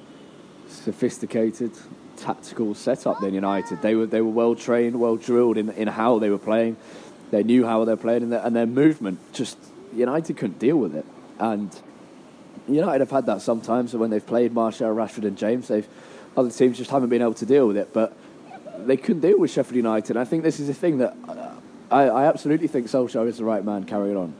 sophisticated 0.68 1.72
tactical 2.16 2.74
setup 2.74 3.20
than 3.20 3.34
United. 3.34 3.82
They 3.82 3.94
were 3.94 4.06
they 4.06 4.20
were 4.20 4.30
well 4.30 4.54
trained, 4.54 4.98
well 5.00 5.16
drilled 5.16 5.58
in 5.58 5.70
in 5.70 5.88
how 5.88 6.18
they 6.18 6.30
were 6.30 6.38
playing. 6.38 6.76
They 7.32 7.42
knew 7.42 7.66
how 7.66 7.84
they 7.84 7.92
were 7.92 8.00
playing, 8.00 8.22
and 8.22 8.32
their, 8.32 8.46
and 8.46 8.54
their 8.54 8.66
movement 8.66 9.18
just 9.32 9.58
United 9.92 10.36
couldn't 10.36 10.60
deal 10.60 10.76
with 10.76 10.94
it. 10.94 11.04
And 11.40 11.76
United 12.68 13.00
have 13.00 13.10
had 13.10 13.26
that 13.26 13.42
sometimes 13.42 13.94
when 13.94 14.10
they've 14.10 14.26
played 14.26 14.52
Martial, 14.52 14.94
Rashford, 14.94 15.24
and 15.24 15.36
James. 15.36 15.68
They've 15.68 15.88
other 16.36 16.50
teams 16.50 16.78
just 16.78 16.90
haven't 16.90 17.08
been 17.08 17.22
able 17.22 17.34
to 17.34 17.46
deal 17.46 17.66
with 17.66 17.76
it, 17.76 17.92
but 17.92 18.16
they 18.78 18.96
couldn't 18.96 19.20
deal 19.20 19.38
with 19.38 19.50
Sheffield 19.50 19.76
United. 19.76 20.16
I 20.16 20.24
think 20.24 20.42
this 20.42 20.60
is 20.60 20.68
a 20.68 20.74
thing 20.74 20.98
that 20.98 21.16
uh, 21.28 21.54
I, 21.90 22.02
I 22.04 22.26
absolutely 22.26 22.68
think 22.68 22.86
Solskjaer 22.86 23.26
is 23.26 23.38
the 23.38 23.44
right 23.44 23.64
man 23.64 23.84
carrying 23.84 24.16
on. 24.16 24.34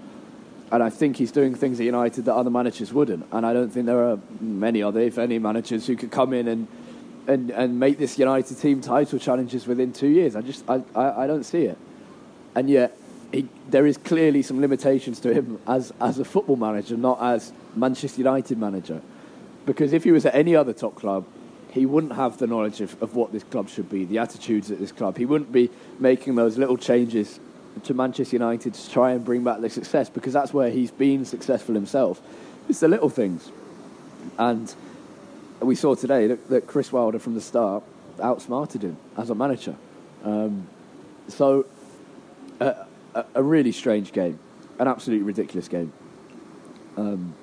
And 0.72 0.82
I 0.82 0.90
think 0.90 1.16
he's 1.16 1.30
doing 1.30 1.54
things 1.54 1.78
at 1.78 1.86
United 1.86 2.24
that 2.24 2.34
other 2.34 2.50
managers 2.50 2.92
wouldn't. 2.92 3.24
And 3.30 3.46
I 3.46 3.52
don't 3.52 3.70
think 3.70 3.86
there 3.86 4.02
are 4.02 4.18
many 4.40 4.82
other, 4.82 5.00
if 5.00 5.16
any, 5.16 5.38
managers 5.38 5.86
who 5.86 5.96
could 5.96 6.10
come 6.10 6.32
in 6.32 6.48
and 6.48 6.68
and, 7.28 7.50
and 7.50 7.80
make 7.80 7.98
this 7.98 8.18
United 8.18 8.56
team 8.58 8.80
title 8.80 9.18
challenges 9.18 9.66
within 9.66 9.92
two 9.92 10.06
years. 10.06 10.36
I 10.36 10.42
just 10.42 10.68
I, 10.68 10.82
I, 10.94 11.24
I 11.24 11.26
don't 11.26 11.44
see 11.44 11.64
it. 11.64 11.78
And 12.54 12.70
yet 12.70 12.96
he, 13.32 13.48
there 13.68 13.86
is 13.86 13.96
clearly 13.96 14.42
some 14.42 14.60
limitations 14.60 15.20
to 15.20 15.34
him 15.34 15.58
as, 15.66 15.92
as 16.00 16.18
a 16.18 16.24
football 16.24 16.56
manager, 16.56 16.96
not 16.96 17.20
as 17.20 17.52
Manchester 17.74 18.18
United 18.18 18.58
manager. 18.58 19.02
Because 19.66 19.92
if 19.92 20.04
he 20.04 20.12
was 20.12 20.24
at 20.24 20.34
any 20.34 20.54
other 20.54 20.72
top 20.72 20.94
club, 20.94 21.24
he 21.76 21.84
wouldn't 21.84 22.14
have 22.14 22.38
the 22.38 22.46
knowledge 22.46 22.80
of, 22.80 23.00
of 23.02 23.14
what 23.14 23.32
this 23.32 23.44
club 23.44 23.68
should 23.68 23.90
be, 23.90 24.06
the 24.06 24.16
attitudes 24.16 24.70
at 24.70 24.78
this 24.78 24.92
club. 24.92 25.18
He 25.18 25.26
wouldn't 25.26 25.52
be 25.52 25.70
making 25.98 26.34
those 26.34 26.56
little 26.56 26.78
changes 26.78 27.38
to 27.84 27.92
Manchester 27.92 28.36
United 28.36 28.72
to 28.72 28.90
try 28.90 29.12
and 29.12 29.22
bring 29.22 29.44
back 29.44 29.60
the 29.60 29.68
success 29.68 30.08
because 30.08 30.32
that's 30.32 30.54
where 30.54 30.70
he's 30.70 30.90
been 30.90 31.26
successful 31.26 31.74
himself. 31.74 32.22
It's 32.66 32.80
the 32.80 32.88
little 32.88 33.10
things. 33.10 33.52
And 34.38 34.74
we 35.60 35.74
saw 35.74 35.94
today 35.94 36.26
that, 36.28 36.48
that 36.48 36.66
Chris 36.66 36.90
Wilder 36.90 37.18
from 37.18 37.34
the 37.34 37.42
start 37.42 37.84
outsmarted 38.22 38.80
him 38.80 38.96
as 39.18 39.28
a 39.28 39.34
manager. 39.34 39.76
Um, 40.24 40.66
so, 41.28 41.66
a, 42.58 42.86
a, 43.34 43.42
really 43.42 43.72
strange 43.72 44.12
game, 44.12 44.38
an 44.78 44.88
absolutely 44.88 45.26
ridiculous 45.26 45.68
game. 45.68 45.92
Um, 46.96 47.34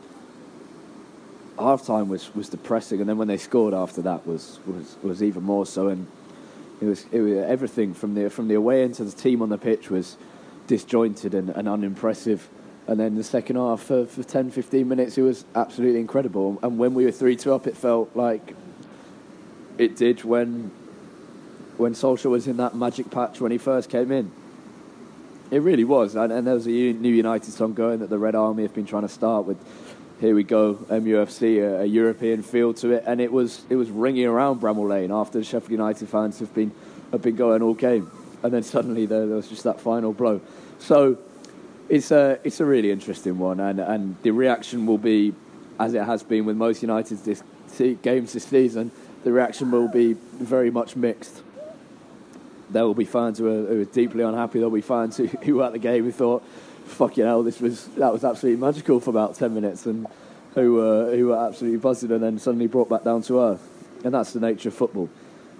half 1.57 1.85
time 1.85 2.09
was, 2.09 2.33
was 2.35 2.49
depressing, 2.49 2.99
and 2.99 3.09
then 3.09 3.17
when 3.17 3.27
they 3.27 3.37
scored 3.37 3.73
after 3.73 4.01
that 4.03 4.25
was, 4.25 4.59
was, 4.65 4.95
was 5.01 5.23
even 5.23 5.43
more 5.43 5.65
so. 5.65 5.87
And 5.87 6.07
it 6.81 6.85
was, 6.85 7.05
it 7.11 7.21
was 7.21 7.37
everything 7.45 7.93
from 7.93 8.15
the 8.15 8.29
from 8.29 8.47
the 8.47 8.55
away 8.55 8.83
end 8.83 8.95
to 8.95 9.03
the 9.03 9.11
team 9.11 9.41
on 9.41 9.49
the 9.49 9.57
pitch 9.57 9.89
was 9.89 10.17
disjointed 10.67 11.33
and, 11.33 11.49
and 11.49 11.67
unimpressive. 11.67 12.49
And 12.85 12.99
then 12.99 13.15
the 13.15 13.23
second 13.23 13.55
half, 13.55 13.81
for, 13.81 14.05
for 14.05 14.23
10, 14.23 14.51
15 14.51 14.87
minutes, 14.87 15.17
it 15.17 15.21
was 15.21 15.45
absolutely 15.55 16.01
incredible. 16.01 16.59
And 16.61 16.77
when 16.77 16.93
we 16.93 17.05
were 17.05 17.11
3 17.11 17.35
2 17.35 17.53
up, 17.53 17.67
it 17.67 17.77
felt 17.77 18.13
like 18.15 18.55
it 19.77 19.95
did 19.95 20.23
when, 20.23 20.71
when 21.77 21.93
Solskjaer 21.93 22.29
was 22.29 22.47
in 22.47 22.57
that 22.57 22.75
magic 22.75 23.09
patch 23.09 23.39
when 23.39 23.51
he 23.51 23.57
first 23.57 23.89
came 23.89 24.11
in. 24.11 24.31
It 25.49 25.61
really 25.61 25.83
was. 25.83 26.15
And, 26.15 26.33
and 26.33 26.45
there 26.45 26.55
was 26.55 26.67
a 26.67 26.69
new 26.69 27.13
United 27.13 27.51
song 27.51 27.73
going 27.73 27.99
that 27.99 28.09
the 28.09 28.17
Red 28.17 28.35
Army 28.35 28.63
have 28.63 28.73
been 28.73 28.85
trying 28.85 29.03
to 29.03 29.09
start 29.09 29.45
with. 29.45 29.57
Here 30.23 30.33
we 30.33 30.45
go, 30.45 30.75
MUFC, 30.75 31.57
a, 31.61 31.81
a 31.81 31.85
European 31.85 32.43
feel 32.43 32.73
to 32.75 32.91
it, 32.91 33.03
and 33.05 33.19
it 33.19 33.29
was 33.29 33.65
it 33.69 33.75
was 33.75 33.89
ringing 33.89 34.25
around 34.25 34.61
Bramall 34.61 34.87
Lane 34.87 35.11
after 35.11 35.37
the 35.37 35.43
Sheffield 35.43 35.71
United 35.71 36.07
fans 36.07 36.39
have 36.39 36.53
been 36.53 36.71
have 37.11 37.21
been 37.21 37.35
going 37.35 37.61
all 37.61 37.73
game, 37.73 38.09
and 38.41 38.53
then 38.53 38.63
suddenly 38.63 39.05
there, 39.05 39.27
there 39.27 39.35
was 39.35 39.49
just 39.49 39.65
that 39.65 39.81
final 39.81 40.13
blow. 40.13 40.39
So 40.79 41.17
it's 41.89 42.09
a 42.11 42.39
it's 42.45 42.61
a 42.61 42.65
really 42.65 42.89
interesting 42.89 43.37
one, 43.37 43.59
and 43.59 43.81
and 43.81 44.15
the 44.21 44.31
reaction 44.31 44.85
will 44.85 44.97
be, 44.97 45.33
as 45.77 45.93
it 45.93 46.05
has 46.05 46.23
been 46.23 46.45
with 46.45 46.55
most 46.55 46.81
United's 46.81 47.23
this, 47.23 47.43
games 48.01 48.31
this 48.31 48.45
season, 48.45 48.91
the 49.25 49.33
reaction 49.33 49.71
will 49.71 49.89
be 49.89 50.13
very 50.13 50.71
much 50.71 50.95
mixed. 50.95 51.41
There 52.69 52.85
will 52.85 52.93
be 52.93 53.03
fans 53.03 53.39
who 53.39 53.47
are, 53.47 53.67
who 53.67 53.81
are 53.81 53.85
deeply 53.91 54.23
unhappy. 54.23 54.59
There'll 54.59 54.71
be 54.71 54.79
fans 54.79 55.17
who, 55.17 55.27
who 55.27 55.55
were 55.55 55.65
at 55.65 55.73
the 55.73 55.79
game 55.79 56.05
who 56.05 56.13
thought, 56.13 56.45
"Fucking 56.85 57.25
hell, 57.25 57.43
this 57.43 57.59
was 57.59 57.85
that 57.95 58.11
was 58.11 58.23
absolutely 58.23 58.59
magical 58.59 58.99
for 58.99 59.09
about 59.09 59.35
ten 59.35 59.53
minutes," 59.53 59.85
and 59.85 60.07
who 60.55 60.75
were 60.75 61.15
who 61.15 61.27
were 61.27 61.37
absolutely 61.37 61.79
buzzing, 61.79 62.11
and 62.11 62.23
then 62.23 62.39
suddenly 62.39 62.67
brought 62.67 62.89
back 62.89 63.03
down 63.03 63.21
to 63.23 63.39
earth. 63.39 63.67
And 64.03 64.13
that's 64.13 64.33
the 64.33 64.39
nature 64.39 64.69
of 64.69 64.75
football. 64.75 65.09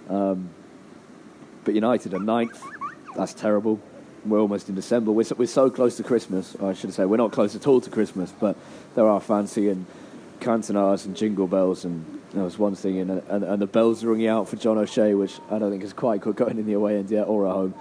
Um, 0.08 0.50
but 1.64 1.74
United 1.74 2.12
are 2.14 2.20
ninth. 2.20 2.62
That's 3.16 3.32
terrible 3.32 3.80
we're 4.26 4.40
almost 4.40 4.68
in 4.68 4.74
December. 4.74 5.12
We're 5.12 5.24
so, 5.24 5.34
we're 5.36 5.46
so 5.46 5.70
close 5.70 5.96
to 5.98 6.02
Christmas. 6.02 6.56
I 6.62 6.72
should 6.72 6.92
say 6.92 7.04
we're 7.04 7.16
not 7.16 7.32
close 7.32 7.54
at 7.54 7.66
all 7.66 7.80
to 7.80 7.90
Christmas, 7.90 8.32
but 8.38 8.56
there 8.94 9.06
are 9.06 9.20
fancy 9.20 9.68
and 9.68 9.86
cantonars 10.40 11.06
and 11.06 11.16
jingle 11.16 11.46
bells, 11.46 11.84
and 11.84 12.20
there 12.32 12.44
was 12.44 12.58
one 12.58 12.74
thing, 12.74 12.98
and, 12.98 13.10
and, 13.28 13.44
and 13.44 13.62
the 13.62 13.66
bells 13.66 14.02
are 14.04 14.08
ringing 14.08 14.26
out 14.26 14.48
for 14.48 14.56
John 14.56 14.78
O'Shea, 14.78 15.14
which 15.14 15.38
I 15.50 15.58
don't 15.58 15.70
think 15.70 15.84
is 15.84 15.92
quite 15.92 16.20
good 16.20 16.36
going 16.36 16.58
in 16.58 16.66
the 16.66 16.72
away 16.72 16.96
end 16.96 17.10
yet 17.10 17.24
or 17.24 17.46
at 17.46 17.52
home. 17.52 17.74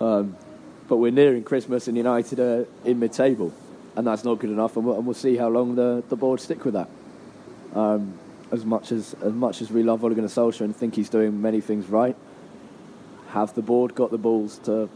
Um, 0.00 0.36
but 0.88 0.96
we're 0.96 1.12
nearing 1.12 1.42
Christmas, 1.42 1.88
and 1.88 1.96
United 1.96 2.38
are 2.38 2.66
in 2.84 2.98
mid-table, 2.98 3.52
and 3.96 4.06
that's 4.06 4.24
not 4.24 4.38
good 4.38 4.50
enough. 4.50 4.76
And 4.76 4.86
we'll, 4.86 4.96
and 4.96 5.06
we'll 5.06 5.14
see 5.14 5.36
how 5.36 5.48
long 5.48 5.74
the, 5.74 6.02
the 6.08 6.16
board 6.16 6.40
stick 6.40 6.64
with 6.64 6.74
that. 6.74 6.88
Um, 7.74 8.14
as 8.52 8.64
much 8.64 8.92
as 8.92 9.14
as 9.22 9.32
much 9.32 9.60
as 9.60 9.70
we 9.70 9.82
love 9.82 10.04
Ole 10.04 10.14
Gunnar 10.14 10.28
Solskjaer 10.28 10.60
and 10.60 10.76
think 10.76 10.94
he's 10.94 11.08
doing 11.08 11.42
many 11.42 11.60
things 11.60 11.86
right, 11.86 12.16
have 13.30 13.54
the 13.54 13.62
board 13.62 13.94
got 13.94 14.10
the 14.10 14.18
balls 14.18 14.58
to 14.58 14.88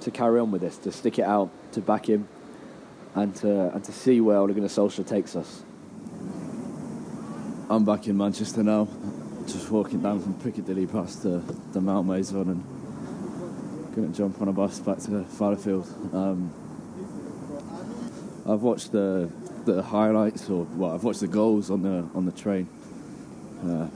to 0.00 0.10
carry 0.10 0.40
on 0.40 0.50
with 0.50 0.60
this, 0.60 0.76
to 0.78 0.92
stick 0.92 1.18
it 1.18 1.24
out, 1.24 1.50
to 1.72 1.80
back 1.80 2.08
him, 2.08 2.28
and 3.14 3.34
to 3.36 3.72
and 3.72 3.84
to 3.84 3.92
see 3.92 4.20
where 4.20 4.38
Ole 4.38 4.48
Gunnar 4.48 4.68
Solskjaer 4.68 5.06
takes 5.06 5.36
us. 5.36 5.62
I'm 7.70 7.84
back 7.84 8.06
in 8.06 8.16
Manchester 8.16 8.62
now, 8.62 8.86
just 9.46 9.70
walking 9.70 10.00
down 10.00 10.20
from 10.20 10.34
Piccadilly 10.34 10.86
past 10.86 11.22
the, 11.22 11.42
the 11.72 11.80
Malmaison 11.80 12.48
and 12.48 12.64
to 14.04 14.16
jump 14.16 14.42
on 14.42 14.48
a 14.48 14.52
bus 14.52 14.78
back 14.80 14.98
to 14.98 15.24
Fallowfield. 15.24 15.86
Um, 16.14 16.52
I've 18.46 18.62
watched 18.62 18.92
the 18.92 19.30
the 19.64 19.82
highlights, 19.82 20.48
or 20.50 20.64
well, 20.74 20.92
I've 20.92 21.02
watched 21.02 21.20
the 21.20 21.28
goals 21.28 21.70
on 21.70 21.82
the 21.82 22.08
on 22.14 22.26
the 22.26 22.32
train. 22.32 22.68
Uh, 23.64 23.88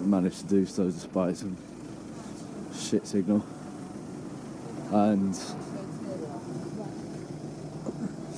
managed 0.00 0.40
to 0.40 0.46
do 0.46 0.66
so 0.66 0.84
despite 0.84 1.36
some 1.36 1.56
shit 2.78 3.06
signal 3.06 3.44
and 4.92 5.34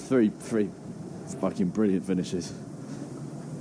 three 0.09 0.31
three 0.39 0.71
fucking 1.41 1.69
brilliant 1.69 2.07
finishes 2.07 2.55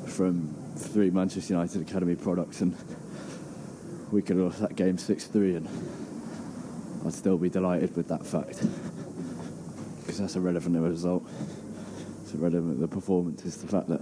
from 0.07 0.55
three 0.77 1.09
Manchester 1.09 1.53
United 1.53 1.81
academy 1.81 2.15
products, 2.15 2.61
and 2.61 2.75
we 4.11 4.21
could 4.21 4.37
have 4.37 4.45
lost 4.45 4.59
that 4.61 4.75
game 4.75 4.97
six 4.97 5.25
three, 5.25 5.55
and 5.55 5.67
I'd 7.05 7.13
still 7.13 7.37
be 7.37 7.49
delighted 7.49 7.95
with 7.95 8.07
that 8.07 8.25
fact. 8.25 8.63
because 9.99 10.19
that's 10.19 10.35
a 10.35 10.41
result. 10.89 11.27
It's 12.23 12.33
irrelevant 12.33 12.73
of 12.73 12.79
the 12.79 12.87
performance. 12.87 13.45
It's 13.45 13.57
the 13.57 13.67
fact 13.67 13.89
that 13.89 14.01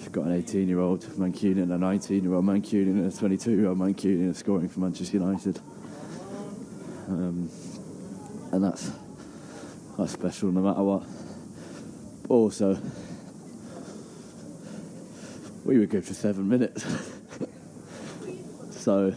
you've 0.00 0.12
got 0.12 0.26
an 0.26 0.32
18 0.32 0.68
year 0.68 0.80
old 0.80 1.04
Mancunian, 1.18 1.72
a 1.72 1.78
19 1.78 2.22
year 2.22 2.34
old 2.34 2.44
Mancunian, 2.44 2.98
and 2.98 3.12
a 3.12 3.16
22 3.16 3.50
year 3.52 3.68
old 3.68 3.78
Mancunian 3.78 4.34
scoring 4.34 4.68
for 4.68 4.80
Manchester 4.80 5.16
United. 5.16 5.58
Um, 7.08 7.48
and 8.52 8.64
that's 8.64 8.90
that's 9.96 10.12
special 10.12 10.52
no 10.52 10.60
matter 10.60 10.82
what. 10.82 11.04
But 12.22 12.34
also, 12.34 12.78
we 15.64 15.78
were 15.78 15.86
good 15.86 16.04
for 16.04 16.14
seven 16.14 16.48
minutes. 16.48 16.84
so, 18.70 19.14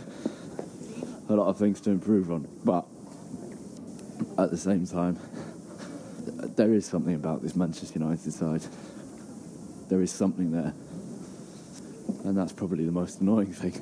a 1.29 1.33
lot 1.33 1.47
of 1.47 1.57
things 1.57 1.79
to 1.81 1.91
improve 1.91 2.31
on. 2.31 2.47
But 2.65 2.85
at 4.37 4.51
the 4.51 4.57
same 4.57 4.85
time, 4.85 5.17
there 6.55 6.73
is 6.73 6.85
something 6.85 7.15
about 7.15 7.41
this 7.41 7.55
Manchester 7.55 7.99
United 7.99 8.33
side. 8.33 8.65
There 9.89 10.01
is 10.01 10.11
something 10.11 10.51
there. 10.51 10.73
And 12.25 12.37
that's 12.37 12.51
probably 12.51 12.85
the 12.85 12.91
most 12.91 13.21
annoying 13.21 13.53
thing. 13.53 13.81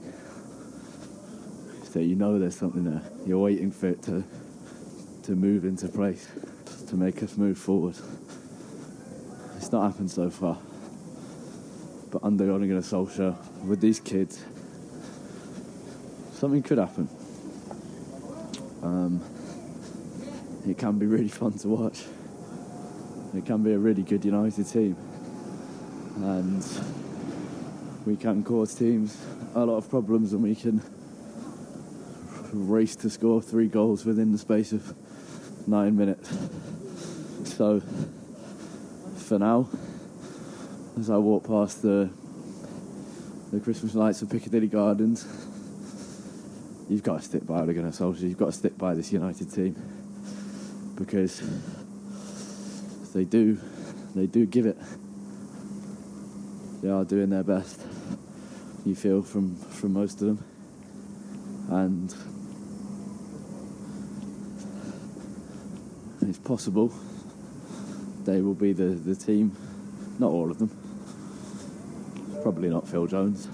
That 1.93 2.03
you 2.03 2.15
know 2.15 2.37
there's 2.37 2.55
something 2.55 2.83
there. 2.83 3.01
You're 3.25 3.39
waiting 3.39 3.71
for 3.71 3.87
it 3.87 4.03
to 4.03 4.23
to 5.23 5.35
move 5.35 5.65
into 5.65 5.89
place, 5.89 6.29
to 6.87 6.95
make 6.95 7.21
us 7.21 7.35
move 7.35 7.57
forward. 7.57 7.95
It's 9.57 9.71
not 9.71 9.91
happened 9.91 10.09
so 10.09 10.29
far. 10.29 10.57
But 12.11 12.23
under 12.23 12.49
Ole 12.49 12.59
Gunnar 12.59 12.81
Solskjaer, 12.81 13.35
with 13.65 13.81
these 13.81 13.99
kids, 13.99 14.45
something 16.31 16.63
could 16.63 16.77
happen. 16.77 17.09
Um, 18.83 19.21
it 20.67 20.77
can 20.77 20.99
be 20.99 21.05
really 21.05 21.29
fun 21.29 21.53
to 21.59 21.67
watch. 21.67 22.03
It 23.35 23.45
can 23.45 23.63
be 23.63 23.73
a 23.73 23.77
really 23.77 24.03
good 24.03 24.23
United 24.25 24.65
team. 24.65 24.95
And 26.17 26.65
we 28.05 28.15
can 28.15 28.43
cause 28.43 28.73
teams 28.73 29.17
a 29.55 29.65
lot 29.65 29.77
of 29.77 29.89
problems 29.89 30.33
and 30.33 30.43
we 30.43 30.55
can 30.55 30.81
race 32.53 32.95
to 32.97 33.09
score 33.09 33.41
three 33.41 33.67
goals 33.67 34.05
within 34.05 34.31
the 34.31 34.37
space 34.37 34.71
of 34.71 34.95
nine 35.67 35.95
minutes. 35.95 36.35
So, 37.43 37.81
for 39.17 39.39
now, 39.39 39.69
as 40.99 41.09
I 41.09 41.17
walk 41.17 41.47
past 41.47 41.81
the 41.81 42.09
the 43.51 43.59
Christmas 43.61 43.95
lights 43.95 44.21
of 44.21 44.29
Piccadilly 44.29 44.67
Gardens, 44.67 45.25
you've 46.89 47.03
got 47.03 47.19
to 47.19 47.25
stick 47.25 47.45
by 47.45 47.65
Gunnar 47.65 47.89
Solskjaer. 47.89 48.21
You've 48.21 48.37
got 48.37 48.47
to 48.47 48.51
stick 48.51 48.77
by 48.77 48.93
this 48.93 49.11
United 49.11 49.51
team 49.51 49.75
because 50.95 51.41
they 53.13 53.23
do, 53.23 53.57
they 54.15 54.27
do 54.27 54.45
give 54.45 54.65
it. 54.65 54.77
They 56.81 56.89
are 56.89 57.03
doing 57.03 57.29
their 57.29 57.43
best. 57.43 57.81
You 58.85 58.95
feel 58.95 59.21
from 59.21 59.55
from 59.55 59.93
most 59.93 60.21
of 60.21 60.27
them, 60.27 60.43
and 61.69 62.15
it's 66.21 66.37
possible 66.37 66.93
they 68.25 68.41
will 68.41 68.53
be 68.53 68.73
the, 68.73 68.83
the 68.83 69.15
team. 69.15 69.55
Not 70.19 70.31
all 70.31 70.51
of 70.51 70.59
them. 70.59 70.69
Probably 72.43 72.69
not 72.69 72.87
Phil 72.87 73.07
Jones. 73.07 73.47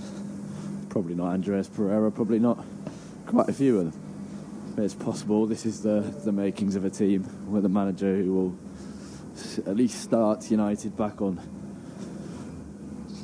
Probably 0.90 1.16
not 1.16 1.34
Andreas 1.34 1.68
Pereira. 1.68 2.12
Probably 2.12 2.40
not 2.40 2.64
quite 3.34 3.50
a 3.50 3.54
few 3.54 3.80
of 3.80 3.92
them. 3.92 4.74
But 4.76 4.86
it's 4.86 4.94
possible 4.94 5.48
this 5.48 5.66
is 5.66 5.82
the, 5.82 6.02
the 6.24 6.32
makings 6.32 6.76
of 6.76 6.86
a 6.86 6.90
team 6.92 7.28
with 7.50 7.66
a 7.66 7.70
manager 7.70 8.16
who 8.16 8.34
will 8.34 8.58
at 9.66 9.76
least 9.76 10.02
start 10.02 10.52
United 10.52 10.96
back 10.96 11.20
on 11.20 11.42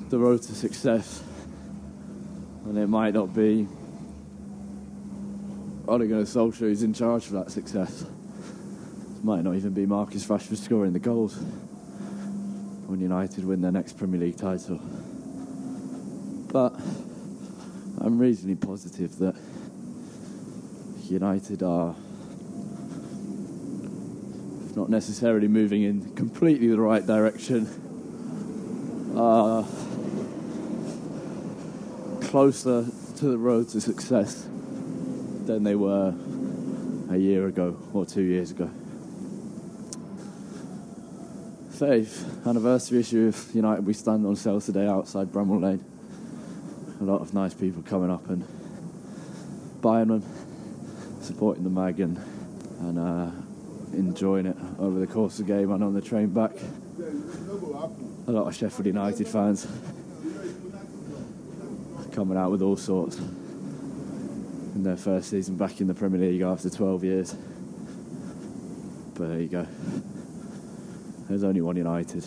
the 0.09 0.17
road 0.17 0.41
to 0.41 0.55
success. 0.55 1.21
And 2.65 2.75
it 2.75 2.87
might 2.87 3.13
not 3.13 3.35
be 3.35 3.67
Ole 5.87 6.07
Gunnar 6.07 6.23
Solskjaer 6.23 6.59
who's 6.59 6.81
in 6.81 6.93
charge 6.93 7.27
of 7.27 7.33
that 7.33 7.51
success. 7.51 8.01
It 8.01 9.23
might 9.23 9.43
not 9.43 9.55
even 9.55 9.73
be 9.73 9.85
Marcus 9.85 10.25
Rashford 10.25 10.57
scoring 10.57 10.93
the 10.93 10.99
goals 10.99 11.35
when 12.87 12.99
United 12.99 13.45
win 13.45 13.61
their 13.61 13.71
next 13.71 13.95
Premier 13.95 14.19
League 14.19 14.37
title. 14.37 14.79
But 16.51 16.73
I'm 18.01 18.17
reasonably 18.17 18.55
positive 18.55 19.15
that 19.19 19.35
United 21.09 21.63
are 21.63 21.95
not 24.75 24.89
necessarily 24.89 25.47
moving 25.47 25.83
in 25.83 26.13
completely 26.15 26.67
the 26.67 26.79
right 26.79 27.05
direction, 27.05 27.67
are 29.17 29.65
closer 32.21 32.85
to 33.17 33.25
the 33.25 33.37
road 33.37 33.67
to 33.69 33.81
success 33.81 34.47
than 35.45 35.63
they 35.63 35.75
were 35.75 36.13
a 37.09 37.17
year 37.17 37.47
ago 37.47 37.77
or 37.93 38.05
two 38.05 38.21
years 38.21 38.51
ago. 38.51 38.69
30th 41.71 42.45
anniversary 42.45 42.99
issue 42.99 43.27
of 43.27 43.55
United 43.55 43.85
We 43.85 43.93
Stand 43.93 44.25
on 44.25 44.35
sale 44.35 44.59
today 44.59 44.85
outside 44.85 45.27
Bramall 45.27 45.61
Lane. 45.61 45.83
A 46.99 47.03
lot 47.03 47.21
of 47.21 47.33
nice 47.33 47.53
people 47.53 47.81
coming 47.81 48.11
up 48.11 48.29
and 48.29 48.43
buying 49.81 50.09
them, 50.09 50.23
supporting 51.29 51.63
the 51.63 51.69
mag 51.69 51.99
and, 51.99 52.17
and 52.79 52.97
uh, 52.97 53.29
enjoying 53.93 54.47
it 54.47 54.57
over 54.79 54.99
the 54.99 55.05
course 55.05 55.37
of 55.37 55.45
the 55.45 55.53
game 55.53 55.71
and 55.71 55.83
on 55.83 55.93
the 55.93 56.01
train 56.01 56.25
back. 56.25 56.53
A 58.27 58.31
lot 58.31 58.47
of 58.47 58.55
Sheffield 58.55 58.87
United 58.87 59.27
fans 59.27 59.67
coming 62.11 62.35
out 62.35 62.49
with 62.49 62.63
all 62.63 62.75
sorts 62.75 63.19
in 63.19 64.81
their 64.81 64.97
first 64.97 65.29
season 65.29 65.55
back 65.55 65.79
in 65.79 65.85
the 65.85 65.93
Premier 65.93 66.19
League 66.19 66.41
after 66.41 66.67
12 66.67 67.03
years. 67.03 67.35
But 69.13 69.27
there 69.27 69.39
you 69.39 69.49
go. 69.49 69.67
There's 71.27 71.43
only 71.43 71.61
one 71.61 71.75
United. 71.75 72.23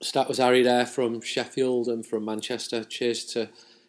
So 0.00 0.20
that 0.20 0.28
was 0.28 0.38
Harry 0.38 0.62
there 0.62 0.86
from 0.86 1.20
Sheffield 1.20 1.88
and 1.88 2.06
from 2.06 2.24
Manchester. 2.24 2.84
Cheers 2.84 3.24
to 3.32 3.48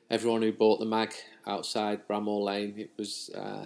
everyone 0.10 0.41
who 0.41 0.51
bought 0.51 0.80
the 0.80 0.86
mag 0.86 1.14
outside 1.45 2.07
Bramall 2.07 2.43
Lane. 2.43 2.74
It 2.78 2.91
was 2.97 3.30
uh, 3.36 3.66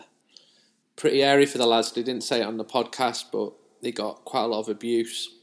pretty 0.96 1.24
airy 1.24 1.46
for 1.46 1.58
the 1.58 1.66
lads. 1.66 1.91
They 1.91 2.04
didn't 2.04 2.24
say 2.24 2.41
it 2.41 2.46
on 2.46 2.58
the 2.58 2.66
podcast, 2.66 3.26
but 3.32 3.54
they 3.82 3.91
got 3.91 4.26
quite 4.26 4.44
a 4.44 4.48
lot 4.48 4.60
of 4.60 4.70
abuse 4.70 5.36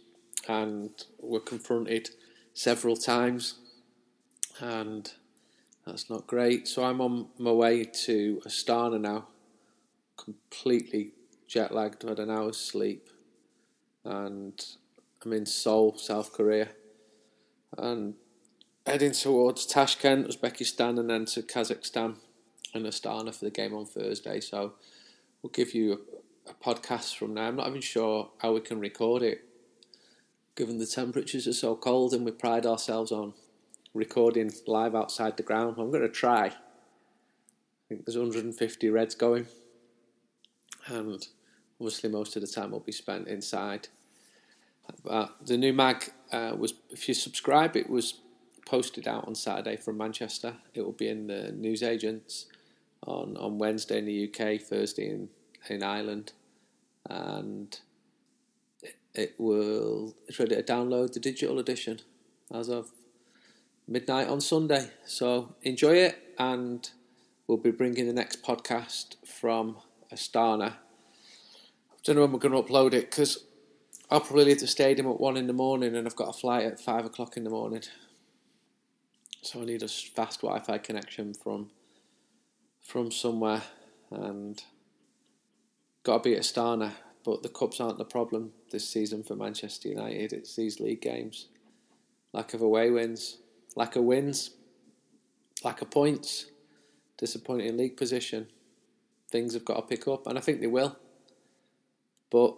and 0.48 0.90
were 1.18 1.40
confronted 1.40 2.10
several 2.54 2.96
times. 2.96 3.56
And 4.60 5.10
that's 5.86 6.10
not 6.10 6.26
great. 6.26 6.68
So 6.68 6.84
I'm 6.84 7.00
on 7.00 7.28
my 7.38 7.52
way 7.52 7.84
to 7.84 8.42
Astana 8.46 9.00
now, 9.00 9.28
completely 10.16 11.12
jet 11.48 11.74
lagged. 11.74 12.04
I've 12.04 12.10
had 12.10 12.18
an 12.20 12.30
hour's 12.30 12.58
sleep, 12.58 13.08
and 14.04 14.62
I'm 15.24 15.32
in 15.32 15.46
Seoul, 15.46 15.96
South 15.96 16.32
Korea, 16.32 16.68
and 17.78 18.14
heading 18.90 19.12
towards 19.12 19.66
Tashkent, 19.66 20.26
Uzbekistan, 20.26 20.98
and 20.98 21.08
then 21.08 21.24
to 21.24 21.42
Kazakhstan 21.42 22.16
and 22.74 22.84
Astana 22.84 23.32
for 23.32 23.44
the 23.44 23.50
game 23.52 23.72
on 23.72 23.86
Thursday. 23.86 24.40
So 24.40 24.72
we'll 25.40 25.52
give 25.52 25.76
you 25.76 26.00
a, 26.48 26.50
a 26.50 26.54
podcast 26.54 27.16
from 27.16 27.34
now. 27.34 27.46
I'm 27.46 27.54
not 27.54 27.68
even 27.68 27.82
sure 27.82 28.30
how 28.38 28.52
we 28.52 28.60
can 28.60 28.80
record 28.80 29.22
it, 29.22 29.44
given 30.56 30.78
the 30.78 30.86
temperatures 30.86 31.46
are 31.46 31.52
so 31.52 31.76
cold, 31.76 32.12
and 32.14 32.24
we 32.24 32.32
pride 32.32 32.66
ourselves 32.66 33.12
on 33.12 33.34
recording 33.94 34.50
live 34.66 34.96
outside 34.96 35.36
the 35.36 35.44
ground. 35.44 35.76
I'm 35.78 35.92
going 35.92 36.02
to 36.02 36.08
try. 36.08 36.46
I 36.46 36.52
think 37.88 38.06
there's 38.06 38.18
150 38.18 38.90
Reds 38.90 39.14
going, 39.14 39.46
and 40.88 41.28
obviously 41.80 42.10
most 42.10 42.34
of 42.34 42.42
the 42.42 42.48
time 42.48 42.72
will 42.72 42.80
be 42.80 42.90
spent 42.90 43.28
inside. 43.28 43.86
But 45.04 45.46
the 45.46 45.56
new 45.56 45.72
mag 45.72 46.12
uh, 46.32 46.56
was, 46.58 46.74
if 46.90 47.06
you 47.06 47.14
subscribe, 47.14 47.76
it 47.76 47.88
was 47.88 48.14
posted 48.66 49.08
out 49.08 49.26
on 49.26 49.34
Saturday 49.34 49.76
from 49.76 49.96
Manchester. 49.96 50.54
It 50.74 50.82
will 50.82 50.92
be 50.92 51.08
in 51.08 51.26
the 51.26 51.52
newsagents 51.52 52.46
on, 53.06 53.36
on 53.36 53.58
Wednesday 53.58 53.98
in 53.98 54.04
the 54.06 54.28
UK, 54.28 54.60
Thursday 54.60 55.10
in, 55.10 55.28
in 55.68 55.82
Ireland, 55.82 56.32
and 57.08 57.78
it, 58.82 58.96
it 59.14 59.34
will 59.38 60.14
it's 60.26 60.38
ready 60.38 60.54
to 60.54 60.62
download 60.62 61.12
the 61.12 61.20
digital 61.20 61.58
edition 61.58 62.00
as 62.52 62.68
of 62.68 62.90
midnight 63.88 64.28
on 64.28 64.40
Sunday. 64.40 64.90
So 65.04 65.54
enjoy 65.62 65.96
it, 65.96 66.34
and 66.38 66.88
we'll 67.46 67.58
be 67.58 67.70
bringing 67.70 68.06
the 68.06 68.12
next 68.12 68.42
podcast 68.42 69.16
from 69.26 69.76
Astana. 70.12 70.72
I 70.72 71.96
don't 72.04 72.16
know 72.16 72.22
when 72.22 72.32
we're 72.32 72.38
going 72.38 72.54
to 72.54 72.62
upload 72.62 72.94
it 72.94 73.10
because 73.10 73.44
I'll 74.10 74.20
probably 74.20 74.46
leave 74.46 74.60
the 74.60 74.66
stadium 74.66 75.06
at 75.06 75.20
one 75.20 75.36
in 75.36 75.46
the 75.46 75.52
morning, 75.52 75.94
and 75.96 76.06
I've 76.06 76.16
got 76.16 76.28
a 76.28 76.32
flight 76.32 76.64
at 76.64 76.80
five 76.80 77.04
o'clock 77.04 77.36
in 77.36 77.44
the 77.44 77.50
morning. 77.50 77.82
So 79.42 79.62
I 79.62 79.64
need 79.64 79.82
a 79.82 79.88
fast 79.88 80.42
Wi-Fi 80.42 80.78
connection 80.78 81.32
from 81.32 81.70
from 82.82 83.10
somewhere, 83.10 83.62
and 84.10 84.62
got 86.02 86.22
to 86.22 86.30
beat 86.30 86.38
Astana, 86.38 86.92
but 87.24 87.42
the 87.42 87.48
cups 87.48 87.80
aren't 87.80 87.98
the 87.98 88.04
problem 88.04 88.52
this 88.70 88.88
season 88.88 89.22
for 89.22 89.36
Manchester 89.36 89.88
United. 89.88 90.32
It's 90.32 90.56
these 90.56 90.80
league 90.80 91.00
games, 91.00 91.48
lack 92.32 92.52
of 92.52 92.60
away 92.60 92.90
wins, 92.90 93.38
lack 93.76 93.96
of 93.96 94.04
wins, 94.04 94.50
lack 95.64 95.80
of 95.80 95.90
points, 95.90 96.46
disappointing 97.16 97.76
league 97.76 97.96
position. 97.96 98.48
Things 99.30 99.54
have 99.54 99.64
got 99.64 99.76
to 99.76 99.82
pick 99.82 100.08
up, 100.08 100.26
and 100.26 100.36
I 100.36 100.40
think 100.40 100.60
they 100.60 100.66
will. 100.66 100.98
But 102.30 102.56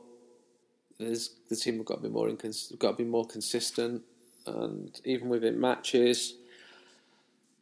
there's, 0.98 1.30
the 1.48 1.56
team 1.56 1.76
have 1.76 1.86
got 1.86 1.96
to 1.96 2.02
be 2.02 2.08
more 2.08 2.28
incons- 2.28 2.76
got 2.78 2.92
to 2.92 3.04
be 3.04 3.08
more 3.08 3.26
consistent, 3.26 4.02
and 4.46 5.00
even 5.04 5.28
within 5.28 5.60
matches. 5.60 6.34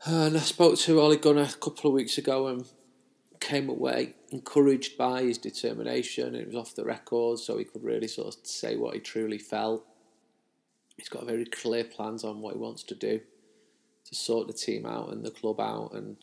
And 0.07 0.35
I 0.35 0.41
spoke 0.41 0.79
to 0.79 0.99
Ole 0.99 1.17
Gunnar 1.17 1.43
a 1.43 1.59
couple 1.59 1.91
of 1.91 1.95
weeks 1.95 2.17
ago 2.17 2.47
and 2.47 2.65
came 3.39 3.69
away 3.69 4.15
encouraged 4.31 4.97
by 4.97 5.23
his 5.23 5.37
determination. 5.37 6.35
It 6.35 6.47
was 6.47 6.57
off 6.57 6.75
the 6.75 6.85
record, 6.85 7.39
so 7.39 7.59
he 7.59 7.65
could 7.65 7.85
really 7.85 8.09
sort 8.09 8.35
of 8.35 8.47
say 8.47 8.77
what 8.77 8.95
he 8.95 9.01
truly 9.01 9.37
felt. 9.37 9.85
He's 10.97 11.11
got 11.11 11.27
very 11.27 11.45
clear 11.45 11.85
plans 11.85 12.25
on 12.25 12.41
what 12.41 12.55
he 12.55 12.61
wants 12.61 12.83
to 12.85 12.95
do 12.95 13.21
to 14.07 14.15
sort 14.15 14.47
the 14.47 14.55
team 14.55 14.87
out 14.87 15.13
and 15.13 15.23
the 15.23 15.31
club 15.31 15.61
out, 15.61 15.93
and 15.93 16.17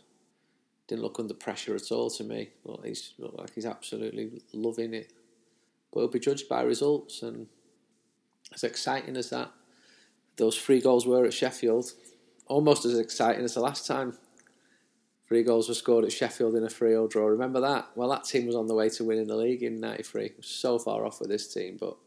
didn't 0.88 1.04
look 1.04 1.20
under 1.20 1.36
pressure 1.36 1.76
at 1.76 1.92
all 1.92 2.10
to 2.10 2.24
me. 2.24 2.50
Well, 2.64 2.82
he's 2.84 3.14
looked 3.20 3.38
like 3.38 3.54
he's 3.54 3.66
absolutely 3.66 4.42
loving 4.54 4.96
it, 4.96 5.14
but 5.94 6.00
he'll 6.00 6.10
be 6.10 6.20
judged 6.20 6.50
by 6.50 6.64
results. 6.64 7.22
And 7.22 7.46
as 8.56 8.64
exciting 8.64 9.18
as 9.18 9.30
that, 9.30 9.52
those 10.38 10.58
three 10.58 10.82
goals 10.82 11.06
were 11.06 11.26
at 11.26 11.34
Sheffield, 11.34 11.92
almost 12.48 12.86
as 12.86 12.98
exciting 12.98 13.44
as 13.44 13.54
the 13.54 13.62
last 13.62 13.86
time 13.86 14.18
Three 15.28 15.44
goals 15.44 15.68
were 15.68 15.76
scored 15.76 16.06
at 16.06 16.14
Sheffield 16.14 16.56
in 16.56 16.64
a 16.64 16.70
3 16.70 16.92
0 16.92 17.08
draw. 17.08 17.26
Remember 17.26 17.60
that? 17.60 17.90
Well, 17.96 18.10
that 18.10 18.24
team 18.24 18.48
was 18.48 18.56
on 18.56 18.68
the 18.68 18.74
way 18.74 18.88
to 18.90 19.04
winning 19.04 19.28
the 19.28 19.36
league 19.36 19.62
in 19.62 19.82
93. 19.82 20.32
So 20.42 20.80
far 20.80 21.06
off 21.06 21.20
with 21.20 21.30
this 21.30 21.54
team, 21.54 21.78
but 21.78 21.98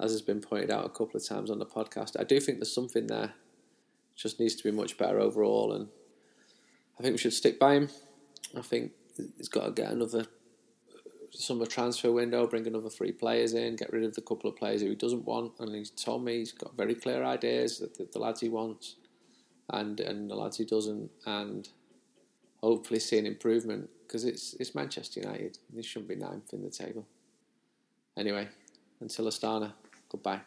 as 0.00 0.12
has 0.12 0.22
been 0.22 0.40
pointed 0.40 0.70
out 0.70 0.86
a 0.86 0.88
couple 0.88 1.16
of 1.16 1.26
times 1.26 1.50
on 1.50 1.58
the 1.58 1.66
podcast, 1.66 2.18
I 2.18 2.24
do 2.24 2.40
think 2.40 2.58
there's 2.58 2.74
something 2.74 3.06
there. 3.06 3.34
Just 4.16 4.40
needs 4.40 4.54
to 4.56 4.64
be 4.64 4.70
much 4.70 4.96
better 4.96 5.20
overall, 5.20 5.72
and 5.72 5.88
I 6.98 7.02
think 7.02 7.12
we 7.12 7.18
should 7.18 7.34
stick 7.34 7.58
by 7.58 7.74
him. 7.74 7.88
I 8.56 8.62
think 8.62 8.92
he's 9.36 9.48
got 9.48 9.66
to 9.66 9.82
get 9.82 9.90
another 9.90 10.26
summer 11.32 11.66
transfer 11.66 12.12
window, 12.12 12.46
bring 12.46 12.66
another 12.66 12.90
three 12.90 13.12
players 13.12 13.52
in, 13.52 13.76
get 13.76 13.92
rid 13.92 14.04
of 14.04 14.14
the 14.14 14.20
couple 14.20 14.48
of 14.50 14.56
players 14.56 14.82
who 14.82 14.90
he 14.90 14.94
doesn't 14.94 15.24
want. 15.24 15.52
And 15.60 15.74
he's 15.74 15.90
told 15.90 16.24
me 16.24 16.38
he's 16.38 16.52
got 16.52 16.76
very 16.76 16.94
clear 16.94 17.24
ideas 17.24 17.78
that 17.78 17.96
the, 17.96 18.06
the 18.10 18.18
lads 18.18 18.40
he 18.40 18.50
wants 18.50 18.96
and 19.72 20.00
and 20.00 20.30
the 20.30 20.34
lads 20.34 20.58
he 20.58 20.64
doesn't. 20.64 21.10
And 21.26 21.68
hopefully 22.62 23.00
see 23.00 23.18
an 23.18 23.26
improvement 23.26 23.90
because 24.06 24.24
it's 24.24 24.54
it's 24.60 24.74
Manchester 24.74 25.20
United. 25.20 25.58
They 25.72 25.82
shouldn't 25.82 26.08
be 26.08 26.16
ninth 26.16 26.52
in 26.52 26.62
the 26.62 26.70
table. 26.70 27.06
Anyway, 28.16 28.48
until 29.00 29.26
Astana, 29.26 29.72
goodbye. 30.08 30.40